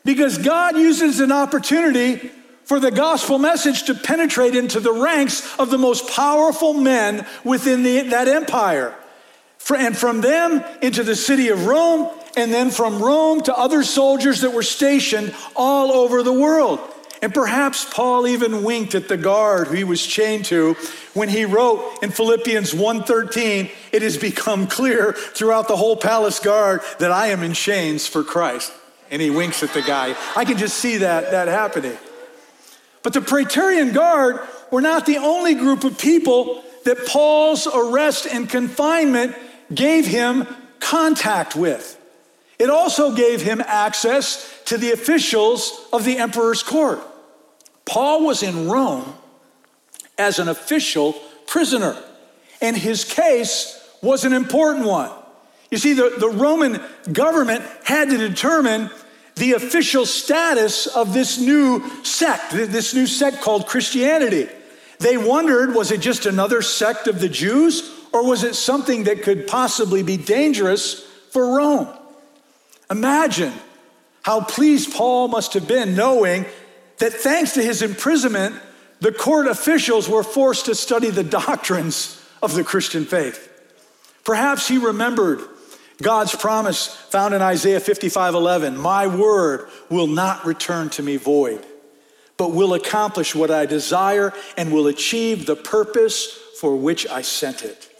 because 0.04 0.38
God 0.38 0.76
uses 0.76 1.20
an 1.20 1.30
opportunity 1.30 2.32
for 2.64 2.80
the 2.80 2.90
gospel 2.90 3.38
message 3.38 3.84
to 3.84 3.94
penetrate 3.94 4.56
into 4.56 4.80
the 4.80 4.92
ranks 4.92 5.56
of 5.56 5.70
the 5.70 5.78
most 5.78 6.08
powerful 6.10 6.74
men 6.74 7.24
within 7.44 7.84
the, 7.84 8.00
that 8.08 8.26
empire 8.26 8.92
and 9.70 9.96
from 9.96 10.20
them 10.20 10.62
into 10.82 11.02
the 11.02 11.16
city 11.16 11.48
of 11.48 11.66
Rome, 11.66 12.10
and 12.36 12.52
then 12.52 12.70
from 12.70 13.00
Rome 13.00 13.40
to 13.42 13.56
other 13.56 13.82
soldiers 13.82 14.42
that 14.42 14.52
were 14.52 14.62
stationed 14.62 15.34
all 15.56 15.92
over 15.92 16.22
the 16.22 16.32
world. 16.32 16.80
And 17.22 17.32
perhaps 17.32 17.86
Paul 17.86 18.26
even 18.26 18.64
winked 18.64 18.94
at 18.94 19.08
the 19.08 19.16
guard 19.16 19.68
he 19.68 19.84
was 19.84 20.04
chained 20.04 20.44
to 20.46 20.76
when 21.14 21.30
he 21.30 21.46
wrote 21.46 21.80
in 22.02 22.10
Philippians 22.10 22.74
1:13, 22.74 23.70
"It 23.92 24.02
has 24.02 24.18
become 24.18 24.66
clear 24.66 25.16
throughout 25.32 25.68
the 25.68 25.76
whole 25.76 25.96
palace 25.96 26.38
guard 26.38 26.82
that 26.98 27.10
I 27.10 27.28
am 27.28 27.42
in 27.42 27.54
chains 27.54 28.06
for 28.06 28.22
Christ." 28.22 28.72
And 29.10 29.22
he 29.22 29.30
winks 29.30 29.62
at 29.62 29.72
the 29.72 29.80
guy. 29.80 30.16
I 30.36 30.44
can 30.44 30.58
just 30.58 30.76
see 30.76 30.98
that 30.98 31.30
that 31.30 31.48
happening. 31.48 31.96
But 33.02 33.14
the 33.14 33.22
Praetorian 33.22 33.92
Guard 33.92 34.40
were 34.70 34.82
not 34.82 35.06
the 35.06 35.18
only 35.18 35.54
group 35.54 35.84
of 35.84 35.96
people 35.96 36.62
that 36.84 37.06
Paul's 37.06 37.66
arrest 37.66 38.26
and 38.26 38.50
confinement 38.50 39.34
gave 39.74 40.06
him 40.06 40.46
contact 40.80 41.56
with. 41.56 42.00
It 42.58 42.70
also 42.70 43.14
gave 43.14 43.42
him 43.42 43.60
access 43.60 44.62
to 44.66 44.78
the 44.78 44.92
officials 44.92 45.88
of 45.92 46.04
the 46.04 46.18
emperor's 46.18 46.62
court. 46.62 47.00
Paul 47.84 48.24
was 48.24 48.42
in 48.42 48.68
Rome 48.68 49.14
as 50.16 50.38
an 50.38 50.48
official 50.48 51.14
prisoner, 51.46 51.96
and 52.60 52.76
his 52.76 53.04
case 53.04 53.80
was 54.02 54.24
an 54.24 54.32
important 54.32 54.86
one. 54.86 55.10
You 55.70 55.78
see, 55.78 55.94
the, 55.94 56.14
the 56.18 56.28
Roman 56.28 56.80
government 57.12 57.64
had 57.84 58.10
to 58.10 58.16
determine 58.16 58.90
the 59.36 59.52
official 59.52 60.06
status 60.06 60.86
of 60.86 61.12
this 61.12 61.38
new 61.40 61.82
sect, 62.04 62.52
this 62.52 62.94
new 62.94 63.06
sect 63.06 63.40
called 63.42 63.66
Christianity. 63.66 64.48
They 65.00 65.16
wondered 65.16 65.74
was 65.74 65.90
it 65.90 66.00
just 66.00 66.26
another 66.26 66.62
sect 66.62 67.08
of 67.08 67.20
the 67.20 67.28
Jews, 67.28 67.90
or 68.14 68.24
was 68.24 68.44
it 68.44 68.54
something 68.54 69.04
that 69.04 69.22
could 69.22 69.48
possibly 69.48 70.04
be 70.04 70.16
dangerous 70.16 71.00
for 71.32 71.56
Rome? 71.56 71.88
Imagine 72.88 73.52
how 74.22 74.40
pleased 74.40 74.94
Paul 74.94 75.26
must 75.26 75.54
have 75.54 75.66
been 75.66 75.96
knowing 75.96 76.46
that 76.98 77.12
thanks 77.12 77.54
to 77.54 77.62
his 77.62 77.82
imprisonment, 77.82 78.54
the 79.00 79.10
court 79.10 79.48
officials 79.48 80.08
were 80.08 80.22
forced 80.22 80.66
to 80.66 80.76
study 80.76 81.10
the 81.10 81.24
doctrines 81.24 82.24
of 82.40 82.54
the 82.54 82.62
Christian 82.62 83.04
faith. 83.04 83.50
Perhaps 84.24 84.68
he 84.68 84.78
remembered 84.78 85.40
God's 86.00 86.36
promise 86.36 86.86
found 86.86 87.34
in 87.34 87.42
Isaiah 87.42 87.80
55 87.80 88.34
11 88.34 88.76
My 88.76 89.08
word 89.08 89.68
will 89.90 90.06
not 90.06 90.46
return 90.46 90.88
to 90.90 91.02
me 91.02 91.16
void, 91.16 91.66
but 92.36 92.52
will 92.52 92.74
accomplish 92.74 93.34
what 93.34 93.50
I 93.50 93.66
desire 93.66 94.32
and 94.56 94.72
will 94.72 94.86
achieve 94.86 95.46
the 95.46 95.56
purpose 95.56 96.38
for 96.60 96.76
which 96.76 97.08
I 97.08 97.22
sent 97.22 97.64
it. 97.64 97.90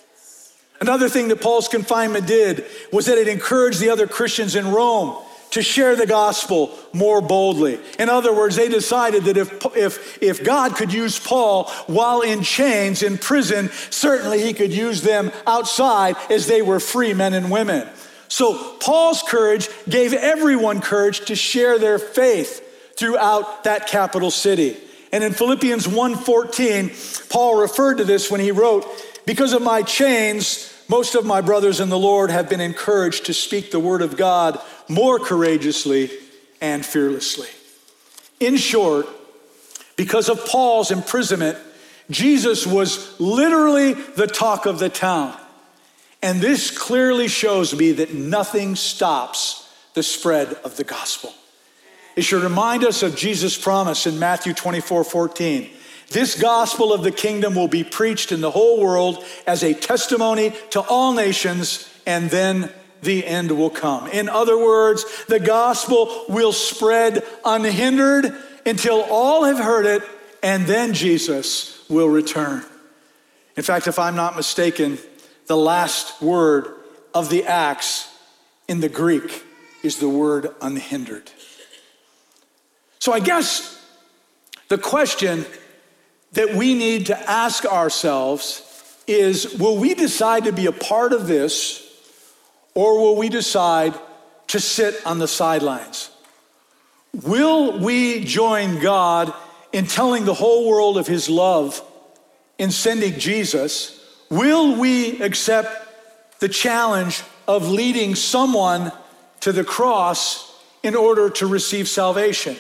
Another 0.85 1.09
thing 1.09 1.29
that 1.29 1.41
Paul's 1.41 1.67
confinement 1.67 2.27
did 2.27 2.67
was 2.93 3.07
that 3.07 3.17
it 3.17 3.27
encouraged 3.27 3.81
the 3.81 3.89
other 3.89 4.07
Christians 4.07 4.55
in 4.55 4.71
Rome 4.71 5.17
to 5.53 5.63
share 5.63 5.97
the 5.97 6.07
gospel 6.07 6.77
more 6.93 7.23
boldly. 7.23 7.81
In 7.99 8.11
other 8.11 8.35
words, 8.35 8.57
they 8.57 8.69
decided 8.69 9.25
that 9.25 9.39
if, 9.39 9.65
if, 9.75 10.23
if 10.23 10.45
God 10.45 10.77
could 10.77 10.93
use 10.93 11.19
Paul 11.19 11.71
while 11.87 12.21
in 12.21 12.43
chains 12.43 13.03
in 13.03 13.17
prison, 13.17 13.71
certainly 13.89 14.43
he 14.43 14.53
could 14.53 14.75
use 14.75 15.01
them 15.01 15.33
outside 15.47 16.17
as 16.29 16.49
they 16.49 16.61
were 16.61 16.81
free 16.81 17.15
men 17.15 17.33
and 17.33 17.51
women. 17.51 17.89
So 18.29 18.75
Paul's 18.75 19.23
courage 19.23 19.71
gave 19.89 20.13
everyone 20.13 20.83
courage 20.83 21.25
to 21.27 21.35
share 21.35 21.79
their 21.79 21.99
faith 21.99 22.61
throughout 22.99 23.65
that 23.65 23.87
capital 23.87 24.31
city. 24.31 24.77
And 25.13 25.25
in 25.25 25.33
Philippians 25.33 25.89
1:14, 25.89 26.93
Paul 27.31 27.55
referred 27.55 27.97
to 27.99 28.05
this 28.05 28.31
when 28.31 28.43
he 28.43 28.51
wrote, 28.51 28.87
"Because 29.25 29.55
of 29.55 29.63
my 29.63 29.81
chains, 29.81 30.73
most 30.89 31.15
of 31.15 31.25
my 31.25 31.41
brothers 31.41 31.81
in 31.81 31.89
the 31.89 31.99
Lord 31.99 32.31
have 32.31 32.49
been 32.49 32.61
encouraged 32.61 33.27
to 33.27 33.35
speak 33.35 33.71
the 33.71 33.81
word 33.81 34.03
of 34.03 34.17
God 34.17 34.61
more 34.89 35.19
courageously 35.19 36.11
and 36.61 36.85
fearlessly. 36.85 37.49
In 38.41 38.57
short, 38.57 39.07
Because 39.97 40.29
of 40.29 40.45
Paul's 40.47 40.91
imprisonment, 40.91 41.57
Jesus 42.11 42.67
was 42.67 43.19
literally 43.21 43.95
the 43.95 44.27
talk 44.27 44.67
of 44.67 44.79
the 44.79 44.89
town. 44.89 45.39
And 46.23 46.41
this 46.41 46.77
clearly 46.77 47.29
shows 47.29 47.75
me 47.75 47.93
that 47.93 48.15
nothing 48.15 48.77
stops 48.77 49.71
the 49.95 50.03
spread 50.03 50.55
of 50.65 50.77
the 50.77 50.85
gospel. 50.85 51.33
It 52.17 52.23
should 52.23 52.43
remind 52.43 52.85
us 52.85 53.03
of 53.03 53.17
Jesus' 53.17 53.59
promise 53.59 54.07
in 54.07 54.19
Matthew 54.19 54.53
24 54.55 55.05
14. 55.05 55.71
This 56.15 56.41
gospel 56.41 56.93
of 56.93 57.03
the 57.03 57.11
kingdom 57.11 57.57
will 57.57 57.67
be 57.67 57.83
preached 57.83 58.31
in 58.31 58.41
the 58.41 58.53
whole 58.53 58.81
world 58.81 59.25
as 59.49 59.65
a 59.65 59.75
testimony 59.75 60.53
to 60.71 60.81
all 60.81 61.13
nations, 61.13 61.93
and 62.07 62.31
then 62.31 62.73
the 63.03 63.27
end 63.27 63.51
will 63.51 63.69
come. 63.69 64.07
In 64.07 64.29
other 64.29 64.57
words, 64.57 65.05
the 65.27 65.41
gospel 65.41 66.25
will 66.29 66.53
spread 66.53 67.25
unhindered 67.45 68.33
until 68.65 69.03
all 69.11 69.43
have 69.43 69.59
heard 69.59 69.87
it, 69.87 70.05
and 70.41 70.69
then 70.69 70.95
Jesus 70.95 71.85
will 71.91 72.09
return. 72.09 72.65
In 73.57 73.65
fact, 73.65 73.89
if 73.89 73.99
I'm 73.99 74.15
not 74.15 74.37
mistaken, 74.37 74.99
the 75.49 75.57
last 75.57 76.23
word 76.23 76.77
of 77.13 77.29
the 77.29 77.43
Acts 77.43 78.09
in 78.69 78.79
the 78.79 78.89
Greek 78.89 79.43
is 79.83 79.99
the 79.99 80.09
word 80.09 80.55
unhindered. 80.63 81.33
So 83.01 83.13
I 83.13 83.19
guess 83.19 83.85
the 84.69 84.79
question 84.79 85.45
that 86.35 86.55
we 86.55 86.75
need 86.75 87.07
to 87.07 87.31
ask 87.31 87.65
ourselves 87.65 88.63
is 89.07 89.55
will 89.55 89.77
we 89.77 89.95
decide 89.95 90.45
to 90.45 90.53
be 90.53 90.67
a 90.67 90.73
part 90.73 91.13
of 91.13 91.27
this 91.27 91.81
or 92.75 92.99
will 93.01 93.17
we 93.17 93.29
decide 93.29 93.95
to 94.49 94.61
sit 94.61 94.95
on 95.07 95.19
the 95.19 95.29
sidelines? 95.29 96.11
Will 97.13 97.79
we 97.79 98.25
join 98.25 98.81
God 98.81 99.33
in 99.73 99.87
telling 99.87 100.25
the 100.25 100.35
whole 100.35 100.69
world 100.69 100.99
of 100.99 101.07
his 101.07 101.29
love 101.29 101.81
in 102.59 102.71
sending 102.71 103.19
Jesus? 103.19 104.01
Will 104.29 104.77
we 104.77 105.21
accept 105.23 106.41
the 106.41 106.49
challenge 106.49 107.23
of 107.47 107.69
leading 107.69 108.17
someone 108.17 108.91
to 109.41 109.53
the 109.53 109.65
cross 109.65 110.53
in 110.83 110.97
order 110.97 111.31
to 111.31 111.47
receive 111.47 111.89
salvation? 111.89 112.57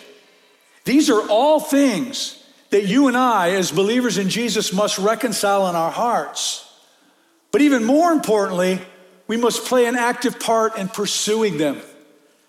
These 0.84 1.10
are 1.10 1.28
all 1.28 1.58
things 1.58 2.43
that 2.74 2.86
you 2.86 3.06
and 3.06 3.16
I, 3.16 3.52
as 3.52 3.70
believers 3.70 4.18
in 4.18 4.28
Jesus, 4.28 4.72
must 4.72 4.98
reconcile 4.98 5.68
in 5.68 5.76
our 5.76 5.92
hearts. 5.92 6.68
But 7.52 7.60
even 7.60 7.84
more 7.84 8.10
importantly, 8.10 8.80
we 9.28 9.36
must 9.36 9.64
play 9.64 9.86
an 9.86 9.94
active 9.94 10.40
part 10.40 10.76
in 10.76 10.88
pursuing 10.88 11.56
them 11.56 11.80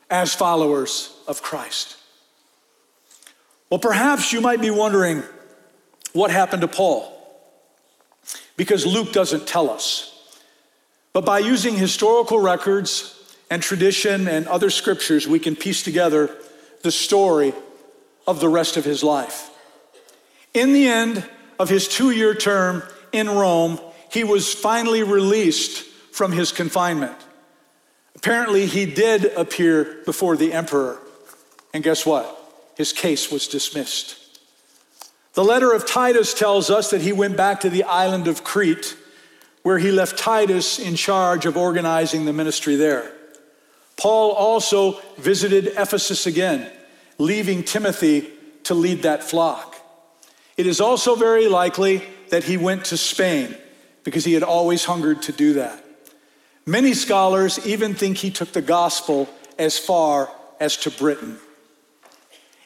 as 0.09 0.34
followers 0.34 1.15
of 1.28 1.43
Christ. 1.43 1.97
Well, 3.69 3.80
perhaps 3.80 4.34
you 4.34 4.41
might 4.41 4.61
be 4.61 4.71
wondering 4.71 5.21
what 6.13 6.32
happened 6.32 6.61
to 6.61 6.67
Paul, 6.67 7.15
because 8.57 8.84
Luke 8.84 9.13
doesn't 9.13 9.45
tell 9.45 9.69
us. 9.69 10.11
But 11.13 11.23
by 11.23 11.38
using 11.38 11.76
historical 11.76 12.39
records 12.39 13.13
and 13.51 13.61
tradition 13.61 14.28
and 14.28 14.47
other 14.47 14.71
scriptures, 14.71 15.28
we 15.28 15.38
can 15.38 15.55
piece 15.55 15.84
together 15.84 16.36
the 16.82 16.89
story 16.89 17.53
of 18.26 18.39
the 18.39 18.49
rest 18.49 18.76
of 18.76 18.86
his 18.86 19.03
life. 19.03 19.51
In 20.56 20.72
the 20.72 20.88
end 20.88 21.30
of 21.60 21.68
his 21.68 21.88
two 21.89 22.12
year 22.12 22.34
term 22.34 22.82
in 23.12 23.30
Rome, 23.30 23.78
he 24.10 24.24
was 24.24 24.53
finally 24.53 25.03
released 25.03 25.84
from 26.14 26.32
his 26.32 26.53
confinement. 26.53 27.18
Apparently, 28.16 28.66
he 28.66 28.86
did 28.86 29.26
appear 29.36 30.01
before 30.06 30.38
the 30.38 30.53
emperor. 30.53 30.97
And 31.74 31.84
guess 31.84 32.06
what? 32.06 32.26
His 32.78 32.93
case 32.93 33.30
was 33.30 33.49
dismissed. 33.49 34.18
The 35.34 35.43
letter 35.43 35.74
of 35.74 35.86
Titus 35.86 36.34
tells 36.34 36.70
us 36.70 36.89
that 36.91 37.01
he 37.01 37.12
went 37.12 37.36
back 37.36 37.60
to 37.60 37.70
the 37.70 37.84
island 37.84 38.30
of 38.30 38.45
Crete, 38.45 38.95
where 39.64 39.78
he 39.78 39.91
left 39.91 40.18
Titus 40.18 40.80
in 40.80 40.95
charge 40.95 41.45
of 41.45 41.58
organizing 41.58 42.24
the 42.24 42.32
ministry 42.32 42.78
there. 42.78 43.12
Paul 43.97 44.32
also 44.32 45.01
visited 45.18 45.68
Ephesus 45.68 46.26
again, 46.26 46.72
leaving 47.18 47.62
Timothy 47.62 48.30
to 48.64 48.74
lead 48.74 49.01
that 49.01 49.22
flock. 49.22 49.74
It 50.58 50.68
is 50.68 50.80
also 50.80 51.16
very 51.16 51.47
likely 51.47 52.01
that 52.30 52.45
he 52.45 52.58
went 52.58 52.86
to 52.86 52.97
Spain 52.97 53.56
because 54.03 54.24
he 54.24 54.34
had 54.34 54.43
always 54.43 54.86
hungered 54.86 55.22
to 55.24 55.32
do 55.32 55.53
that. 55.53 55.84
Many 56.66 56.93
scholars 56.93 57.66
even 57.66 57.93
think 57.93 58.18
he 58.18 58.32
took 58.32 58.51
the 58.53 58.62
gospel 58.62 59.30
as 59.60 59.78
far 59.78 60.30
as 60.60 60.78
to 60.78 60.91
Britain. 60.91 61.38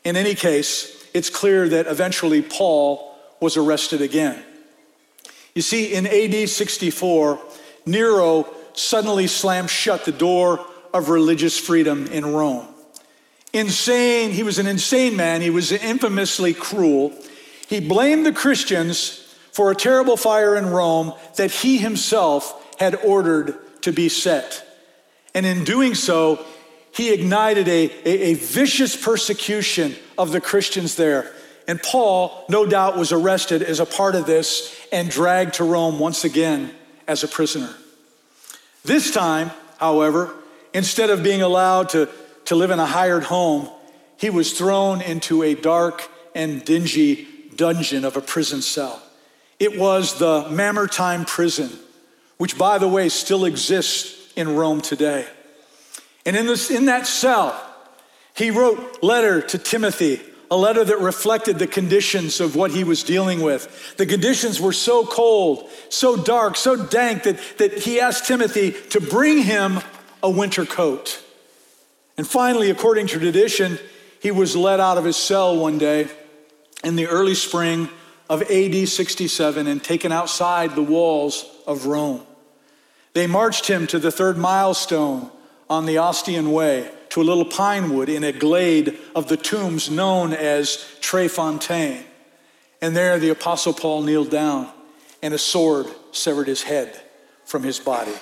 In 0.03 0.15
any 0.15 0.35
case, 0.35 1.07
it's 1.13 1.29
clear 1.29 1.67
that 1.69 1.87
eventually 1.87 2.41
Paul 2.41 3.15
was 3.39 3.57
arrested 3.57 4.01
again. 4.01 4.43
You 5.55 5.61
see, 5.61 5.93
in 5.93 6.05
AD 6.05 6.47
64, 6.47 7.39
Nero 7.85 8.47
suddenly 8.73 9.27
slammed 9.27 9.69
shut 9.69 10.05
the 10.05 10.11
door 10.11 10.65
of 10.93 11.09
religious 11.09 11.57
freedom 11.57 12.07
in 12.07 12.25
Rome. 12.25 12.67
Insane, 13.51 14.31
he 14.31 14.43
was 14.43 14.59
an 14.59 14.67
insane 14.67 15.15
man, 15.15 15.41
he 15.41 15.49
was 15.49 15.71
infamously 15.71 16.53
cruel, 16.53 17.13
he 17.69 17.79
blamed 17.79 18.25
the 18.25 18.33
Christians 18.33 19.23
for 19.51 19.69
a 19.69 19.75
terrible 19.75 20.17
fire 20.17 20.55
in 20.55 20.71
Rome 20.71 21.13
that 21.35 21.51
he 21.51 21.77
himself 21.77 22.75
had 22.79 22.95
ordered 22.95 23.55
to 23.83 23.93
be 23.93 24.09
set. 24.09 24.65
And 25.35 25.45
in 25.45 25.63
doing 25.65 25.93
so, 25.93 26.43
he 26.91 27.13
ignited 27.13 27.67
a, 27.67 27.91
a, 28.05 28.31
a, 28.31 28.33
vicious 28.33 28.95
persecution 28.95 29.95
of 30.17 30.31
the 30.31 30.41
Christians 30.41 30.95
there. 30.95 31.31
And 31.67 31.79
Paul, 31.81 32.43
no 32.49 32.65
doubt, 32.65 32.97
was 32.97 33.11
arrested 33.11 33.61
as 33.61 33.79
a 33.79 33.85
part 33.85 34.15
of 34.15 34.25
this 34.25 34.75
and 34.91 35.07
dragged 35.07 35.53
to 35.55 35.63
Rome 35.63 35.99
once 35.99 36.23
again 36.23 36.71
as 37.07 37.23
a 37.23 37.27
prisoner. 37.27 37.71
This 38.83 39.11
time, 39.11 39.51
however, 39.77 40.33
instead 40.73 41.11
of 41.11 41.21
being 41.21 41.43
allowed 41.43 41.89
to, 41.89 42.09
to 42.45 42.55
live 42.55 42.71
in 42.71 42.79
a 42.79 42.85
hired 42.87 43.25
home, 43.25 43.69
he 44.17 44.31
was 44.31 44.53
thrown 44.53 45.01
into 45.01 45.43
a 45.43 45.53
dark 45.53 46.09
and 46.33 46.65
dingy 46.65 47.27
dungeon 47.59 48.05
of 48.05 48.15
a 48.15 48.21
prison 48.21 48.61
cell. 48.61 49.03
It 49.59 49.77
was 49.77 50.17
the 50.17 50.47
Mamertine 50.49 51.25
prison, 51.25 51.69
which, 52.37 52.57
by 52.57 52.77
the 52.77 52.87
way, 52.87 53.09
still 53.09 53.43
exists 53.43 54.31
in 54.37 54.55
Rome 54.55 54.79
today. 54.79 55.27
And 56.25 56.37
in, 56.37 56.47
this, 56.47 56.71
in 56.71 56.85
that 56.85 57.05
cell, 57.05 57.53
he 58.33 58.49
wrote 58.49 59.03
letter 59.03 59.41
to 59.41 59.57
Timothy, 59.57 60.21
a 60.49 60.55
letter 60.55 60.85
that 60.85 60.99
reflected 60.99 61.59
the 61.59 61.67
conditions 61.67 62.39
of 62.39 62.55
what 62.55 62.71
he 62.71 62.85
was 62.85 63.03
dealing 63.03 63.41
with. 63.41 63.97
The 63.97 64.05
conditions 64.05 64.61
were 64.61 64.71
so 64.71 65.05
cold, 65.05 65.69
so 65.89 66.15
dark, 66.15 66.55
so 66.55 66.77
dank 66.77 67.23
that, 67.23 67.39
that 67.57 67.79
he 67.79 67.99
asked 67.99 68.25
Timothy 68.25 68.71
to 68.91 69.01
bring 69.01 69.39
him 69.39 69.81
a 70.23 70.29
winter 70.29 70.65
coat. 70.65 71.21
And 72.17 72.25
finally, 72.25 72.69
according 72.69 73.07
to 73.07 73.19
tradition, 73.19 73.77
he 74.21 74.31
was 74.31 74.55
let 74.55 74.79
out 74.79 74.97
of 74.97 75.03
his 75.03 75.17
cell 75.17 75.57
one 75.57 75.77
day 75.77 76.07
in 76.83 76.95
the 76.95 77.07
early 77.07 77.35
spring 77.35 77.89
of 78.29 78.41
AD 78.43 78.87
67 78.87 79.67
and 79.67 79.83
taken 79.83 80.11
outside 80.11 80.75
the 80.75 80.83
walls 80.83 81.45
of 81.65 81.87
Rome. 81.87 82.21
They 83.13 83.27
marched 83.27 83.67
him 83.67 83.87
to 83.87 83.99
the 83.99 84.11
third 84.11 84.37
milestone 84.37 85.31
on 85.69 85.85
the 85.85 85.97
Ostian 85.97 86.51
Way, 86.51 86.91
to 87.09 87.21
a 87.21 87.23
little 87.23 87.45
pine 87.45 87.93
wood 87.93 88.09
in 88.09 88.23
a 88.23 88.31
glade 88.31 88.97
of 89.15 89.27
the 89.27 89.37
tombs 89.37 89.89
known 89.89 90.33
as 90.33 90.85
Tre 91.01 91.27
Fontane. 91.27 92.03
And 92.81 92.95
there 92.95 93.19
the 93.19 93.29
Apostle 93.29 93.73
Paul 93.73 94.03
kneeled 94.03 94.29
down, 94.29 94.69
and 95.21 95.33
a 95.33 95.37
sword 95.37 95.87
severed 96.11 96.47
his 96.47 96.63
head 96.63 97.01
from 97.45 97.63
his 97.63 97.79
body. 97.79 98.13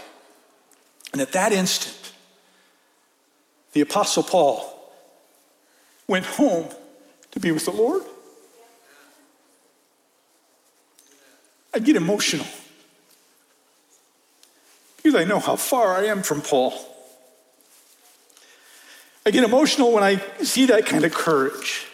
And 1.12 1.22
at 1.22 1.34
that 1.34 1.52
instant, 1.52 2.14
the 3.74 3.82
Apostle 3.82 4.24
Paul 4.24 4.74
went 6.08 6.26
home 6.26 6.70
to 7.32 7.40
be 7.40 7.52
with 7.52 7.66
the 7.66 7.72
Lord. 7.72 8.04
I 11.78 11.80
get 11.80 11.96
emotional 11.96 12.48
because 14.96 15.14
I 15.14 15.26
know 15.26 15.38
how 15.38 15.56
far 15.56 15.96
I 15.96 16.06
am 16.06 16.24
from 16.24 16.42
Paul. 16.42 16.74
I 19.24 19.30
get 19.30 19.44
emotional 19.44 19.92
when 19.92 20.04
I 20.04 20.16
see 20.42 20.66
that 20.66 20.88
kind 20.88 21.06
of 21.06 21.14
courage. 21.14 21.86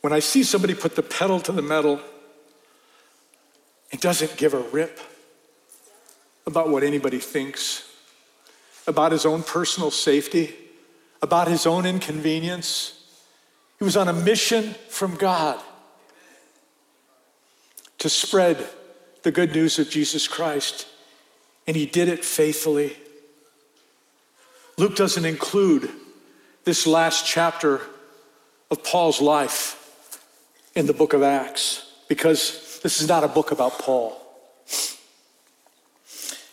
When 0.00 0.12
I 0.12 0.20
see 0.20 0.44
somebody 0.44 0.74
put 0.74 0.94
the 0.94 1.02
pedal 1.02 1.40
to 1.40 1.50
the 1.50 1.60
metal 1.60 2.00
and 3.90 4.00
doesn't 4.00 4.36
give 4.36 4.54
a 4.54 4.60
rip 4.60 5.00
about 6.46 6.68
what 6.68 6.84
anybody 6.84 7.18
thinks 7.18 7.85
about 8.86 9.12
his 9.12 9.26
own 9.26 9.42
personal 9.42 9.90
safety, 9.90 10.54
about 11.22 11.48
his 11.48 11.66
own 11.66 11.86
inconvenience. 11.86 13.04
He 13.78 13.84
was 13.84 13.96
on 13.96 14.08
a 14.08 14.12
mission 14.12 14.74
from 14.88 15.16
God 15.16 15.60
to 17.98 18.08
spread 18.08 18.64
the 19.22 19.32
good 19.32 19.54
news 19.54 19.78
of 19.78 19.90
Jesus 19.90 20.28
Christ, 20.28 20.86
and 21.66 21.76
he 21.76 21.86
did 21.86 22.08
it 22.08 22.24
faithfully. 22.24 22.96
Luke 24.78 24.94
doesn't 24.94 25.24
include 25.24 25.90
this 26.64 26.86
last 26.86 27.26
chapter 27.26 27.80
of 28.70 28.84
Paul's 28.84 29.20
life 29.20 30.28
in 30.74 30.86
the 30.86 30.92
book 30.92 31.12
of 31.12 31.22
Acts 31.22 31.90
because 32.08 32.78
this 32.82 33.00
is 33.00 33.08
not 33.08 33.24
a 33.24 33.28
book 33.28 33.50
about 33.50 33.78
Paul. 33.78 34.20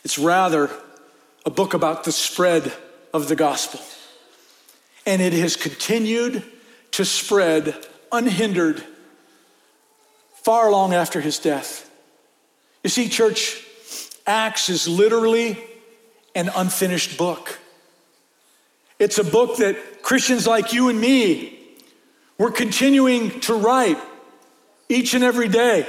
It's 0.03 0.17
rather 0.17 0.69
a 1.45 1.49
book 1.49 1.73
about 1.73 2.03
the 2.03 2.11
spread 2.11 2.73
of 3.13 3.27
the 3.27 3.35
gospel. 3.35 3.79
And 5.05 5.21
it 5.21 5.33
has 5.33 5.55
continued 5.55 6.43
to 6.91 7.05
spread 7.05 7.75
unhindered 8.11 8.83
far 10.35 10.71
long 10.71 10.93
after 10.93 11.21
his 11.21 11.39
death. 11.39 11.89
You 12.83 12.89
see, 12.89 13.09
church, 13.09 13.63
Acts 14.25 14.69
is 14.69 14.87
literally 14.87 15.57
an 16.35 16.49
unfinished 16.55 17.17
book. 17.17 17.59
It's 18.99 19.17
a 19.17 19.23
book 19.23 19.57
that 19.57 20.01
Christians 20.01 20.47
like 20.47 20.73
you 20.73 20.89
and 20.89 20.99
me 20.99 21.59
we're 22.37 22.51
continuing 22.51 23.39
to 23.41 23.53
write 23.53 23.97
each 24.89 25.13
and 25.13 25.23
every 25.23 25.47
day. 25.47 25.87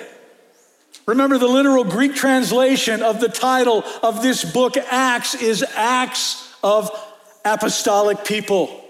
Remember, 1.06 1.36
the 1.36 1.46
literal 1.46 1.84
Greek 1.84 2.14
translation 2.14 3.02
of 3.02 3.20
the 3.20 3.28
title 3.28 3.84
of 4.02 4.22
this 4.22 4.44
book, 4.44 4.76
Acts, 4.76 5.34
is 5.34 5.64
Acts 5.74 6.54
of 6.62 6.90
Apostolic 7.44 8.24
People. 8.24 8.80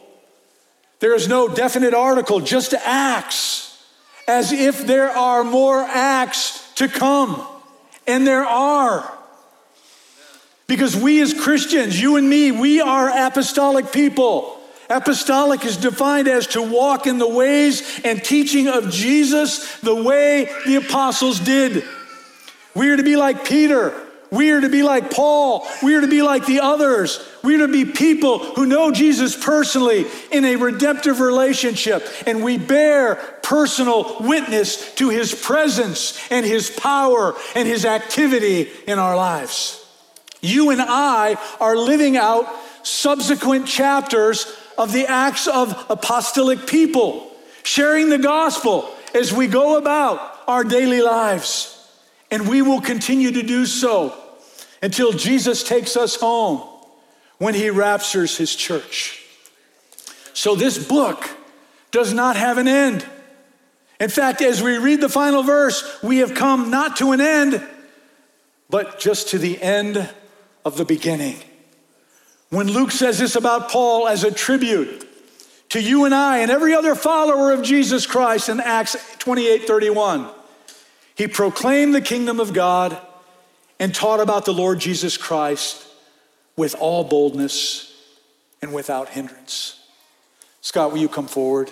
There 1.01 1.15
is 1.15 1.29
no 1.29 1.49
definite 1.49 1.93
article, 1.93 2.41
just 2.41 2.73
Acts, 2.73 3.83
as 4.29 4.53
if 4.53 4.87
there 4.87 5.11
are 5.11 5.43
more 5.43 5.81
Acts 5.81 6.73
to 6.75 6.89
come. 6.89 7.45
And 8.07 8.27
there 8.27 8.45
are. 8.45 9.11
Because 10.67 10.97
we 10.97 11.21
as 11.21 11.35
Christians, 11.35 12.01
you 12.01 12.17
and 12.17 12.29
me, 12.29 12.53
we 12.53 12.81
are 12.81 13.11
apostolic 13.11 13.93
people. 13.93 14.61
Apostolic 14.89 15.65
is 15.65 15.77
defined 15.77 16.29
as 16.29 16.47
to 16.49 16.63
walk 16.63 17.07
in 17.07 17.19
the 17.19 17.29
ways 17.29 18.01
and 18.05 18.23
teaching 18.23 18.69
of 18.69 18.91
Jesus 18.91 19.79
the 19.81 19.95
way 19.95 20.49
the 20.67 20.77
apostles 20.77 21.41
did. 21.41 21.85
We 22.75 22.91
are 22.91 22.97
to 22.97 23.03
be 23.03 23.17
like 23.17 23.47
Peter. 23.47 23.95
We 24.31 24.51
are 24.51 24.61
to 24.61 24.69
be 24.69 24.83
like 24.83 25.13
Paul. 25.13 25.65
We 25.81 25.95
are 25.95 26.01
to 26.01 26.09
be 26.09 26.23
like 26.23 26.45
the 26.45 26.61
others. 26.61 27.25
We 27.45 27.55
are 27.55 27.67
to 27.67 27.73
be 27.73 27.85
people 27.85 28.41
who 28.41 28.67
know 28.67 28.91
Jesus 28.91 29.37
personally 29.37 30.07
in 30.33 30.45
a 30.45 30.57
redemptive 30.57 31.21
relationship. 31.21 32.05
And 32.27 32.43
we 32.43 32.59
bear 32.59 33.15
personal 33.45 34.17
witness 34.21 34.93
to 34.97 35.09
his 35.11 35.33
presence 35.33 36.19
and 36.33 36.45
his 36.45 36.69
power 36.69 37.37
and 37.55 37.69
his 37.69 37.85
activity 37.85 38.69
in 38.89 38.99
our 38.99 39.17
lives. 39.17 39.81
You 40.41 40.71
and 40.71 40.83
I 40.83 41.37
are 41.61 41.77
living 41.77 42.17
out 42.17 42.47
subsequent 42.83 43.69
chapters 43.69 44.53
of 44.77 44.93
the 44.93 45.07
acts 45.07 45.47
of 45.47 45.87
apostolic 45.89 46.67
people, 46.67 47.31
sharing 47.63 48.09
the 48.09 48.19
gospel 48.19 48.91
as 49.15 49.33
we 49.33 49.47
go 49.47 49.79
about 49.79 50.41
our 50.49 50.65
daily 50.65 51.01
lives. 51.01 51.74
And 52.35 52.49
we 52.49 52.63
will 52.63 52.81
continue 52.81 53.31
to 53.31 53.45
do 53.45 53.65
so 53.65 54.13
until 54.83 55.13
Jesus 55.13 55.63
takes 55.63 55.97
us 55.97 56.17
home 56.17 56.69
when 57.39 57.55
he 57.55 57.71
raptures 57.71 58.37
his 58.37 58.57
church. 58.57 59.25
So 60.33 60.57
this 60.57 60.85
book 60.85 61.31
does 61.93 62.13
not 62.13 62.35
have 62.35 62.59
an 62.59 62.67
end. 62.67 63.07
In 64.01 64.11
fact, 64.11 64.43
as 64.43 64.61
we 64.61 64.79
read 64.79 65.01
the 65.01 65.09
final 65.09 65.45
verse, 65.45 66.03
we 66.03 66.19
have 66.19 66.35
come 66.35 66.71
not 66.71 66.97
to 66.97 67.13
an 67.13 67.21
end, 67.21 67.65
but 68.69 68.99
just 68.99 69.29
to 69.29 69.39
the 69.39 69.63
end 69.63 70.13
of 70.65 70.77
the 70.77 70.85
beginning. 70.85 71.37
When 72.51 72.67
Luke 72.67 72.91
says 72.91 73.21
this 73.21 73.37
about 73.37 73.71
Paul 73.71 74.09
as 74.09 74.25
a 74.25 74.33
tribute 74.33 75.09
to 75.69 75.81
you 75.81 76.05
and 76.05 76.13
I 76.13 76.39
and 76.39 76.51
every 76.51 76.75
other 76.75 76.97
follower 76.97 77.53
of 77.53 77.63
Jesus 77.63 78.09
Christ 78.09 78.49
in 78.49 78.59
Acts 78.59 78.97
28 79.21 79.69
31, 79.69 80.34
he 81.15 81.29
proclaimed 81.29 81.95
the 81.95 82.01
kingdom 82.01 82.41
of 82.41 82.53
God 82.53 82.99
and 83.79 83.95
taught 83.95 84.21
about 84.21 84.45
the 84.45 84.53
Lord 84.53 84.81
Jesus 84.81 85.17
Christ 85.17 85.87
with 86.57 86.75
all 86.79 87.05
boldness 87.05 87.93
and 88.63 88.73
without 88.73 89.11
hindrance. 89.11 89.81
Scott, 90.61 90.93
will 90.93 90.99
you 90.99 91.09
come 91.09 91.27
forward 91.27 91.71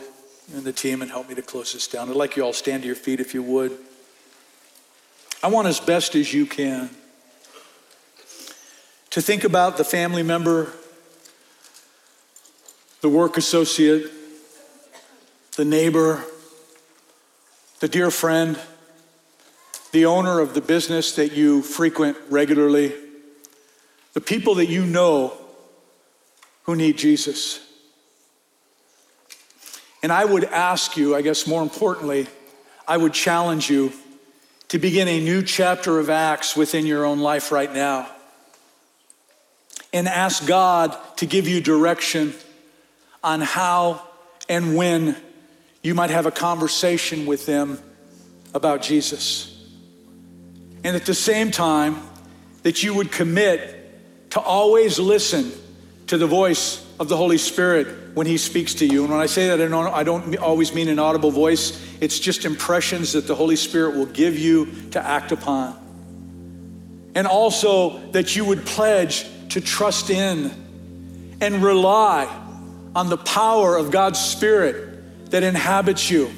and 0.55 0.65
the 0.65 0.73
team 0.73 1.03
and 1.03 1.11
help 1.11 1.29
me 1.29 1.35
to 1.35 1.43
close 1.43 1.73
this 1.73 1.87
down? 1.87 2.11
I'd 2.11 2.17
like 2.17 2.37
you 2.37 2.45
all 2.45 2.53
stand 2.53 2.83
to 2.83 2.87
your 2.87 2.97
feet 2.97 3.21
if 3.21 3.35
you 3.35 3.43
would. 3.43 3.77
I 5.43 5.49
want 5.49 5.67
as 5.67 5.81
best 5.81 6.15
as 6.15 6.33
you 6.33 6.47
can 6.47 6.91
to 9.11 9.21
think 9.21 9.45
about 9.45 9.77
the 9.77 9.85
family 9.85 10.23
member, 10.23 10.73
the 13.01 13.09
work 13.09 13.37
associate, 13.37 14.11
the 15.57 15.65
neighbor, 15.65 16.25
the 17.81 17.89
dear 17.89 18.11
friend, 18.11 18.59
the 19.93 20.07
owner 20.07 20.41
of 20.41 20.55
the 20.55 20.61
business 20.61 21.17
that 21.17 21.33
you 21.33 21.63
frequent 21.63 22.17
regularly, 22.31 22.95
the 24.15 24.21
people 24.21 24.57
that 24.57 24.67
you 24.67 24.85
know 24.85 25.35
who 26.65 26.75
need 26.75 26.97
Jesus. 26.97 27.61
And 30.03 30.11
I 30.11 30.25
would 30.25 30.45
ask 30.45 30.97
you, 30.97 31.15
I 31.15 31.23
guess 31.23 31.47
more 31.47 31.63
importantly, 31.63 32.27
I 32.89 32.97
would 32.97 33.13
challenge 33.13 33.71
you 33.71 33.93
to 34.69 34.79
begin 34.79 35.07
a 35.07 35.21
new 35.21 35.43
chapter 35.43 35.99
of 35.99 36.09
Acts 36.09 36.57
within 36.57 36.87
your 36.87 37.05
own 37.05 37.21
life 37.21 37.53
right 37.53 37.73
now 37.73 38.09
and 39.93 40.09
ask 40.09 40.47
God 40.47 40.97
to 41.17 41.27
give 41.27 41.47
you 41.47 41.61
direction 41.61 42.33
on 43.23 43.43
how 43.43 44.03
and 44.49 44.75
when 44.75 45.17
you 45.83 45.95
might 45.95 46.11
have 46.11 46.27
a 46.27 46.31
conversation 46.31 47.27
with 47.27 47.45
them 47.45 47.79
about 48.55 48.83
Jesus. 48.83 49.52
And 50.85 50.97
at 50.97 51.07
the 51.07 51.15
same 51.15 51.51
time, 51.51 51.97
that 52.63 52.83
you 52.83 52.95
would 52.95 53.11
commit 53.11 54.31
to 54.31 54.41
always 54.41 54.99
listen 54.99 55.53
to 56.07 56.17
the 56.17 56.27
voice 56.27 56.85
of 56.99 57.09
the 57.09 57.17
Holy 57.17 57.39
Spirit 57.39 58.15
when 58.15 58.27
He 58.27 58.37
speaks 58.39 58.75
to 58.75 58.87
you. 58.87 59.03
And 59.03 59.13
when 59.13 59.21
I 59.21 59.27
say 59.27 59.49
that, 59.49 59.61
I 59.61 59.69
don't, 59.69 59.95
I 59.95 60.03
don't 60.03 60.37
always 60.37 60.75
mean 60.75 60.89
an 60.89 60.99
audible 60.99 61.31
voice, 61.31 61.81
it's 62.01 62.19
just 62.19 62.45
impressions 62.45 63.13
that 63.13 63.27
the 63.27 63.35
Holy 63.35 63.57
Spirit 63.57 63.97
will 63.97 64.07
give 64.07 64.39
you 64.39 64.67
to 64.93 65.05
act 65.05 65.33
upon. 65.33 65.79
And 67.15 67.27
also 67.27 67.99
that 68.13 68.37
you 68.37 68.45
would 68.45 68.65
pledge 68.65 69.27
to 69.51 69.61
trust 69.61 70.11
in 70.11 70.51
and 71.41 71.63
rely 71.63 72.27
on 72.95 73.09
the 73.09 73.19
power 73.19 73.77
of 73.77 73.91
God's 73.91 74.19
Spirit 74.19 75.31
that 75.31 75.43
inhabits 75.43 76.11
you 76.11 76.31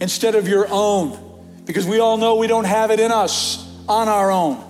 instead 0.00 0.34
of 0.34 0.46
your 0.46 0.66
own, 0.68 1.18
because 1.64 1.86
we 1.86 1.98
all 1.98 2.18
know 2.18 2.36
we 2.36 2.46
don't 2.46 2.64
have 2.64 2.90
it 2.90 3.00
in 3.00 3.10
us 3.10 3.65
on 3.88 4.08
our 4.08 4.30
own. 4.30 4.62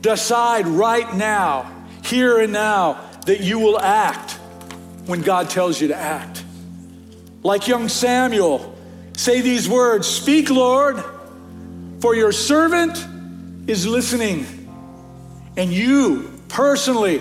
Decide 0.00 0.66
right 0.66 1.12
now, 1.14 1.70
here 2.04 2.38
and 2.38 2.52
now, 2.52 3.04
that 3.26 3.40
you 3.40 3.58
will 3.58 3.78
act 3.78 4.32
when 5.06 5.22
God 5.22 5.50
tells 5.50 5.80
you 5.80 5.88
to 5.88 5.96
act. 5.96 6.44
Like 7.42 7.68
young 7.68 7.88
Samuel, 7.88 8.76
say 9.16 9.40
these 9.40 9.68
words 9.68 10.06
Speak, 10.06 10.50
Lord, 10.50 11.02
for 12.00 12.14
your 12.14 12.32
servant 12.32 13.04
is 13.66 13.86
listening. 13.86 14.46
And 15.56 15.72
you 15.72 16.30
personally, 16.48 17.20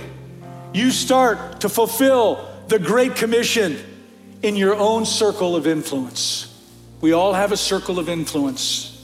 you 0.74 0.92
start 0.92 1.62
to 1.62 1.70
fulfill 1.70 2.48
the 2.68 2.80
Great 2.80 3.16
Commission 3.16 3.78
in 4.44 4.56
your 4.56 4.76
own 4.76 5.06
circle 5.06 5.56
of 5.56 5.66
influence. 5.66 6.54
We 7.02 7.14
all 7.14 7.34
have 7.34 7.52
a 7.52 7.58
circle 7.58 8.00
of 8.00 8.10
influence. 8.10 8.97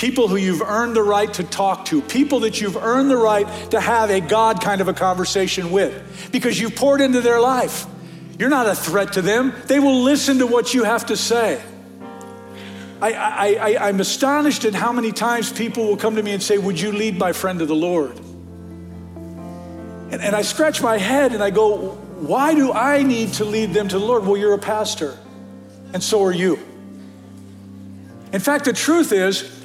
People 0.00 0.28
who 0.28 0.36
you've 0.36 0.62
earned 0.62 0.96
the 0.96 1.02
right 1.02 1.30
to 1.34 1.44
talk 1.44 1.84
to, 1.86 2.00
people 2.00 2.40
that 2.40 2.58
you've 2.58 2.78
earned 2.78 3.10
the 3.10 3.18
right 3.18 3.46
to 3.70 3.78
have 3.78 4.08
a 4.08 4.20
God 4.20 4.62
kind 4.62 4.80
of 4.80 4.88
a 4.88 4.94
conversation 4.94 5.70
with 5.70 6.30
because 6.32 6.58
you've 6.58 6.74
poured 6.74 7.02
into 7.02 7.20
their 7.20 7.38
life. 7.38 7.84
You're 8.38 8.48
not 8.48 8.66
a 8.66 8.74
threat 8.74 9.12
to 9.12 9.22
them, 9.22 9.52
they 9.66 9.78
will 9.78 10.02
listen 10.02 10.38
to 10.38 10.46
what 10.46 10.72
you 10.72 10.84
have 10.84 11.04
to 11.06 11.16
say. 11.18 11.62
I, 13.02 13.88
am 13.88 14.00
astonished 14.00 14.64
at 14.64 14.74
how 14.74 14.92
many 14.92 15.12
times 15.12 15.52
people 15.52 15.86
will 15.86 15.98
come 15.98 16.16
to 16.16 16.22
me 16.22 16.32
and 16.32 16.42
say, 16.42 16.56
Would 16.56 16.80
you 16.80 16.92
lead 16.92 17.18
my 17.18 17.32
friend 17.32 17.58
to 17.58 17.66
the 17.66 17.74
Lord? 17.74 18.18
And, 20.10 20.14
and 20.14 20.34
I 20.34 20.42
scratch 20.42 20.82
my 20.82 20.96
head 20.96 21.32
and 21.32 21.42
I 21.42 21.50
go, 21.50 21.98
why 22.20 22.54
do 22.54 22.72
I 22.72 23.02
need 23.02 23.34
to 23.34 23.44
lead 23.44 23.72
them 23.72 23.88
to 23.88 23.98
the 23.98 24.04
Lord? 24.04 24.26
Well, 24.26 24.36
you're 24.36 24.52
a 24.52 24.58
pastor, 24.58 25.16
and 25.94 26.02
so 26.02 26.22
are 26.24 26.32
you. 26.32 26.58
In 28.32 28.40
fact, 28.40 28.66
the 28.66 28.74
truth 28.74 29.12
is, 29.12 29.59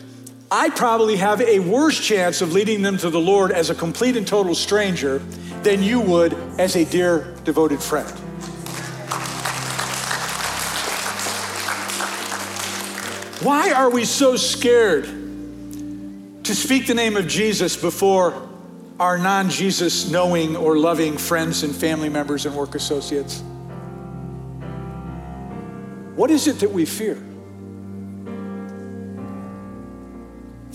I 0.57 0.69
probably 0.69 1.17
have 1.17 1.41
a 1.41 1.59
worse 1.59 1.99
chance 1.99 2.39
of 2.39 2.53
leading 2.53 2.81
them 2.81 2.97
to 2.99 3.09
the 3.09 3.19
Lord 3.19 3.51
as 3.51 3.69
a 3.69 3.75
complete 3.75 4.15
and 4.15 4.25
total 4.25 4.55
stranger 4.55 5.17
than 5.63 5.83
you 5.83 5.99
would 5.99 6.33
as 6.57 6.77
a 6.77 6.85
dear, 6.85 7.35
devoted 7.43 7.83
friend. 7.83 8.09
Why 13.43 13.73
are 13.73 13.89
we 13.89 14.05
so 14.05 14.37
scared 14.37 15.03
to 16.45 16.55
speak 16.55 16.87
the 16.87 16.93
name 16.93 17.17
of 17.17 17.27
Jesus 17.27 17.75
before 17.75 18.47
our 18.97 19.17
non 19.17 19.49
Jesus 19.49 20.09
knowing 20.09 20.55
or 20.55 20.77
loving 20.77 21.17
friends 21.17 21.63
and 21.63 21.75
family 21.75 22.07
members 22.07 22.45
and 22.45 22.55
work 22.55 22.75
associates? 22.75 23.41
What 26.15 26.31
is 26.31 26.47
it 26.47 26.59
that 26.59 26.71
we 26.71 26.85
fear? 26.85 27.21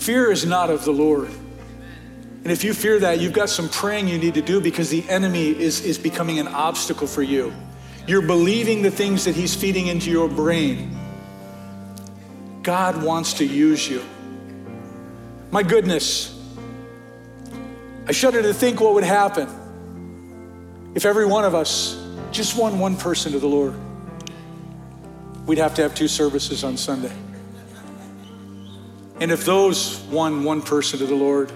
Fear 0.01 0.31
is 0.31 0.47
not 0.47 0.71
of 0.71 0.83
the 0.83 0.91
Lord. 0.91 1.29
And 1.29 2.51
if 2.51 2.63
you 2.63 2.73
fear 2.73 2.99
that, 3.01 3.19
you've 3.19 3.33
got 3.33 3.49
some 3.49 3.69
praying 3.69 4.07
you 4.07 4.17
need 4.17 4.33
to 4.33 4.41
do 4.41 4.59
because 4.59 4.89
the 4.89 5.07
enemy 5.07 5.49
is, 5.49 5.85
is 5.85 5.99
becoming 5.99 6.39
an 6.39 6.47
obstacle 6.47 7.05
for 7.05 7.21
you. 7.21 7.53
You're 8.07 8.23
believing 8.23 8.81
the 8.81 8.89
things 8.89 9.25
that 9.25 9.35
he's 9.35 9.53
feeding 9.53 9.85
into 9.85 10.09
your 10.09 10.27
brain. 10.27 10.97
God 12.63 13.03
wants 13.03 13.33
to 13.33 13.45
use 13.45 13.87
you. 13.87 14.03
My 15.51 15.61
goodness, 15.61 16.35
I 18.07 18.11
shudder 18.11 18.41
to 18.41 18.55
think 18.55 18.81
what 18.81 18.95
would 18.95 19.03
happen 19.03 19.47
if 20.95 21.05
every 21.05 21.27
one 21.27 21.45
of 21.45 21.53
us 21.53 22.03
just 22.31 22.57
won 22.57 22.79
one 22.79 22.97
person 22.97 23.33
to 23.33 23.39
the 23.39 23.47
Lord. 23.47 23.75
We'd 25.45 25.59
have 25.59 25.75
to 25.75 25.83
have 25.83 25.93
two 25.93 26.07
services 26.07 26.63
on 26.63 26.75
Sunday. 26.75 27.13
And 29.21 29.31
if 29.31 29.45
those 29.45 29.99
won 30.09 30.43
one 30.43 30.63
person 30.63 30.97
to 30.97 31.05
the 31.05 31.13
Lord, 31.13 31.51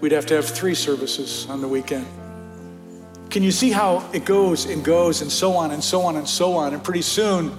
we'd 0.00 0.12
have 0.12 0.24
to 0.26 0.34
have 0.34 0.46
three 0.46 0.74
services 0.74 1.46
on 1.50 1.60
the 1.60 1.68
weekend. 1.68 2.06
Can 3.28 3.42
you 3.42 3.50
see 3.50 3.70
how 3.70 4.08
it 4.14 4.24
goes 4.24 4.64
and 4.64 4.82
goes 4.82 5.20
and 5.20 5.30
so 5.30 5.52
on 5.56 5.72
and 5.72 5.84
so 5.84 6.00
on 6.00 6.16
and 6.16 6.26
so 6.26 6.54
on? 6.54 6.72
And 6.72 6.82
pretty 6.82 7.02
soon, 7.02 7.54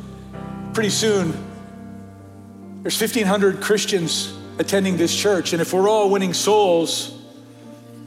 pretty 0.73 0.89
soon, 0.89 1.33
there's 2.81 2.99
1,500 2.99 3.61
Christians 3.61 4.35
attending 4.57 4.97
this 4.97 5.15
church. 5.15 5.53
And 5.53 5.61
if 5.61 5.71
we're 5.71 5.87
all 5.87 6.09
winning 6.09 6.33
souls, 6.33 7.15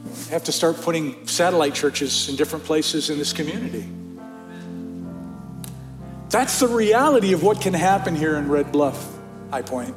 we 0.03 0.31
have 0.33 0.43
to 0.43 0.51
start 0.51 0.81
putting 0.81 1.25
satellite 1.27 1.75
churches 1.75 2.27
in 2.27 2.35
different 2.35 2.65
places 2.65 3.09
in 3.09 3.17
this 3.17 3.31
community. 3.31 3.87
That's 6.29 6.59
the 6.59 6.67
reality 6.67 7.31
of 7.31 7.41
what 7.41 7.61
can 7.61 7.73
happen 7.73 8.17
here 8.17 8.35
in 8.35 8.49
Red 8.49 8.73
Bluff, 8.73 9.17
High 9.49 9.61
Point. 9.61 9.95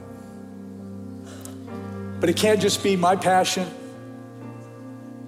But 2.23 2.31
it 2.31 2.37
can't 2.37 2.61
just 2.61 2.85
be 2.85 2.95
my 2.95 3.17
passion, 3.17 3.69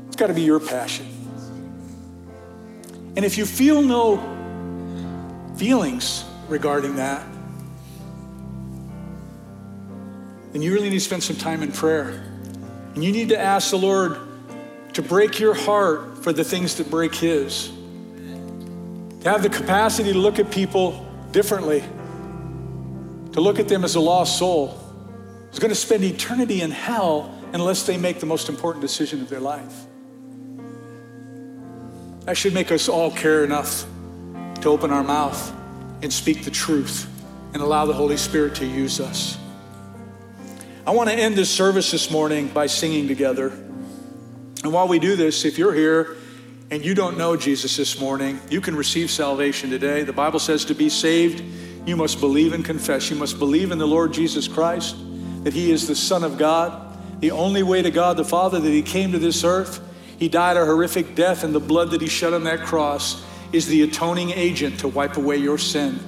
it's 0.07 0.15
got 0.15 0.29
to 0.29 0.33
be 0.33 0.43
your 0.43 0.61
passion. 0.61 1.09
And 3.17 3.25
if 3.25 3.37
you 3.37 3.45
feel 3.45 3.83
no 3.83 4.19
feelings 5.57 6.25
regarding 6.49 6.95
that, 6.95 7.27
then 10.53 10.63
you 10.63 10.73
really 10.73 10.89
need 10.89 10.99
to 10.99 11.05
spend 11.05 11.25
some 11.25 11.35
time 11.35 11.65
in 11.65 11.73
prayer. 11.73 12.11
And 12.95 13.03
you 13.03 13.11
need 13.11 13.31
to 13.31 13.41
ask 13.41 13.71
the 13.71 13.77
Lord 13.77 14.17
to 14.93 15.03
break 15.03 15.41
your 15.41 15.55
heart 15.55 16.19
for 16.23 16.33
the 16.33 16.45
things 16.45 16.77
that 16.77 16.89
break 16.91 17.13
His. 17.13 17.73
To 19.23 19.31
have 19.31 19.43
the 19.43 19.51
capacity 19.51 20.13
to 20.13 20.19
look 20.21 20.39
at 20.39 20.49
people 20.53 21.05
differently, 21.33 21.83
to 23.33 23.41
look 23.41 23.59
at 23.59 23.67
them 23.67 23.83
as 23.83 23.97
a 23.97 24.01
lost 24.01 24.39
soul 24.39 24.84
who's 25.55 25.61
going 25.61 25.69
to 25.69 25.77
spend 25.77 26.03
eternity 26.03 26.63
in 26.63 26.73
hell 26.73 27.33
unless 27.53 27.87
they 27.87 27.97
make 27.97 28.19
the 28.19 28.27
most 28.27 28.49
important 28.49 28.83
decision 28.83 29.21
of 29.21 29.29
their 29.29 29.39
life. 29.39 29.85
That 32.25 32.37
should 32.37 32.53
make 32.53 32.73
us 32.73 32.89
all 32.89 33.13
care 33.13 33.45
enough 33.45 33.85
to 34.63 34.69
open 34.69 34.91
our 34.91 35.05
mouth 35.05 35.55
and 36.03 36.13
speak 36.13 36.43
the 36.43 36.51
truth 36.51 37.09
and 37.53 37.63
allow 37.63 37.87
the 37.87 37.93
Holy 37.93 38.17
Spirit 38.17 38.57
to 38.57 38.67
use 38.67 38.99
us. 38.99 39.39
I 40.89 40.91
want 40.91 41.09
to 41.09 41.15
end 41.15 41.37
this 41.37 41.51
service 41.51 41.93
this 41.93 42.11
morning 42.11 42.49
by 42.49 42.67
singing 42.67 43.07
together. 43.07 43.51
And 44.65 44.73
while 44.73 44.89
we 44.89 44.99
do 44.99 45.15
this, 45.15 45.45
if 45.45 45.57
you're 45.57 45.73
here 45.73 46.17
and 46.73 46.85
you 46.85 46.97
don't 46.97 47.17
know 47.17 47.37
Jesus 47.37 47.77
this 47.77 48.01
morning, 48.01 48.41
you 48.51 48.61
can 48.61 48.75
receive 48.75 49.09
salvation 49.09 49.71
today. 49.71 50.03
The 50.03 50.13
Bible 50.13 50.41
says 50.41 50.65
to 50.65 50.75
be 50.75 50.89
saved, 50.89 51.45
you 51.87 51.95
must 51.95 52.19
believe 52.19 52.55
and 52.55 52.65
confess. 52.65 53.09
You 53.09 53.15
must 53.15 53.39
believe 53.39 53.71
in 53.71 53.79
the 53.79 53.87
Lord 53.87 54.13
Jesus 54.13 54.49
Christ, 54.49 54.97
that 55.45 55.55
He 55.55 55.71
is 55.71 55.87
the 55.87 55.95
Son 55.95 56.25
of 56.25 56.37
God, 56.37 56.99
the 57.21 57.31
only 57.31 57.63
way 57.63 57.81
to 57.81 57.91
God 57.91 58.17
the 58.17 58.25
Father, 58.25 58.59
that 58.59 58.69
He 58.69 58.83
came 58.83 59.13
to 59.13 59.19
this 59.19 59.45
earth. 59.45 59.81
He 60.19 60.29
died 60.29 60.57
a 60.57 60.65
horrific 60.65 61.15
death, 61.15 61.45
and 61.45 61.55
the 61.55 61.61
blood 61.61 61.91
that 61.93 62.01
He 62.01 62.09
shed 62.09 62.35
on 62.35 62.45
that 62.45 62.61
cross 62.61 63.25
is 63.53 63.67
the 63.69 63.83
atoning 63.83 64.31
agent 64.31 64.81
to 64.81 64.89
wipe 64.89 65.17
away 65.17 65.37
your 65.37 65.59
sin. 65.59 66.01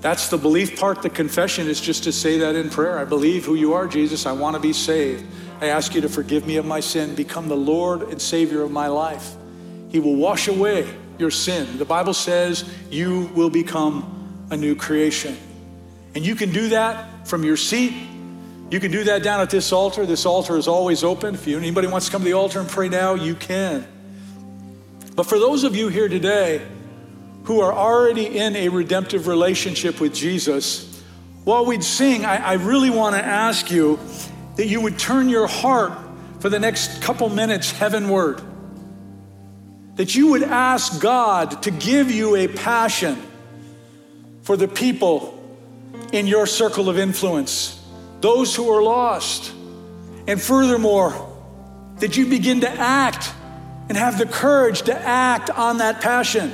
That's 0.00 0.28
the 0.28 0.36
belief 0.36 0.78
part. 0.78 1.00
The 1.00 1.08
confession 1.08 1.66
is 1.66 1.80
just 1.80 2.04
to 2.04 2.12
say 2.12 2.38
that 2.40 2.56
in 2.56 2.68
prayer. 2.68 2.98
I 2.98 3.06
believe 3.06 3.46
who 3.46 3.54
you 3.54 3.72
are, 3.72 3.86
Jesus. 3.86 4.26
I 4.26 4.32
want 4.32 4.54
to 4.54 4.60
be 4.60 4.74
saved. 4.74 5.24
I 5.62 5.68
ask 5.68 5.94
you 5.94 6.02
to 6.02 6.10
forgive 6.10 6.46
me 6.46 6.56
of 6.56 6.66
my 6.66 6.80
sin, 6.80 7.14
become 7.14 7.48
the 7.48 7.56
Lord 7.56 8.02
and 8.02 8.20
Savior 8.20 8.62
of 8.62 8.70
my 8.70 8.88
life. 8.88 9.34
He 9.88 10.00
will 10.00 10.16
wash 10.16 10.48
away 10.48 10.86
your 11.18 11.30
sin. 11.30 11.78
The 11.78 11.84
Bible 11.84 12.12
says 12.12 12.68
you 12.90 13.30
will 13.34 13.48
become 13.48 14.46
a 14.50 14.56
new 14.56 14.74
creation. 14.74 15.36
And 16.14 16.26
you 16.26 16.34
can 16.34 16.52
do 16.52 16.68
that 16.68 17.26
from 17.26 17.44
your 17.44 17.56
seat. 17.56 17.94
You 18.70 18.80
can 18.80 18.90
do 18.90 19.04
that 19.04 19.22
down 19.22 19.40
at 19.40 19.50
this 19.50 19.72
altar. 19.72 20.06
This 20.06 20.26
altar 20.26 20.56
is 20.56 20.66
always 20.66 21.04
open. 21.04 21.34
If 21.34 21.46
you, 21.46 21.56
anybody 21.56 21.86
wants 21.86 22.06
to 22.06 22.12
come 22.12 22.22
to 22.22 22.26
the 22.26 22.32
altar 22.32 22.60
and 22.60 22.68
pray 22.68 22.88
now, 22.88 23.14
you 23.14 23.34
can. 23.34 23.86
But 25.14 25.26
for 25.26 25.38
those 25.38 25.64
of 25.64 25.76
you 25.76 25.88
here 25.88 26.08
today 26.08 26.66
who 27.44 27.60
are 27.60 27.72
already 27.72 28.38
in 28.38 28.56
a 28.56 28.68
redemptive 28.68 29.26
relationship 29.26 30.00
with 30.00 30.14
Jesus, 30.14 31.02
while 31.44 31.66
we'd 31.66 31.84
sing, 31.84 32.24
I, 32.24 32.36
I 32.36 32.52
really 32.54 32.90
want 32.90 33.14
to 33.14 33.24
ask 33.24 33.70
you 33.70 33.98
that 34.56 34.66
you 34.66 34.80
would 34.80 34.98
turn 34.98 35.28
your 35.28 35.46
heart 35.46 35.92
for 36.40 36.48
the 36.48 36.58
next 36.58 37.02
couple 37.02 37.28
minutes 37.28 37.70
heavenward. 37.70 38.40
That 39.96 40.14
you 40.14 40.28
would 40.28 40.42
ask 40.42 41.00
God 41.00 41.62
to 41.62 41.70
give 41.70 42.10
you 42.10 42.34
a 42.34 42.48
passion 42.48 43.22
for 44.42 44.56
the 44.56 44.68
people 44.68 45.40
in 46.12 46.26
your 46.26 46.46
circle 46.46 46.88
of 46.88 46.98
influence, 46.98 47.80
those 48.24 48.56
who 48.56 48.70
are 48.70 48.82
lost. 48.82 49.52
And 50.26 50.40
furthermore, 50.40 51.12
that 51.98 52.16
you 52.16 52.26
begin 52.26 52.62
to 52.62 52.70
act 52.70 53.30
and 53.90 53.98
have 53.98 54.16
the 54.16 54.24
courage 54.24 54.82
to 54.82 54.98
act 54.98 55.50
on 55.50 55.76
that 55.78 56.00
passion. 56.00 56.50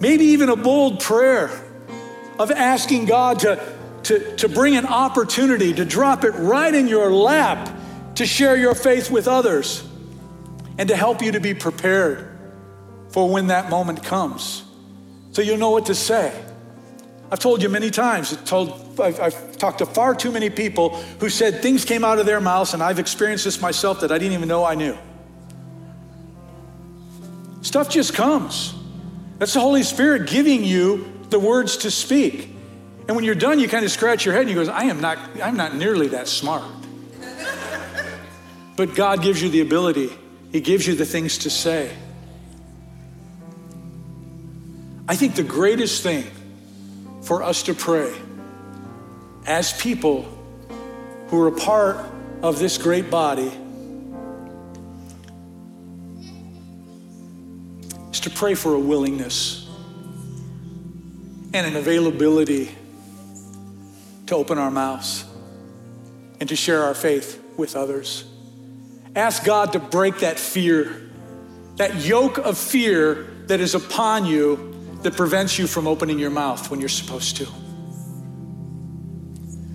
Maybe 0.00 0.24
even 0.24 0.48
a 0.48 0.56
bold 0.56 0.98
prayer 0.98 1.50
of 2.36 2.50
asking 2.50 3.04
God 3.04 3.38
to, 3.40 3.64
to, 4.02 4.36
to 4.38 4.48
bring 4.48 4.74
an 4.74 4.86
opportunity, 4.86 5.72
to 5.72 5.84
drop 5.84 6.24
it 6.24 6.32
right 6.32 6.74
in 6.74 6.88
your 6.88 7.12
lap 7.12 7.70
to 8.16 8.26
share 8.26 8.56
your 8.56 8.74
faith 8.74 9.12
with 9.12 9.28
others 9.28 9.86
and 10.78 10.88
to 10.88 10.96
help 10.96 11.22
you 11.22 11.30
to 11.30 11.40
be 11.40 11.54
prepared 11.54 12.28
for 13.10 13.30
when 13.30 13.46
that 13.46 13.70
moment 13.70 14.02
comes. 14.02 14.64
So 15.30 15.42
you'll 15.42 15.58
know 15.58 15.70
what 15.70 15.86
to 15.86 15.94
say. 15.94 16.43
I've 17.34 17.40
told 17.40 17.64
you 17.64 17.68
many 17.68 17.90
times, 17.90 18.32
I've, 18.32 18.44
told, 18.44 19.00
I've, 19.00 19.18
I've, 19.18 19.58
talked 19.58 19.78
to 19.78 19.86
far 19.86 20.14
too 20.14 20.30
many 20.30 20.50
people 20.50 20.90
who 21.18 21.28
said 21.28 21.62
things 21.62 21.84
came 21.84 22.04
out 22.04 22.20
of 22.20 22.26
their 22.26 22.40
mouths, 22.40 22.74
and 22.74 22.80
I've 22.80 23.00
experienced 23.00 23.44
this 23.44 23.60
myself 23.60 24.02
that 24.02 24.12
I 24.12 24.18
didn't 24.18 24.34
even 24.34 24.46
know 24.46 24.64
I 24.64 24.76
knew. 24.76 24.96
Stuff 27.62 27.90
just 27.90 28.14
comes. 28.14 28.72
That's 29.38 29.52
the 29.52 29.58
Holy 29.58 29.82
Spirit 29.82 30.28
giving 30.28 30.62
you 30.62 31.12
the 31.30 31.40
words 31.40 31.78
to 31.78 31.90
speak. 31.90 32.50
And 33.08 33.16
when 33.16 33.24
you're 33.24 33.34
done, 33.34 33.58
you 33.58 33.68
kind 33.68 33.84
of 33.84 33.90
scratch 33.90 34.24
your 34.24 34.32
head 34.32 34.42
and 34.42 34.50
you 34.50 34.64
go, 34.64 34.70
I 34.70 34.84
am 34.84 35.00
not, 35.00 35.18
I'm 35.42 35.56
not 35.56 35.74
nearly 35.74 36.06
that 36.10 36.28
smart. 36.28 36.62
but 38.76 38.94
God 38.94 39.22
gives 39.22 39.42
you 39.42 39.48
the 39.48 39.60
ability, 39.60 40.08
He 40.52 40.60
gives 40.60 40.86
you 40.86 40.94
the 40.94 41.04
things 41.04 41.38
to 41.38 41.50
say. 41.50 41.90
I 45.08 45.16
think 45.16 45.34
the 45.34 45.42
greatest 45.42 46.04
thing 46.04 46.26
for 47.24 47.42
us 47.42 47.62
to 47.64 47.74
pray 47.74 48.14
as 49.46 49.72
people 49.80 50.22
who 51.28 51.40
are 51.40 51.48
a 51.48 51.52
part 51.52 51.96
of 52.42 52.58
this 52.58 52.76
great 52.76 53.10
body 53.10 53.50
is 58.10 58.20
to 58.20 58.30
pray 58.30 58.54
for 58.54 58.74
a 58.74 58.78
willingness 58.78 59.66
and 61.54 61.66
an 61.66 61.76
availability 61.76 62.70
to 64.26 64.34
open 64.34 64.58
our 64.58 64.70
mouths 64.70 65.24
and 66.40 66.48
to 66.50 66.56
share 66.56 66.82
our 66.82 66.94
faith 66.94 67.42
with 67.56 67.74
others. 67.74 68.24
Ask 69.16 69.44
God 69.44 69.72
to 69.72 69.78
break 69.78 70.18
that 70.18 70.38
fear, 70.38 71.10
that 71.76 72.04
yoke 72.04 72.36
of 72.36 72.58
fear 72.58 73.28
that 73.46 73.60
is 73.60 73.74
upon 73.74 74.26
you 74.26 74.73
that 75.04 75.14
prevents 75.16 75.58
you 75.58 75.66
from 75.66 75.86
opening 75.86 76.18
your 76.18 76.30
mouth 76.30 76.70
when 76.70 76.80
you're 76.80 76.88
supposed 76.88 77.36
to. 77.36 77.44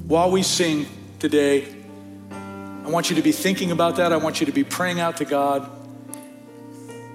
While 0.09 0.31
we 0.31 0.41
sing 0.41 0.87
today, 1.19 1.67
I 2.31 2.89
want 2.89 3.11
you 3.11 3.15
to 3.17 3.21
be 3.21 3.31
thinking 3.31 3.69
about 3.69 3.97
that. 3.97 4.11
I 4.11 4.17
want 4.17 4.39
you 4.39 4.47
to 4.47 4.51
be 4.51 4.63
praying 4.63 4.99
out 4.99 5.17
to 5.17 5.25
God. 5.25 5.69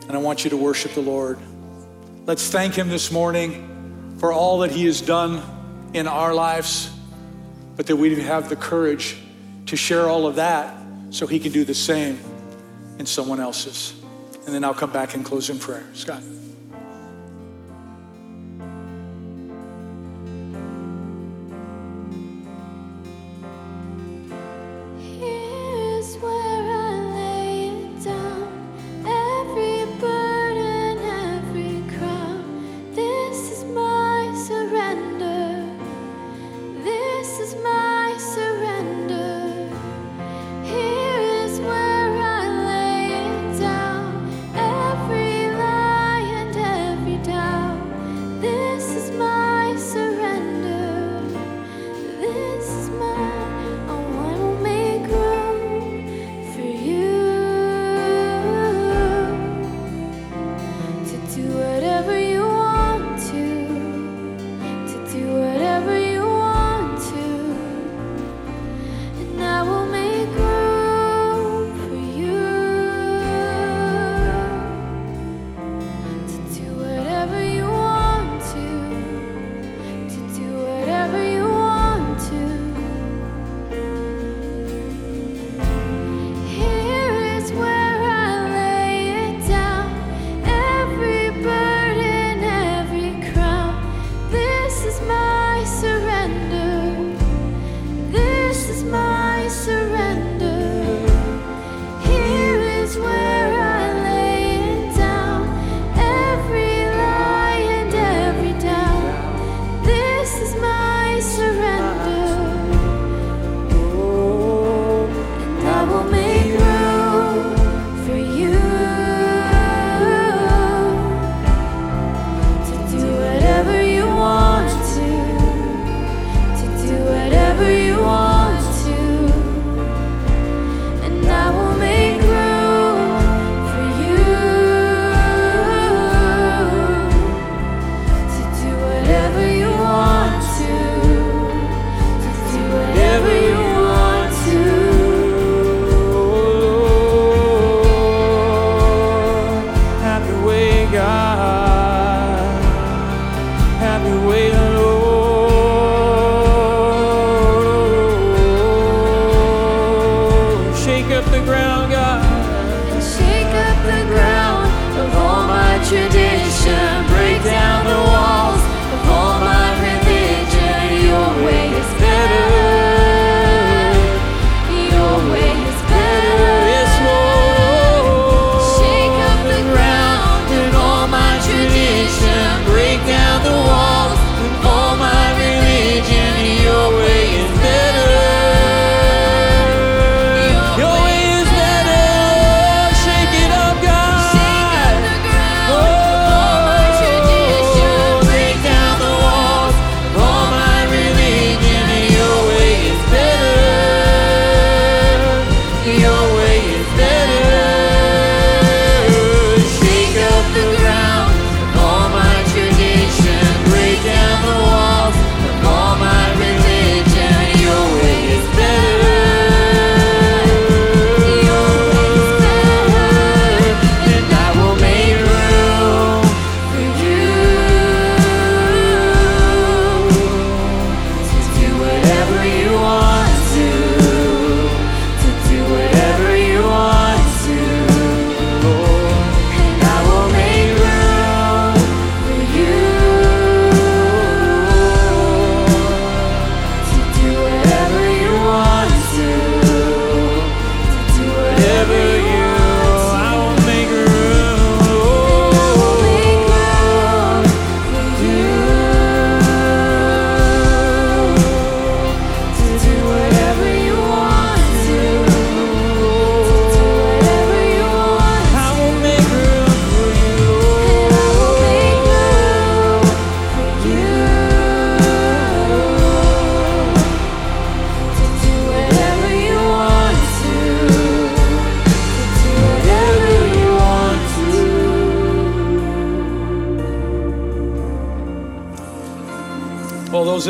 And 0.06 0.12
I 0.12 0.18
want 0.18 0.44
you 0.44 0.50
to 0.50 0.56
worship 0.56 0.92
the 0.92 1.00
Lord. 1.00 1.40
Let's 2.24 2.48
thank 2.48 2.74
Him 2.74 2.88
this 2.88 3.10
morning 3.10 4.16
for 4.20 4.32
all 4.32 4.60
that 4.60 4.70
He 4.70 4.84
has 4.84 5.00
done 5.00 5.42
in 5.92 6.06
our 6.06 6.32
lives, 6.32 6.90
but 7.74 7.88
that 7.88 7.96
we 7.96 8.14
have 8.22 8.48
the 8.48 8.56
courage 8.56 9.16
to 9.66 9.76
share 9.76 10.08
all 10.08 10.28
of 10.28 10.36
that 10.36 10.76
so 11.10 11.26
He 11.26 11.40
can 11.40 11.50
do 11.50 11.64
the 11.64 11.74
same 11.74 12.20
in 13.00 13.06
someone 13.06 13.40
else's. 13.40 13.92
And 14.46 14.54
then 14.54 14.62
I'll 14.62 14.72
come 14.72 14.92
back 14.92 15.14
and 15.14 15.24
close 15.24 15.50
in 15.50 15.58
prayer. 15.58 15.84
Scott. 15.94 16.22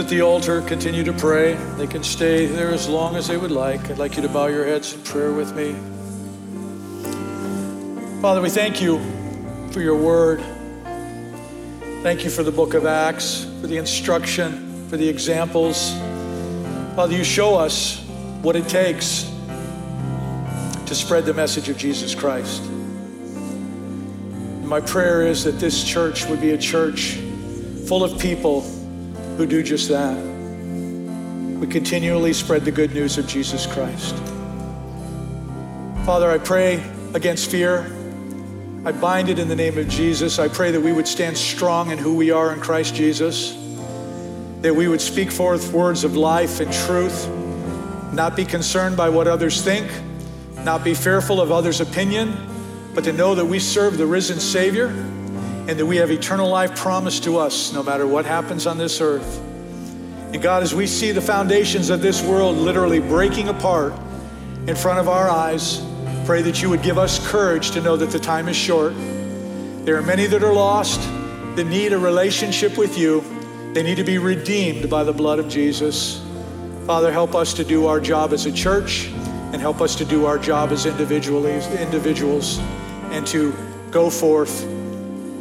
At 0.04 0.10
the 0.10 0.20
altar 0.20 0.60
continue 0.60 1.02
to 1.02 1.14
pray. 1.14 1.54
They 1.78 1.86
can 1.86 2.04
stay 2.04 2.44
there 2.44 2.68
as 2.68 2.86
long 2.86 3.16
as 3.16 3.26
they 3.26 3.38
would 3.38 3.50
like. 3.50 3.90
I'd 3.90 3.96
like 3.96 4.16
you 4.16 4.22
to 4.22 4.28
bow 4.28 4.48
your 4.48 4.66
heads 4.66 4.92
in 4.92 5.02
prayer 5.02 5.32
with 5.32 5.56
me. 5.56 5.72
Father, 8.20 8.42
we 8.42 8.50
thank 8.50 8.82
you 8.82 9.00
for 9.70 9.80
your 9.80 9.96
word. 9.96 10.42
Thank 12.02 12.22
you 12.22 12.28
for 12.28 12.42
the 12.42 12.52
book 12.52 12.74
of 12.74 12.84
Acts, 12.84 13.44
for 13.62 13.66
the 13.66 13.78
instruction, 13.78 14.86
for 14.90 14.98
the 14.98 15.08
examples. 15.08 15.94
Father, 16.96 17.16
you 17.16 17.24
show 17.24 17.54
us 17.54 18.04
what 18.42 18.56
it 18.56 18.68
takes 18.68 19.22
to 20.84 20.94
spread 20.94 21.24
the 21.24 21.32
message 21.32 21.70
of 21.70 21.78
Jesus 21.78 22.14
Christ. 22.14 22.62
My 24.64 24.82
prayer 24.82 25.26
is 25.26 25.44
that 25.44 25.58
this 25.58 25.82
church 25.82 26.26
would 26.26 26.42
be 26.42 26.50
a 26.50 26.58
church 26.58 27.14
full 27.86 28.04
of 28.04 28.20
people 28.20 28.70
who 29.36 29.46
do 29.46 29.62
just 29.62 29.88
that. 29.88 30.16
We 31.58 31.66
continually 31.66 32.32
spread 32.32 32.64
the 32.64 32.70
good 32.70 32.94
news 32.94 33.18
of 33.18 33.26
Jesus 33.26 33.66
Christ. 33.66 34.14
Father, 36.04 36.30
I 36.30 36.38
pray 36.38 36.82
against 37.14 37.50
fear. 37.50 37.90
I 38.84 38.92
bind 38.92 39.28
it 39.28 39.38
in 39.38 39.48
the 39.48 39.56
name 39.56 39.78
of 39.78 39.88
Jesus. 39.88 40.38
I 40.38 40.48
pray 40.48 40.70
that 40.70 40.80
we 40.80 40.92
would 40.92 41.08
stand 41.08 41.36
strong 41.36 41.90
in 41.90 41.98
who 41.98 42.14
we 42.14 42.30
are 42.30 42.52
in 42.52 42.60
Christ 42.60 42.94
Jesus, 42.94 43.52
that 44.60 44.74
we 44.74 44.88
would 44.88 45.00
speak 45.00 45.30
forth 45.30 45.72
words 45.72 46.04
of 46.04 46.16
life 46.16 46.60
and 46.60 46.72
truth, 46.72 47.28
not 48.12 48.36
be 48.36 48.44
concerned 48.44 48.96
by 48.96 49.08
what 49.08 49.26
others 49.26 49.62
think, 49.62 49.90
not 50.64 50.84
be 50.84 50.94
fearful 50.94 51.40
of 51.40 51.50
others' 51.50 51.80
opinion, 51.80 52.36
but 52.94 53.04
to 53.04 53.12
know 53.12 53.34
that 53.34 53.46
we 53.46 53.58
serve 53.58 53.96
the 53.96 54.06
risen 54.06 54.38
Savior 54.38 54.88
and 55.68 55.78
that 55.78 55.86
we 55.86 55.96
have 55.96 56.10
eternal 56.10 56.48
life 56.48 56.76
promised 56.76 57.24
to 57.24 57.38
us 57.38 57.72
no 57.72 57.82
matter 57.82 58.06
what 58.06 58.24
happens 58.24 58.66
on 58.66 58.78
this 58.78 59.00
earth. 59.00 59.40
And 60.32 60.42
God, 60.42 60.62
as 60.62 60.74
we 60.74 60.86
see 60.86 61.12
the 61.12 61.20
foundations 61.20 61.90
of 61.90 62.00
this 62.00 62.22
world 62.22 62.56
literally 62.56 63.00
breaking 63.00 63.48
apart 63.48 63.94
in 64.66 64.76
front 64.76 64.98
of 64.98 65.08
our 65.08 65.28
eyes, 65.28 65.80
Pray 66.24 66.40
that 66.40 66.62
you 66.62 66.70
would 66.70 66.82
give 66.82 66.96
us 66.96 67.18
courage 67.30 67.72
to 67.72 67.82
know 67.82 67.96
that 67.96 68.10
the 68.10 68.18
time 68.18 68.48
is 68.48 68.56
short. 68.56 68.94
There 69.84 69.98
are 69.98 70.02
many 70.02 70.24
that 70.28 70.42
are 70.42 70.54
lost 70.54 70.98
that 71.54 71.66
need 71.66 71.92
a 71.92 71.98
relationship 71.98 72.78
with 72.78 72.96
you. 72.96 73.22
They 73.74 73.82
need 73.82 73.96
to 73.96 74.04
be 74.04 74.16
redeemed 74.16 74.88
by 74.88 75.04
the 75.04 75.12
blood 75.12 75.38
of 75.38 75.50
Jesus. 75.50 76.24
Father, 76.86 77.12
help 77.12 77.34
us 77.34 77.52
to 77.54 77.62
do 77.62 77.88
our 77.88 78.00
job 78.00 78.32
as 78.32 78.46
a 78.46 78.52
church 78.52 79.08
and 79.52 79.56
help 79.56 79.82
us 79.82 79.94
to 79.96 80.06
do 80.06 80.24
our 80.24 80.38
job 80.38 80.72
as 80.72 80.86
individuals 80.86 82.58
and 83.10 83.26
to 83.26 83.54
go 83.90 84.08
forth 84.08 84.64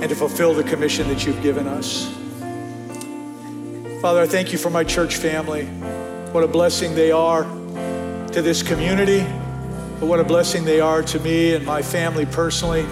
and 0.03 0.09
to 0.09 0.15
fulfill 0.15 0.53
the 0.53 0.63
commission 0.63 1.07
that 1.07 1.25
you've 1.25 1.41
given 1.41 1.65
us. 1.65 2.13
Father, 4.01 4.21
I 4.21 4.27
thank 4.27 4.51
you 4.51 4.59
for 4.59 4.69
my 4.69 4.83
church 4.83 5.15
family. 5.15 5.65
What 6.33 6.43
a 6.43 6.47
blessing 6.47 6.93
they 6.93 7.11
are 7.11 7.43
to 8.33 8.41
this 8.43 8.61
community 8.61 9.25
but 10.03 10.09
what 10.09 10.19
a 10.19 10.23
blessing 10.25 10.65
they 10.65 10.81
are 10.81 11.01
to 11.01 11.19
me 11.21 11.53
and 11.53 11.65
my 11.65 11.81
family 11.81 12.25
personally. 12.25 12.85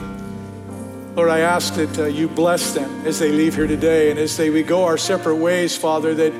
Lord, 1.13 1.29
I 1.29 1.39
ask 1.39 1.73
that 1.75 1.99
uh, 1.99 2.05
you 2.05 2.29
bless 2.29 2.73
them 2.73 3.05
as 3.05 3.19
they 3.19 3.33
leave 3.33 3.55
here 3.55 3.67
today 3.67 4.11
and 4.11 4.17
as 4.17 4.37
they 4.37 4.49
we 4.49 4.63
go 4.63 4.85
our 4.85 4.97
separate 4.97 5.35
ways, 5.35 5.75
Father, 5.75 6.13
that 6.15 6.31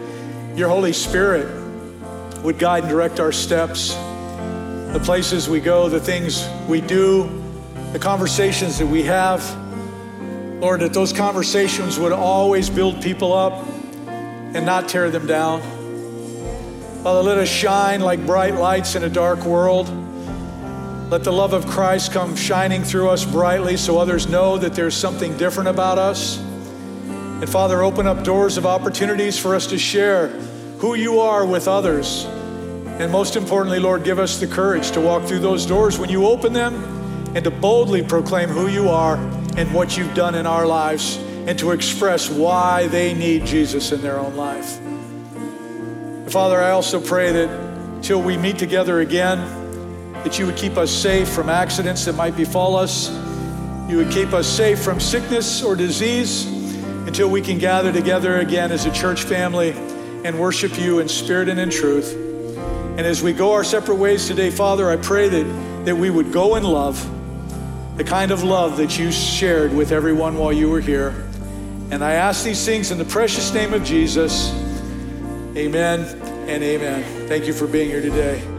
your 0.56 0.70
Holy 0.70 0.94
Spirit 0.94 1.46
would 2.42 2.58
guide 2.58 2.84
and 2.84 2.90
direct 2.90 3.20
our 3.20 3.34
steps, 3.34 3.94
the 4.94 5.02
places 5.04 5.50
we 5.50 5.60
go, 5.60 5.90
the 5.90 6.00
things 6.00 6.48
we 6.70 6.80
do, 6.80 7.30
the 7.92 8.00
conversations 8.00 8.78
that 8.80 8.88
we 8.88 9.04
have. 9.04 9.42
Lord, 10.62 10.82
that 10.82 10.94
those 10.94 11.12
conversations 11.12 11.98
would 11.98 12.12
always 12.12 12.70
build 12.70 13.02
people 13.02 13.34
up 13.34 13.68
and 14.06 14.64
not 14.64 14.88
tear 14.88 15.10
them 15.10 15.26
down. 15.26 15.60
Father, 17.02 17.24
let 17.24 17.40
us 17.40 17.50
shine 17.50 18.00
like 18.00 18.24
bright 18.28 18.54
lights 18.54 18.94
in 18.94 19.04
a 19.04 19.10
dark 19.10 19.44
world. 19.44 19.90
Let 21.10 21.24
the 21.24 21.34
love 21.34 21.54
of 21.54 21.66
Christ 21.66 22.14
come 22.14 22.36
shining 22.36 22.84
through 22.84 23.10
us 23.10 23.26
brightly 23.26 23.76
so 23.76 23.98
others 23.98 24.30
know 24.30 24.60
that 24.60 24.76
there's 24.76 24.96
something 24.96 25.36
different 25.36 25.68
about 25.68 25.98
us. 25.98 26.38
And 26.38 27.50
Father, 27.50 27.82
open 27.82 28.06
up 28.06 28.24
doors 28.24 28.58
of 28.58 28.68
opportunities 28.68 29.40
for 29.40 29.56
us 29.56 29.66
to 29.66 29.80
share 29.80 30.28
who 30.78 30.94
you 30.94 31.22
are 31.22 31.44
with 31.44 31.68
others. 31.68 32.26
And 33.00 33.12
most 33.12 33.36
importantly, 33.36 33.80
Lord, 33.80 34.04
give 34.04 34.20
us 34.20 34.40
the 34.40 34.46
courage 34.46 34.92
to 34.92 35.02
walk 35.02 35.24
through 35.24 35.40
those 35.40 35.66
doors 35.66 35.98
when 35.98 36.12
you 36.12 36.28
open 36.28 36.54
them 36.54 36.76
and 37.36 37.44
to 37.46 37.50
boldly 37.50 38.04
proclaim 38.04 38.50
who 38.50 38.68
you 38.68 38.90
are 38.90 39.18
and 39.58 39.74
what 39.74 39.98
you've 39.98 40.14
done 40.14 40.36
in 40.36 40.46
our 40.46 40.66
lives 40.66 41.18
and 41.48 41.58
to 41.60 41.72
express 41.72 42.30
why 42.30 42.88
they 42.88 43.14
need 43.14 43.46
Jesus 43.46 43.92
in 43.92 44.02
their 44.02 44.20
own 44.20 44.36
life. 44.36 44.80
Father, 46.32 46.62
I 46.62 46.72
also 46.72 47.02
pray 47.02 47.32
that 47.32 48.04
till 48.04 48.22
we 48.22 48.38
meet 48.38 48.58
together 48.58 49.02
again, 49.02 49.40
that 50.24 50.40
you 50.40 50.46
would 50.46 50.56
keep 50.56 50.78
us 50.78 50.92
safe 50.92 51.28
from 51.28 51.50
accidents 51.50 52.06
that 52.06 52.14
might 52.14 52.38
befall 52.38 52.76
us. 52.76 53.10
You 53.90 53.98
would 53.98 54.12
keep 54.12 54.34
us 54.34 54.48
safe 54.48 54.80
from 54.80 55.00
sickness 55.00 55.64
or 55.64 55.76
disease 55.76 56.46
until 57.08 57.30
we 57.30 57.42
can 57.42 57.58
gather 57.58 57.92
together 57.92 58.40
again 58.40 58.72
as 58.72 58.86
a 58.86 58.92
church 58.92 59.24
family 59.24 59.72
and 60.24 60.40
worship 60.40 60.80
you 60.80 61.00
in 61.00 61.10
spirit 61.10 61.50
and 61.50 61.60
in 61.60 61.70
truth. 61.70 62.14
And 62.14 63.02
as 63.02 63.24
we 63.24 63.34
go 63.34 63.54
our 63.54 63.64
separate 63.64 63.96
ways 63.96 64.28
today, 64.28 64.52
Father, 64.52 64.90
I 64.90 64.98
pray 64.98 65.28
that, 65.28 65.86
that 65.86 65.96
we 65.96 66.10
would 66.10 66.32
go 66.32 66.56
in 66.56 66.64
love, 66.64 67.04
the 67.96 68.04
kind 68.04 68.32
of 68.32 68.44
love 68.44 68.78
that 68.78 68.98
you 68.98 69.12
shared 69.12 69.74
with 69.74 69.92
everyone 69.92 70.38
while 70.38 70.54
you 70.54 70.70
were 70.70 70.82
here. 70.82 71.10
And 71.92 72.04
I 72.04 72.14
ask 72.14 72.44
these 72.44 72.66
things 72.66 72.92
in 72.92 72.98
the 72.98 73.06
precious 73.06 73.54
name 73.54 73.74
of 73.74 73.84
Jesus. 73.84 74.54
Amen 75.56 76.00
and 76.48 76.64
amen. 76.64 77.28
Thank 77.28 77.46
you 77.46 77.54
for 77.54 77.68
being 77.68 77.90
here 77.90 78.02
today. 78.02 78.51